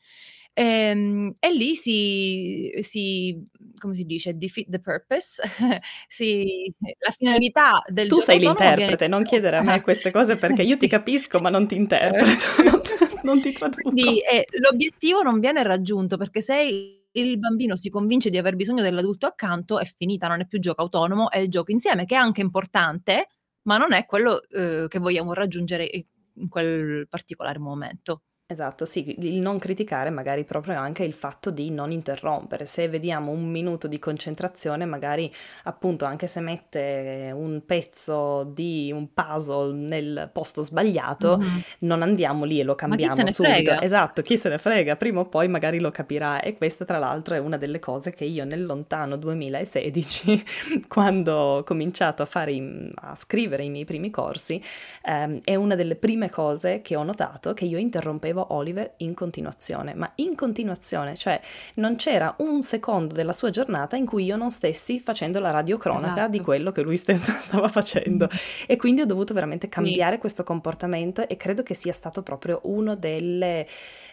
Ehm, 0.54 1.34
e 1.38 1.52
lì 1.52 1.74
si, 1.74 2.70
si, 2.80 3.42
come 3.78 3.94
si 3.94 4.04
dice, 4.04 4.36
defeat 4.36 4.68
the 4.68 4.80
purpose, 4.80 5.42
si, 6.08 6.74
la 6.98 7.10
finalità 7.10 7.82
del 7.86 8.08
Tu 8.08 8.20
sei 8.20 8.38
l'interprete, 8.38 8.96
viene... 8.96 9.08
non 9.08 9.22
chiedere 9.22 9.56
a 9.56 9.62
me 9.62 9.80
queste 9.82 10.10
cose 10.10 10.36
perché 10.36 10.62
io 10.62 10.76
ti 10.76 10.88
capisco 10.88 11.40
ma 11.40 11.48
non 11.48 11.66
ti 11.66 11.76
interpreto, 11.76 12.62
non, 12.62 12.80
non 13.24 13.40
ti 13.40 13.52
traduco. 13.52 13.90
Quindi 13.90 14.20
eh, 14.20 14.46
l'obiettivo 14.58 15.22
non 15.22 15.40
viene 15.40 15.62
raggiunto 15.62 16.18
perché 16.18 16.42
se 16.42 17.00
il 17.14 17.38
bambino 17.38 17.74
si 17.74 17.88
convince 17.88 18.28
di 18.28 18.36
aver 18.36 18.54
bisogno 18.54 18.82
dell'adulto 18.82 19.26
accanto 19.26 19.78
è 19.78 19.84
finita, 19.84 20.28
non 20.28 20.40
è 20.40 20.46
più 20.46 20.58
gioco 20.58 20.82
autonomo, 20.82 21.30
è 21.30 21.38
il 21.38 21.48
gioco 21.48 21.70
insieme 21.70 22.04
che 22.04 22.14
è 22.14 22.18
anche 22.18 22.42
importante, 22.42 23.28
ma 23.62 23.78
non 23.78 23.92
è 23.94 24.04
quello 24.04 24.42
eh, 24.50 24.84
che 24.88 24.98
vogliamo 24.98 25.32
raggiungere 25.32 25.88
in 26.34 26.48
quel 26.48 27.06
particolare 27.08 27.58
momento. 27.58 28.22
Esatto, 28.52 28.84
sì, 28.84 29.16
il 29.18 29.40
non 29.40 29.58
criticare 29.58 30.10
magari 30.10 30.44
proprio 30.44 30.78
anche 30.78 31.04
il 31.04 31.14
fatto 31.14 31.50
di 31.50 31.70
non 31.70 31.90
interrompere. 31.90 32.66
Se 32.66 32.86
vediamo 32.88 33.32
un 33.32 33.48
minuto 33.50 33.86
di 33.86 33.98
concentrazione, 33.98 34.84
magari 34.84 35.32
appunto 35.64 36.04
anche 36.04 36.26
se 36.26 36.40
mette 36.40 37.30
un 37.32 37.62
pezzo 37.64 38.44
di 38.44 38.92
un 38.92 39.12
puzzle 39.12 39.72
nel 39.72 40.28
posto 40.32 40.62
sbagliato, 40.62 41.38
mm-hmm. 41.38 41.58
non 41.80 42.02
andiamo 42.02 42.44
lì 42.44 42.60
e 42.60 42.64
lo 42.64 42.74
cambiamo 42.74 43.14
Ma 43.14 43.24
chi 43.24 43.32
subito. 43.32 43.52
Frega? 43.52 43.80
Esatto, 43.80 44.22
chi 44.22 44.36
se 44.36 44.50
ne 44.50 44.58
frega, 44.58 44.96
prima 44.96 45.20
o 45.20 45.24
poi 45.24 45.48
magari 45.48 45.80
lo 45.80 45.90
capirà. 45.90 46.40
E 46.40 46.56
questa 46.56 46.84
tra 46.84 46.98
l'altro 46.98 47.34
è 47.34 47.38
una 47.38 47.56
delle 47.56 47.78
cose 47.78 48.12
che 48.12 48.24
io 48.24 48.44
nel 48.44 48.64
lontano 48.66 49.16
2016, 49.16 50.44
quando 50.88 51.34
ho 51.34 51.62
cominciato 51.64 52.22
a, 52.22 52.26
fare, 52.26 52.90
a 52.96 53.14
scrivere 53.14 53.64
i 53.64 53.70
miei 53.70 53.84
primi 53.86 54.10
corsi, 54.10 54.62
ehm, 55.04 55.40
è 55.42 55.54
una 55.54 55.74
delle 55.74 55.96
prime 55.96 56.30
cose 56.30 56.82
che 56.82 56.96
ho 56.96 57.02
notato 57.02 57.54
che 57.54 57.64
io 57.64 57.78
interrompevo 57.78 58.41
seguivo 58.42 58.54
Oliver 58.54 58.94
in 58.98 59.14
continuazione, 59.14 59.94
ma 59.94 60.10
in 60.16 60.34
continuazione, 60.34 61.14
cioè 61.14 61.40
non 61.74 61.96
c'era 61.96 62.34
un 62.38 62.62
secondo 62.62 63.14
della 63.14 63.32
sua 63.32 63.50
giornata 63.50 63.96
in 63.96 64.06
cui 64.06 64.24
io 64.24 64.36
non 64.36 64.50
stessi 64.50 65.00
facendo 65.00 65.38
la 65.38 65.50
radiocronaca 65.50 66.12
esatto. 66.12 66.30
di 66.30 66.40
quello 66.40 66.72
che 66.72 66.82
lui 66.82 66.96
stesso 66.96 67.32
stava 67.40 67.68
facendo 67.68 68.28
e 68.66 68.76
quindi 68.76 69.00
ho 69.00 69.06
dovuto 69.06 69.34
veramente 69.34 69.68
cambiare 69.68 70.14
sì. 70.14 70.20
questo 70.20 70.42
comportamento 70.42 71.26
e 71.28 71.36
credo 71.36 71.62
che 71.62 71.74
sia 71.74 71.92
stato 71.92 72.22
proprio 72.22 72.60
uno 72.64 72.96
delle, 72.96 73.66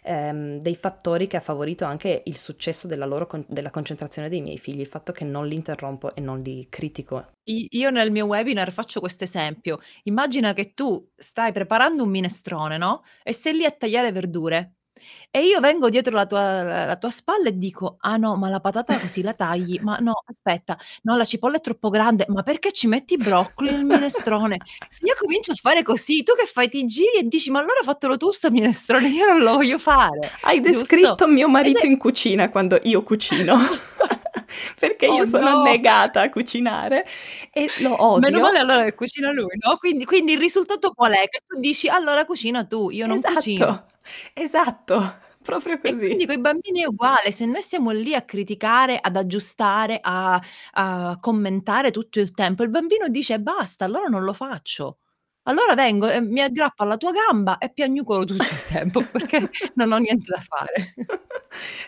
ehm, 0.03 0.59
dei 0.59 0.75
fattori 0.75 1.27
che 1.27 1.37
ha 1.37 1.41
favorito 1.41 1.85
anche 1.85 2.21
il 2.25 2.37
successo 2.37 2.87
della, 2.87 3.05
loro 3.05 3.27
con- 3.27 3.45
della 3.47 3.69
concentrazione 3.69 4.29
dei 4.29 4.41
miei 4.41 4.57
figli, 4.57 4.79
il 4.81 4.87
fatto 4.87 5.11
che 5.11 5.25
non 5.25 5.47
li 5.47 5.55
interrompo 5.55 6.13
e 6.15 6.21
non 6.21 6.41
li 6.41 6.67
critico. 6.69 7.31
Io 7.43 7.89
nel 7.89 8.11
mio 8.11 8.25
webinar 8.25 8.71
faccio 8.71 8.99
questo 8.99 9.23
esempio. 9.23 9.79
Immagina 10.03 10.53
che 10.53 10.73
tu 10.73 11.09
stai 11.15 11.51
preparando 11.51 12.03
un 12.03 12.09
minestrone, 12.09 12.77
no? 12.77 13.01
E 13.23 13.33
sei 13.33 13.53
lì 13.53 13.65
a 13.65 13.71
tagliare 13.71 14.11
verdure. 14.11 14.75
E 15.31 15.41
io 15.41 15.59
vengo 15.59 15.89
dietro 15.89 16.15
la 16.15 16.25
tua 16.25 16.63
la 16.85 16.95
tua 16.97 17.09
spalla 17.09 17.49
e 17.49 17.57
dico: 17.57 17.97
"Ah 18.01 18.17
no, 18.17 18.35
ma 18.35 18.49
la 18.49 18.59
patata 18.59 18.99
così 18.99 19.21
la 19.21 19.33
tagli, 19.33 19.79
ma 19.81 19.97
no, 19.97 20.23
aspetta, 20.25 20.77
no 21.03 21.15
la 21.15 21.25
cipolla 21.25 21.57
è 21.57 21.61
troppo 21.61 21.89
grande, 21.89 22.25
ma 22.29 22.43
perché 22.43 22.71
ci 22.71 22.87
metti 22.87 23.13
i 23.13 23.17
broccoli 23.17 23.71
nel 23.71 23.85
minestrone?" 23.85 24.57
Se 24.87 25.05
io 25.05 25.15
comincio 25.17 25.51
a 25.51 25.55
fare 25.55 25.83
così, 25.83 26.23
tu 26.23 26.33
che 26.35 26.45
fai? 26.45 26.69
Ti 26.69 26.85
giri 26.85 27.17
e 27.19 27.23
dici: 27.27 27.51
"Ma 27.51 27.59
allora 27.59 27.81
fatelo 27.83 28.17
tu 28.17 28.31
'sto 28.31 28.51
minestrone, 28.51 29.07
io 29.07 29.27
non 29.27 29.39
lo 29.39 29.53
voglio 29.53 29.77
fare." 29.79 30.31
Hai 30.41 30.59
descritto 30.59 31.07
giusto? 31.07 31.27
mio 31.27 31.49
marito 31.49 31.79
è 31.79 31.85
in 31.85 31.97
cucina 31.97 32.49
quando 32.49 32.79
io 32.83 33.03
cucino. 33.03 33.57
perché 34.79 35.05
io 35.05 35.23
oh, 35.23 35.25
sono 35.25 35.49
no. 35.49 35.63
negata 35.63 36.21
a 36.21 36.29
cucinare 36.29 37.05
e 37.51 37.69
lo 37.79 38.03
odio. 38.03 38.29
Meno 38.29 38.41
male 38.41 38.59
allora 38.59 38.83
che 38.83 38.95
cucina 38.95 39.31
lui, 39.31 39.57
no? 39.59 39.77
Quindi, 39.77 40.05
quindi, 40.05 40.33
il 40.33 40.39
risultato 40.39 40.91
qual 40.91 41.13
è? 41.13 41.27
Che 41.27 41.41
tu 41.47 41.59
dici 41.59 41.87
allora 41.87 42.25
cucina 42.25 42.65
tu, 42.65 42.89
io 42.89 43.05
non 43.05 43.17
esatto, 43.17 43.35
cucino. 43.35 43.85
Esatto, 44.33 44.95
proprio 45.41 45.77
così. 45.79 45.93
E 45.93 46.05
quindi 46.07 46.25
con 46.25 46.35
i 46.35 46.39
bambini 46.39 46.81
è 46.81 46.85
uguale, 46.85 47.31
se 47.31 47.45
noi 47.45 47.61
stiamo 47.61 47.91
lì 47.91 48.13
a 48.15 48.21
criticare, 48.23 48.97
ad 49.01 49.15
aggiustare, 49.15 49.99
a, 50.01 50.39
a 50.73 51.17
commentare 51.19 51.91
tutto 51.91 52.19
il 52.19 52.31
tempo, 52.31 52.63
il 52.63 52.69
bambino 52.69 53.07
dice 53.07 53.39
basta, 53.39 53.85
allora 53.85 54.07
non 54.07 54.23
lo 54.23 54.33
faccio. 54.33 54.99
Allora 55.49 55.73
vengo 55.73 56.07
e 56.07 56.21
mi 56.21 56.41
aggrappo 56.41 56.83
alla 56.83 56.95
tua 56.95 57.11
gamba 57.11 57.57
e 57.57 57.71
piagnucolo 57.71 58.23
tutto 58.23 58.43
il 58.43 58.63
tempo 58.65 59.01
perché 59.11 59.49
non 59.73 59.91
ho 59.91 59.97
niente 59.97 60.31
da 60.31 60.39
fare. 60.39 60.93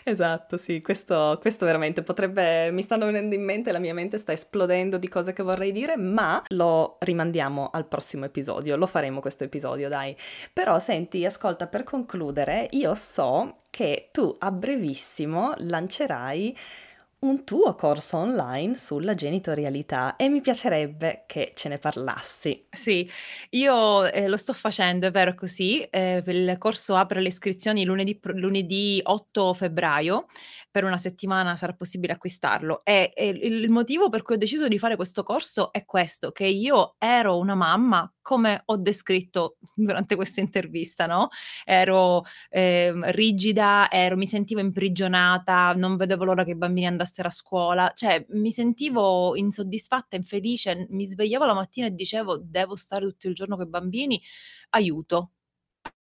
Esatto, 0.04 0.56
sì, 0.56 0.80
questo, 0.80 1.38
questo 1.40 1.64
veramente 1.64 2.02
potrebbe, 2.02 2.70
mi 2.72 2.82
stanno 2.82 3.06
venendo 3.06 3.36
in 3.36 3.44
mente, 3.44 3.70
la 3.70 3.78
mia 3.78 3.94
mente 3.94 4.18
sta 4.18 4.32
esplodendo 4.32 4.98
di 4.98 5.08
cose 5.08 5.32
che 5.32 5.44
vorrei 5.44 5.70
dire, 5.70 5.96
ma 5.96 6.42
lo 6.48 6.96
rimandiamo 7.00 7.70
al 7.72 7.86
prossimo 7.86 8.24
episodio, 8.24 8.76
lo 8.76 8.86
faremo 8.86 9.20
questo 9.20 9.44
episodio, 9.44 9.88
dai. 9.88 10.16
Però 10.52 10.78
senti, 10.80 11.24
ascolta, 11.24 11.68
per 11.68 11.84
concludere, 11.84 12.66
io 12.70 12.94
so 12.96 13.60
che 13.70 14.08
tu 14.10 14.34
a 14.40 14.50
brevissimo 14.50 15.54
lancerai 15.58 16.56
un 17.22 17.44
tuo 17.44 17.74
corso 17.76 18.16
online 18.16 18.74
sulla 18.74 19.14
genitorialità 19.14 20.16
e 20.16 20.28
mi 20.28 20.40
piacerebbe 20.40 21.22
che 21.26 21.52
ce 21.54 21.68
ne 21.68 21.78
parlassi. 21.78 22.66
Sì, 22.70 23.08
io 23.50 24.04
eh, 24.10 24.26
lo 24.26 24.36
sto 24.36 24.52
facendo, 24.52 25.06
è 25.06 25.10
vero 25.12 25.34
così. 25.34 25.82
Eh, 25.82 26.22
il 26.26 26.56
corso 26.58 26.96
apre 26.96 27.20
le 27.20 27.28
iscrizioni 27.28 27.84
lunedì, 27.84 28.18
lunedì 28.34 29.00
8 29.04 29.54
febbraio, 29.54 30.26
per 30.70 30.82
una 30.82 30.98
settimana 30.98 31.54
sarà 31.56 31.74
possibile 31.74 32.14
acquistarlo. 32.14 32.84
E, 32.84 33.12
e 33.14 33.28
il 33.28 33.70
motivo 33.70 34.08
per 34.08 34.22
cui 34.22 34.34
ho 34.34 34.38
deciso 34.38 34.66
di 34.66 34.78
fare 34.78 34.96
questo 34.96 35.22
corso 35.22 35.72
è 35.72 35.84
questo, 35.84 36.32
che 36.32 36.46
io 36.46 36.96
ero 36.98 37.38
una 37.38 37.54
mamma, 37.54 38.12
come 38.22 38.62
ho 38.66 38.76
descritto 38.76 39.56
durante 39.74 40.14
questa 40.16 40.40
intervista, 40.40 41.06
no? 41.06 41.28
Ero 41.64 42.24
eh, 42.48 42.92
rigida, 43.12 43.90
ero, 43.90 44.16
mi 44.16 44.26
sentivo 44.26 44.60
imprigionata, 44.60 45.74
non 45.74 45.96
vedevo 45.96 46.24
l'ora 46.24 46.44
che 46.44 46.52
i 46.52 46.56
bambini 46.56 46.86
andassero 46.86 47.28
a 47.28 47.30
scuola, 47.32 47.92
cioè 47.94 48.24
mi 48.30 48.50
sentivo 48.50 49.36
insoddisfatta, 49.36 50.16
infelice, 50.16 50.86
mi 50.90 51.04
svegliavo 51.04 51.44
la 51.44 51.54
mattina 51.54 51.88
e 51.88 51.94
dicevo 51.94 52.38
devo 52.38 52.76
stare 52.76 53.06
tutto 53.06 53.28
il 53.28 53.34
giorno 53.34 53.56
con 53.56 53.66
i 53.66 53.68
bambini, 53.68 54.22
aiuto, 54.70 55.32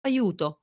aiuto. 0.02 0.60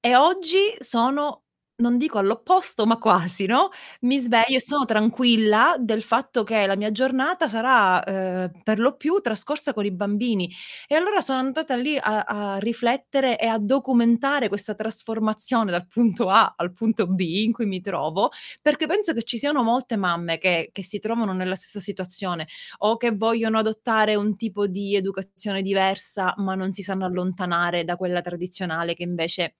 E 0.00 0.16
oggi 0.16 0.76
sono 0.78 1.47
non 1.80 1.96
dico 1.96 2.18
all'opposto, 2.18 2.86
ma 2.86 2.98
quasi, 2.98 3.46
no, 3.46 3.68
mi 4.00 4.18
sveglio 4.18 4.56
e 4.56 4.60
sono 4.60 4.84
tranquilla 4.84 5.76
del 5.78 6.02
fatto 6.02 6.42
che 6.42 6.66
la 6.66 6.74
mia 6.76 6.90
giornata 6.90 7.48
sarà, 7.48 8.02
ehm, 8.04 8.50
per 8.64 8.80
lo 8.80 8.96
più 8.96 9.20
trascorsa 9.20 9.72
con 9.72 9.84
i 9.84 9.92
bambini. 9.92 10.50
E 10.88 10.96
allora 10.96 11.20
sono 11.20 11.38
andata 11.38 11.76
lì 11.76 11.96
a 11.96 12.24
a 12.26 12.58
riflettere 12.58 13.38
e 13.38 13.46
a 13.46 13.58
documentare 13.58 14.48
questa 14.48 14.74
trasformazione 14.74 15.70
dal 15.70 15.86
punto 15.86 16.28
A 16.30 16.54
al 16.56 16.72
punto 16.72 17.06
B 17.06 17.20
in 17.20 17.52
cui 17.52 17.66
mi 17.66 17.80
trovo, 17.80 18.30
perché 18.60 18.86
penso 18.86 19.12
che 19.12 19.22
ci 19.22 19.38
siano 19.38 19.62
molte 19.62 19.96
mamme 19.96 20.38
che 20.38 20.70
che 20.72 20.82
si 20.82 20.98
trovano 20.98 21.32
nella 21.32 21.54
stessa 21.54 21.78
situazione 21.80 22.46
o 22.78 22.96
che 22.96 23.12
vogliono 23.14 23.58
adottare 23.58 24.14
un 24.16 24.36
tipo 24.36 24.66
di 24.66 24.96
educazione 24.96 25.62
diversa, 25.62 26.34
ma 26.38 26.54
non 26.56 26.72
si 26.72 26.82
sanno 26.82 27.04
allontanare 27.06 27.84
da 27.84 27.96
quella 27.96 28.20
tradizionale 28.20 28.94
che 28.94 29.02
invece 29.04 29.54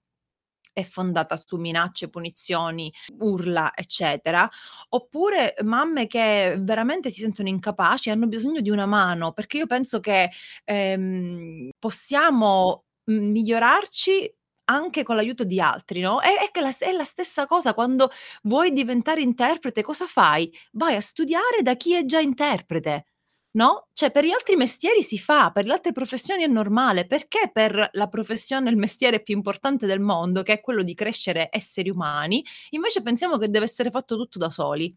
è 0.78 0.84
fondata 0.84 1.36
su 1.36 1.56
minacce, 1.56 2.08
punizioni, 2.08 2.92
urla, 3.18 3.72
eccetera, 3.74 4.48
oppure 4.90 5.54
mamme 5.64 6.06
che 6.06 6.56
veramente 6.60 7.10
si 7.10 7.20
sentono 7.20 7.48
incapaci 7.48 8.08
e 8.08 8.12
hanno 8.12 8.28
bisogno 8.28 8.60
di 8.60 8.70
una 8.70 8.86
mano, 8.86 9.32
perché 9.32 9.58
io 9.58 9.66
penso 9.66 9.98
che 10.00 10.30
ehm, 10.64 11.70
possiamo 11.78 12.84
migliorarci 13.06 14.32
anche 14.70 15.02
con 15.02 15.16
l'aiuto 15.16 15.44
di 15.44 15.60
altri, 15.60 16.00
no? 16.00 16.20
È, 16.20 16.28
è, 16.52 16.60
la, 16.60 16.72
è 16.78 16.92
la 16.92 17.04
stessa 17.04 17.46
cosa 17.46 17.74
quando 17.74 18.10
vuoi 18.42 18.70
diventare 18.72 19.20
interprete, 19.22 19.82
cosa 19.82 20.06
fai? 20.06 20.52
Vai 20.72 20.94
a 20.94 21.00
studiare 21.00 21.62
da 21.62 21.74
chi 21.74 21.94
è 21.94 22.04
già 22.04 22.20
interprete 22.20 23.06
No, 23.52 23.88
cioè 23.94 24.10
per 24.10 24.24
gli 24.24 24.30
altri 24.30 24.56
mestieri 24.56 25.02
si 25.02 25.18
fa, 25.18 25.50
per 25.50 25.64
le 25.64 25.72
altre 25.72 25.92
professioni 25.92 26.42
è 26.42 26.46
normale, 26.46 27.06
perché 27.06 27.50
per 27.50 27.88
la 27.92 28.06
professione, 28.06 28.68
il 28.68 28.76
mestiere 28.76 29.22
più 29.22 29.34
importante 29.34 29.86
del 29.86 30.00
mondo, 30.00 30.42
che 30.42 30.52
è 30.52 30.60
quello 30.60 30.82
di 30.82 30.94
crescere 30.94 31.48
esseri 31.50 31.88
umani, 31.88 32.44
invece 32.70 33.00
pensiamo 33.00 33.38
che 33.38 33.48
deve 33.48 33.64
essere 33.64 33.90
fatto 33.90 34.16
tutto 34.16 34.38
da 34.38 34.50
soli. 34.50 34.94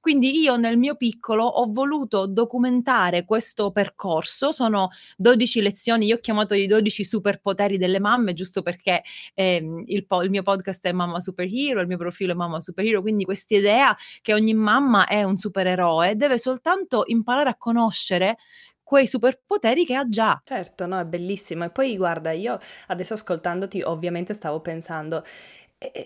Quindi 0.00 0.36
io 0.40 0.56
nel 0.56 0.76
mio 0.78 0.96
piccolo 0.96 1.44
ho 1.44 1.70
voluto 1.72 2.26
documentare 2.26 3.24
questo 3.24 3.70
percorso, 3.70 4.50
sono 4.50 4.88
12 5.16 5.62
lezioni, 5.62 6.06
io 6.06 6.16
ho 6.16 6.18
chiamato 6.20 6.54
i 6.54 6.66
12 6.66 7.04
superpoteri 7.04 7.78
delle 7.78 8.00
mamme, 8.00 8.34
giusto 8.34 8.62
perché 8.62 9.02
ehm, 9.34 9.84
il, 9.86 10.06
po- 10.06 10.22
il 10.22 10.30
mio 10.30 10.42
podcast 10.42 10.84
è 10.86 10.92
Mamma 10.92 11.20
Superhero, 11.20 11.80
il 11.80 11.86
mio 11.86 11.98
profilo 11.98 12.32
è 12.32 12.34
Mamma 12.34 12.60
Superhero, 12.60 13.00
quindi 13.00 13.24
questa 13.24 13.54
idea 13.54 13.96
che 14.20 14.34
ogni 14.34 14.54
mamma 14.54 15.06
è 15.06 15.22
un 15.22 15.36
supereroe 15.38 16.16
deve 16.16 16.36
soltanto 16.36 17.04
imparare 17.06 17.48
a 17.48 17.56
conoscere 17.56 18.00
conoscere 18.02 18.36
quei 18.82 19.06
superpoteri 19.06 19.84
che 19.84 19.94
ha 19.94 20.06
già. 20.08 20.40
Certo, 20.44 20.86
no, 20.86 20.98
è 21.00 21.04
bellissimo. 21.04 21.64
E 21.64 21.70
poi 21.70 21.96
guarda, 21.96 22.32
io 22.32 22.58
adesso 22.88 23.14
ascoltandoti 23.14 23.80
ovviamente 23.82 24.34
stavo 24.34 24.60
pensando 24.60 25.24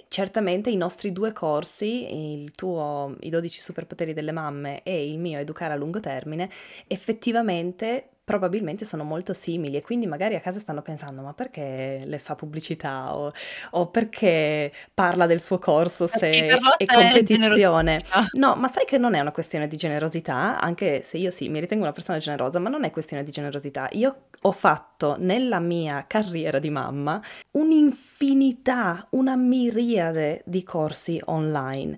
certamente 0.09 0.71
i 0.71 0.77
nostri 0.77 1.13
due 1.13 1.33
corsi, 1.33 2.41
il 2.43 2.51
tuo 2.53 3.15
I 3.21 3.29
12 3.29 3.61
superpoteri 3.61 4.15
delle 4.15 4.33
mamme 4.33 4.83
e 4.83 5.07
il 5.11 5.19
mio 5.19 5.39
Educare 5.39 5.75
a 5.75 5.77
lungo 5.77 6.01
termine, 6.01 6.49
effettivamente 6.87 8.16
probabilmente 8.27 8.85
sono 8.85 9.05
molto 9.05 9.33
simili 9.33 9.77
e 9.77 9.83
quindi 9.83 10.05
magari 10.09 10.35
a 10.35 10.41
casa 10.41 10.59
stanno 10.59 10.83
pensando 10.83 11.23
ma 11.23 11.33
perché 11.33 12.03
le 12.05 12.19
fa 12.19 12.35
pubblicità 12.35 13.17
o, 13.17 13.31
o 13.71 13.87
perché 13.87 14.73
parla 14.93 15.27
del 15.27 15.41
suo 15.41 15.59
corso 15.59 16.09
se 16.09 16.59
è 16.77 16.87
competizione. 16.87 18.03
No, 18.33 18.57
ma 18.57 18.67
sai 18.67 18.85
che 18.85 18.99
non 18.99 19.15
è 19.15 19.21
una 19.21 19.31
questione 19.31 19.69
di 19.69 19.77
generosità, 19.77 20.59
anche 20.59 21.05
se 21.05 21.19
io 21.19 21.31
sì, 21.31 21.49
mi 21.49 21.61
ritengo 21.61 21.85
una 21.85 21.93
persona 21.93 22.19
generosa, 22.19 22.59
ma 22.59 22.69
non 22.69 22.83
è 22.83 22.91
questione 22.91 23.23
di 23.23 23.31
generosità. 23.31 23.89
Io 23.93 24.23
ho 24.41 24.53
fatto 24.53 25.15
nella 25.21 25.61
mia 25.61 26.05
carriera 26.09 26.59
di 26.59 26.69
mamma 26.69 27.23
un'infinità, 27.53 29.07
una 29.11 29.37
miriade 29.37 30.43
di 30.45 30.65
corsi 30.65 31.23
online 31.27 31.97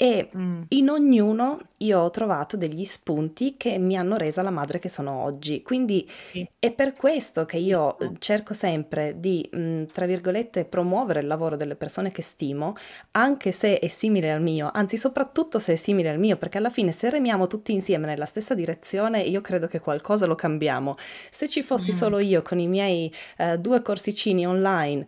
e 0.00 0.30
mm. 0.36 0.62
in 0.68 0.90
ognuno 0.90 1.58
io 1.78 1.98
ho 1.98 2.10
trovato 2.10 2.56
degli 2.56 2.84
spunti 2.84 3.56
che 3.56 3.78
mi 3.78 3.96
hanno 3.96 4.16
resa 4.16 4.42
la 4.42 4.52
madre 4.52 4.78
che 4.78 4.88
sono 4.88 5.24
oggi. 5.24 5.60
Quindi 5.62 6.08
sì. 6.30 6.48
è 6.56 6.70
per 6.70 6.92
questo 6.92 7.44
che 7.44 7.56
io 7.56 7.96
cerco 8.20 8.54
sempre 8.54 9.18
di, 9.18 9.48
mh, 9.50 9.58
mm, 9.58 9.84
tra 9.86 10.06
virgolette, 10.06 10.66
promuovere 10.66 11.18
il 11.18 11.26
lavoro 11.26 11.56
delle 11.56 11.74
persone 11.74 12.12
che 12.12 12.22
stimo, 12.22 12.76
anche 13.12 13.50
se 13.50 13.80
è 13.80 13.88
simile 13.88 14.30
al 14.30 14.40
mio, 14.40 14.70
anzi 14.72 14.96
soprattutto 14.96 15.58
se 15.58 15.72
è 15.72 15.76
simile 15.76 16.10
al 16.10 16.20
mio, 16.20 16.36
perché 16.36 16.58
alla 16.58 16.70
fine 16.70 16.92
se 16.92 17.10
remiamo 17.10 17.48
tutti 17.48 17.72
insieme 17.72 18.06
nella 18.06 18.26
stessa 18.26 18.54
direzione, 18.54 19.22
io 19.22 19.40
credo 19.40 19.66
che 19.66 19.80
qualcosa 19.80 20.26
lo 20.26 20.36
cambiamo. 20.36 20.94
Se 21.28 21.48
ci 21.48 21.64
fossi 21.64 21.92
mm. 21.92 21.96
solo 21.96 22.20
io 22.20 22.40
con 22.42 22.60
i 22.60 22.68
miei 22.68 23.12
uh, 23.38 23.56
due 23.56 23.82
corsicini 23.82 24.46
online, 24.46 25.04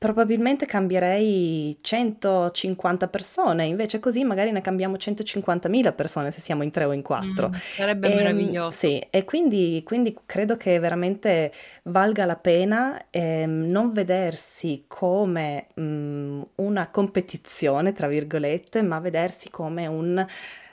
probabilmente 0.00 0.64
cambierei 0.64 1.76
150 1.78 3.08
persone, 3.08 3.66
invece 3.66 4.00
così 4.00 4.24
magari 4.24 4.50
ne 4.50 4.62
cambiamo 4.62 4.96
150.000 4.96 5.92
persone 5.92 6.30
se 6.30 6.40
siamo 6.40 6.62
in 6.62 6.70
tre 6.70 6.84
o 6.84 6.94
in 6.94 7.02
quattro. 7.02 7.50
Mm, 7.50 7.52
sarebbe 7.76 8.08
e, 8.08 8.10
ehm, 8.10 8.16
meraviglioso. 8.16 8.78
Sì, 8.78 8.98
e 9.10 9.24
quindi, 9.26 9.82
quindi, 9.84 10.16
credo 10.24 10.56
che 10.56 10.78
veramente 10.78 11.52
valga 11.82 12.24
la 12.24 12.36
pena 12.36 13.10
eh, 13.10 13.44
non 13.44 13.92
vedersi 13.92 14.84
come 14.88 15.66
mh, 15.74 15.82
mm, 15.82 16.42
una 16.54 16.88
competizione, 16.88 17.92
tra 17.92 18.08
virgolette, 18.08 18.80
ma 18.80 19.00
vedersi 19.00 19.50
come 19.50 19.86
un, 19.86 20.16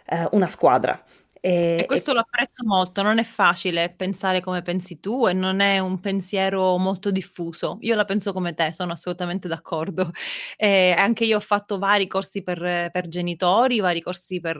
eh, 0.06 0.28
una 0.32 0.48
squadra. 0.48 1.04
E, 1.48 1.78
e 1.80 1.86
questo 1.86 2.12
e... 2.12 2.14
lo 2.16 2.20
apprezzo 2.20 2.66
molto, 2.66 3.02
non 3.02 3.20
è 3.20 3.24
facile 3.24 3.90
pensare 3.90 4.42
come 4.42 4.62
pensi 4.62 5.00
tu 5.00 5.28
e 5.28 5.34
non 5.34 5.62
è 5.62 5.80
un 5.80 6.02
pensiero 6.02 6.78
molto 6.78 7.10
diffuso. 7.10 7.78
Io 7.82 7.96
la 7.96 8.04
penso 8.04 8.34
come 8.34 8.54
te, 8.54 8.74
sono 8.74 8.92
assolutamente 8.92 9.48
d'accordo. 9.48 10.12
E 10.60 10.94
anche 10.98 11.24
io 11.24 11.38
ho 11.38 11.40
fatto 11.40 11.78
vari 11.78 12.08
corsi 12.08 12.42
per, 12.42 12.90
per 12.92 13.08
genitori, 13.08 13.80
vari 13.80 14.02
corsi 14.02 14.40
per, 14.40 14.60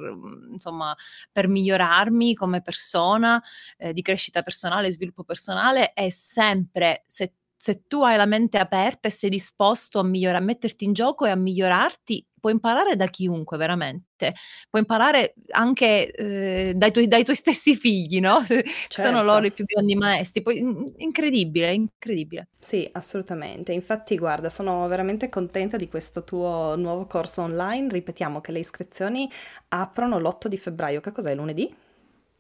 insomma, 0.52 0.96
per 1.32 1.48
migliorarmi 1.48 2.36
come 2.36 2.62
persona, 2.62 3.42
eh, 3.78 3.94
di 3.94 4.02
crescita 4.02 4.44
personale, 4.44 4.92
sviluppo 4.92 5.24
personale 5.24 5.94
e 5.94 6.12
sempre 6.12 7.04
se 7.08 7.34
se 7.60 7.88
tu 7.88 8.04
hai 8.04 8.16
la 8.16 8.28
mente 8.28 8.60
aperta 8.60 9.08
e 9.08 9.12
sei 9.12 9.32
disposto 9.32 9.98
a, 9.98 10.04
migliora- 10.04 10.38
a 10.38 10.42
metterti 10.42 10.86
in 10.86 10.94
gioco 10.94 11.26
e 11.26 11.32
a 11.32 11.36
migliorarti, 11.36 12.26
puoi 12.48 12.54
imparare 12.54 12.96
da 12.96 13.08
chiunque 13.08 13.58
veramente, 13.58 14.34
puoi 14.70 14.82
imparare 14.84 15.34
anche 15.50 16.12
eh, 16.12 16.74
dai, 16.74 16.92
tuoi, 16.92 17.08
dai, 17.08 17.24
tuoi, 17.24 17.36
stessi 17.36 17.76
figli, 17.76 18.20
no? 18.20 18.42
Certo. 18.46 18.72
Sono 18.90 19.22
loro 19.24 19.46
i 19.46 19.52
più 19.52 19.66
grandi 19.66 19.96
maestri, 19.96 20.42
poi, 20.42 20.94
incredibile, 20.98 21.74
incredibile. 21.74 22.48
Sì, 22.60 22.88
assolutamente. 22.94 23.74
Infatti, 23.74 24.18
guarda, 24.18 24.50
sono 24.50 24.88
veramente 24.88 25.30
contenta 25.30 25.78
di 25.78 25.90
questo 25.90 26.24
tuo 26.24 26.76
nuovo 26.78 27.06
corso 27.06 27.42
online. 27.42 27.90
Ripetiamo 27.90 28.40
che 28.42 28.52
le 28.52 28.60
iscrizioni 28.60 29.30
aprono 29.70 30.20
l'8 30.20 30.48
di 30.48 30.58
febbraio, 30.58 31.02
che 31.02 31.12
cos'è 31.12 31.36
lunedì? 31.36 31.74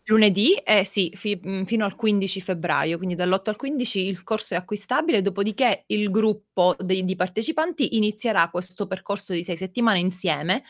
Lunedì, 0.09 0.53
eh 0.53 0.85
sì, 0.85 1.11
fi- 1.15 1.37
mm, 1.45 1.63
fino 1.63 1.83
al 1.83 1.95
15 1.95 2.39
febbraio, 2.39 2.95
quindi 2.97 3.13
dall'8 3.15 3.49
al 3.49 3.57
15 3.57 3.99
il 4.05 4.23
corso 4.23 4.53
è 4.53 4.57
acquistabile, 4.57 5.21
dopodiché 5.21 5.83
il 5.87 6.09
gruppo 6.09 6.75
de- 6.79 7.03
di 7.03 7.15
partecipanti 7.17 7.97
inizierà 7.97 8.49
questo 8.49 8.87
percorso 8.87 9.33
di 9.33 9.43
sei 9.43 9.57
settimane 9.57 9.99
insieme 9.99 10.63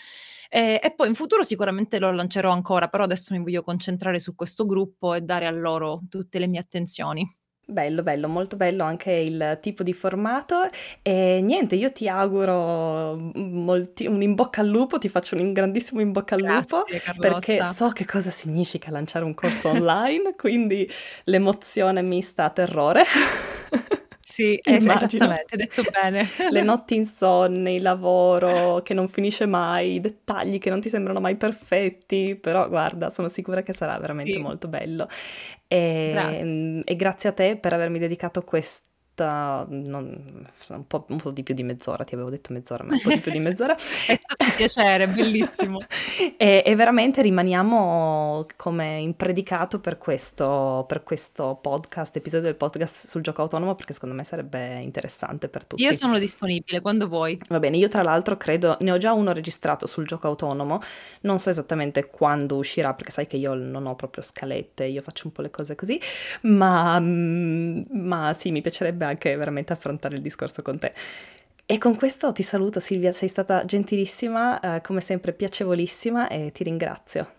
eh, 0.49 0.79
e 0.83 0.91
poi 0.95 1.09
in 1.09 1.13
futuro 1.15 1.43
sicuramente 1.43 1.99
lo 1.99 2.11
lancerò 2.11 2.49
ancora, 2.51 2.87
però 2.87 3.03
adesso 3.03 3.33
mi 3.35 3.41
voglio 3.43 3.61
concentrare 3.61 4.17
su 4.19 4.33
questo 4.33 4.65
gruppo 4.65 5.13
e 5.13 5.21
dare 5.21 5.45
a 5.45 5.51
loro 5.51 6.01
tutte 6.09 6.39
le 6.39 6.47
mie 6.47 6.59
attenzioni. 6.59 7.23
Bello, 7.69 8.01
bello, 8.01 8.29
molto 8.29 8.55
bello 8.55 8.85
anche 8.85 9.11
il 9.11 9.59
tipo 9.61 9.83
di 9.83 9.91
formato 9.91 10.69
e 11.01 11.41
niente, 11.43 11.75
io 11.75 11.91
ti 11.91 12.07
auguro 12.07 13.17
molti, 13.35 14.05
un 14.05 14.21
in 14.21 14.35
bocca 14.35 14.61
al 14.61 14.67
lupo, 14.69 14.97
ti 14.97 15.09
faccio 15.09 15.35
un 15.35 15.51
grandissimo 15.51 15.99
in 15.99 16.13
bocca 16.13 16.35
al 16.35 16.43
lupo 16.43 16.85
Grazie, 16.87 17.19
perché 17.19 17.65
so 17.65 17.89
che 17.89 18.05
cosa 18.05 18.31
significa 18.31 18.89
lanciare 18.89 19.25
un 19.25 19.33
corso 19.33 19.67
online, 19.75 20.35
quindi 20.37 20.89
l'emozione 21.25 22.01
mista 22.01 22.45
a 22.45 22.49
terrore. 22.51 23.03
Sì, 24.37 24.59
esattamente, 24.61 25.55
hai 25.55 25.57
detto 25.57 25.81
bene. 25.91 26.23
Le 26.51 26.61
notti 26.61 26.93
insonni, 26.93 27.73
il 27.75 27.81
lavoro 27.81 28.83
che 28.83 28.93
non 28.93 29.07
finisce 29.07 29.47
mai, 29.47 29.95
i 29.95 29.99
dettagli 29.99 30.59
che 30.59 30.69
non 30.69 30.79
ti 30.79 30.89
sembrano 30.89 31.19
mai 31.19 31.35
perfetti, 31.37 32.37
però 32.39 32.69
guarda, 32.69 33.09
sono 33.09 33.29
sicura 33.29 33.63
che 33.63 33.73
sarà 33.73 33.97
veramente 33.97 34.33
sì. 34.33 34.37
molto 34.39 34.67
bello. 34.67 35.07
E 35.67 36.09
grazie. 36.13 36.81
e 36.83 36.95
grazie 36.95 37.29
a 37.29 37.33
te 37.33 37.57
per 37.57 37.73
avermi 37.73 37.97
dedicato 37.97 38.43
questo 38.43 38.89
non, 39.25 40.45
un, 40.69 40.87
po', 40.87 41.05
un, 41.09 41.17
po', 41.17 41.31
di 41.31 41.43
più 41.43 41.53
di 41.53 41.63
mezz'ora, 41.63 42.03
ti 42.03 42.13
avevo 42.13 42.29
detto 42.29 42.53
mezz'ora, 42.53 42.83
ma 42.83 42.93
un 42.93 43.01
po' 43.01 43.09
di 43.09 43.19
più 43.19 43.31
di 43.31 43.39
mezz'ora. 43.39 43.75
è 43.75 43.79
stato 43.79 44.43
un 44.43 44.53
piacere, 44.55 45.07
bellissimo. 45.07 45.79
e, 46.37 46.63
e, 46.65 46.75
veramente 46.75 47.21
rimaniamo 47.21 48.45
come 48.55 48.99
impredicato 48.99 49.79
per 49.79 49.97
questo, 49.97 50.85
per 50.87 51.03
questo 51.03 51.57
podcast, 51.61 52.15
episodio 52.15 52.45
del 52.45 52.55
podcast 52.55 53.07
sul 53.07 53.21
gioco 53.21 53.41
autonomo, 53.41 53.75
perché 53.75 53.93
secondo 53.93 54.15
me 54.15 54.23
sarebbe 54.23 54.79
interessante 54.81 55.47
per 55.47 55.65
tutti. 55.65 55.81
Io 55.81 55.93
sono 55.93 56.19
disponibile 56.19 56.81
quando 56.81 57.07
vuoi. 57.07 57.39
Va 57.49 57.59
bene, 57.59 57.77
io 57.77 57.87
tra 57.87 58.03
l'altro 58.03 58.37
credo, 58.37 58.77
ne 58.81 58.91
ho 58.91 58.97
già 58.97 59.13
uno 59.13 59.33
registrato 59.33 59.87
sul 59.87 60.05
gioco 60.05 60.27
autonomo, 60.27 60.79
non 61.21 61.39
so 61.39 61.49
esattamente 61.49 62.07
quando 62.07 62.57
uscirà, 62.57 62.93
perché 62.93 63.11
sai 63.11 63.27
che 63.27 63.37
io 63.37 63.53
non 63.53 63.87
ho 63.87 63.95
proprio 63.95 64.23
scalette, 64.23 64.85
io 64.85 65.01
faccio 65.01 65.27
un 65.27 65.33
po' 65.33 65.41
le 65.41 65.49
cose 65.49 65.75
così, 65.75 65.99
ma, 66.41 66.99
ma 66.99 68.33
sì, 68.37 68.51
mi 68.51 68.61
piacerebbe 68.61 69.05
anche 69.07 69.35
veramente 69.35 69.73
affrontare 69.73 70.15
il 70.15 70.21
discorso 70.21 70.61
con 70.61 70.77
te. 70.77 70.93
E 71.65 71.77
con 71.77 71.95
questo 71.95 72.31
ti 72.31 72.43
saluto 72.43 72.79
Silvia, 72.79 73.11
sei 73.11 73.27
stata 73.27 73.65
gentilissima, 73.65 74.77
eh, 74.77 74.81
come 74.81 75.01
sempre 75.01 75.33
piacevolissima 75.33 76.29
e 76.29 76.51
ti 76.53 76.63
ringrazio. 76.63 77.36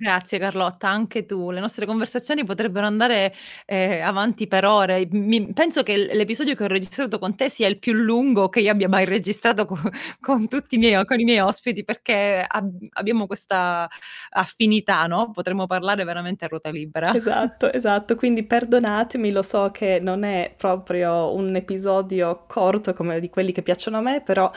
Grazie 0.00 0.38
Carlotta, 0.38 0.88
anche 0.88 1.24
tu. 1.24 1.50
Le 1.50 1.58
nostre 1.58 1.84
conversazioni 1.84 2.44
potrebbero 2.44 2.86
andare 2.86 3.34
eh, 3.66 3.98
avanti 3.98 4.46
per 4.46 4.64
ore. 4.64 5.08
Mi, 5.10 5.52
penso 5.52 5.82
che 5.82 5.96
l'episodio 5.96 6.54
che 6.54 6.62
ho 6.62 6.68
registrato 6.68 7.18
con 7.18 7.34
te 7.34 7.48
sia 7.48 7.66
il 7.66 7.80
più 7.80 7.94
lungo 7.94 8.48
che 8.48 8.60
io 8.60 8.70
abbia 8.70 8.88
mai 8.88 9.06
registrato 9.06 9.64
con, 9.64 9.80
con 10.20 10.46
tutti 10.46 10.76
i 10.76 10.78
miei, 10.78 11.04
con 11.04 11.18
i 11.18 11.24
miei 11.24 11.40
ospiti 11.40 11.82
perché 11.82 12.44
ab, 12.46 12.78
abbiamo 12.92 13.26
questa 13.26 13.88
affinità, 14.30 15.04
no? 15.06 15.32
Potremmo 15.32 15.66
parlare 15.66 16.04
veramente 16.04 16.44
a 16.44 16.48
ruota 16.48 16.70
libera. 16.70 17.12
Esatto, 17.12 17.72
esatto. 17.72 18.14
Quindi 18.14 18.44
perdonatemi, 18.44 19.32
lo 19.32 19.42
so 19.42 19.70
che 19.72 19.98
non 20.00 20.22
è 20.22 20.54
proprio 20.56 21.34
un 21.34 21.56
episodio 21.56 22.44
corto 22.46 22.92
come 22.92 23.18
di 23.18 23.30
quelli 23.30 23.50
che 23.50 23.62
piacciono 23.62 23.98
a 23.98 24.00
me, 24.00 24.22
però 24.22 24.48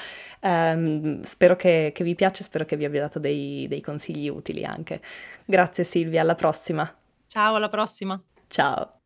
ehm, 0.42 1.24
spero 1.24 1.56
che, 1.56 1.92
che, 1.96 2.04
vi 2.04 2.14
piace, 2.14 2.44
spero 2.44 2.64
che 2.66 2.78
vi 2.78 2.86
abbia 2.86 3.02
dato 3.02 3.18
dei, 3.18 3.66
dei 3.68 3.82
consigli 3.82 4.30
utili 4.30 4.64
anche. 4.66 5.02
Grazie 5.46 5.84
Silvia, 5.84 6.22
alla 6.22 6.36
prossima. 6.36 6.96
Ciao, 7.28 7.56
alla 7.56 7.70
prossima. 7.70 8.22
Ciao. 8.48 9.02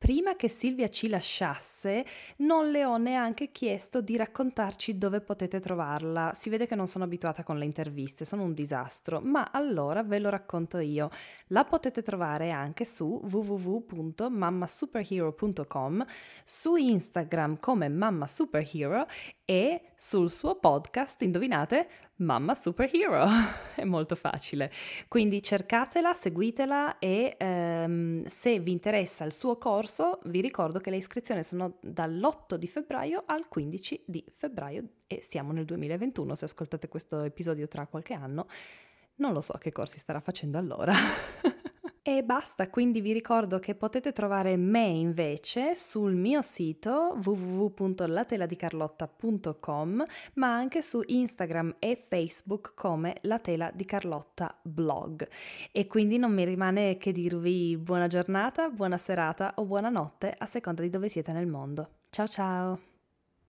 Prima 0.00 0.34
che 0.34 0.48
Silvia 0.48 0.88
ci 0.88 1.10
lasciasse, 1.10 2.06
non 2.38 2.70
le 2.70 2.86
ho 2.86 2.96
neanche 2.96 3.52
chiesto 3.52 4.00
di 4.00 4.16
raccontarci 4.16 4.96
dove 4.96 5.20
potete 5.20 5.60
trovarla. 5.60 6.32
Si 6.34 6.48
vede 6.48 6.66
che 6.66 6.74
non 6.74 6.86
sono 6.86 7.04
abituata 7.04 7.42
con 7.42 7.58
le 7.58 7.66
interviste, 7.66 8.24
sono 8.24 8.44
un 8.44 8.54
disastro, 8.54 9.20
ma 9.20 9.50
allora 9.52 10.02
ve 10.02 10.18
lo 10.18 10.30
racconto 10.30 10.78
io. 10.78 11.10
La 11.48 11.64
potete 11.64 12.00
trovare 12.00 12.50
anche 12.50 12.86
su 12.86 13.20
www.mammasuperhero.com, 13.22 16.06
su 16.44 16.76
Instagram 16.76 17.58
come 17.60 17.90
Mamma 17.90 18.26
Superhero 18.26 19.04
e 19.44 19.92
sul 19.96 20.30
suo 20.30 20.58
podcast, 20.58 21.20
indovinate, 21.20 21.90
Mamma 22.20 22.54
Superhero. 22.54 23.26
È 23.74 23.84
molto 23.84 24.14
facile. 24.14 24.70
Quindi 25.08 25.42
cercatela, 25.42 26.14
seguitela 26.14 26.98
e 26.98 27.36
ehm, 27.38 28.24
se 28.24 28.58
vi 28.60 28.72
interessa 28.72 29.24
il 29.24 29.32
suo 29.32 29.56
corso, 29.56 30.20
vi 30.24 30.40
ricordo 30.40 30.80
che 30.80 30.90
le 30.90 30.96
iscrizioni 30.96 31.42
sono 31.42 31.78
dall'8 31.80 32.54
di 32.54 32.66
febbraio 32.66 33.22
al 33.26 33.48
15 33.48 34.04
di 34.06 34.24
febbraio 34.34 34.84
e 35.06 35.20
siamo 35.22 35.52
nel 35.52 35.64
2021. 35.64 36.34
Se 36.34 36.44
ascoltate 36.44 36.88
questo 36.88 37.22
episodio 37.22 37.68
tra 37.68 37.86
qualche 37.86 38.14
anno, 38.14 38.46
non 39.16 39.32
lo 39.32 39.40
so 39.40 39.54
che 39.58 39.72
corsi 39.72 39.98
starà 39.98 40.20
facendo 40.20 40.58
allora. 40.58 40.94
E 42.12 42.24
basta, 42.24 42.68
quindi 42.68 43.00
vi 43.00 43.12
ricordo 43.12 43.60
che 43.60 43.76
potete 43.76 44.10
trovare 44.10 44.56
me 44.56 44.84
invece 44.84 45.76
sul 45.76 46.16
mio 46.16 46.42
sito 46.42 47.16
www.lateladicarlotta.com 47.22 50.04
ma 50.34 50.52
anche 50.52 50.82
su 50.82 51.02
Instagram 51.06 51.76
e 51.78 51.94
Facebook 51.94 52.72
come 52.74 53.18
La 53.22 53.38
Tela 53.38 53.70
di 53.72 53.84
Carlotta 53.84 54.52
blog. 54.60 55.28
E 55.70 55.86
quindi 55.86 56.18
non 56.18 56.34
mi 56.34 56.44
rimane 56.44 56.96
che 56.96 57.12
dirvi 57.12 57.76
buona 57.76 58.08
giornata, 58.08 58.70
buona 58.70 58.98
serata 58.98 59.52
o 59.58 59.64
buonanotte 59.64 60.34
a 60.36 60.46
seconda 60.46 60.82
di 60.82 60.88
dove 60.88 61.08
siete 61.08 61.30
nel 61.30 61.46
mondo. 61.46 61.90
Ciao 62.10 62.26
ciao! 62.26 62.89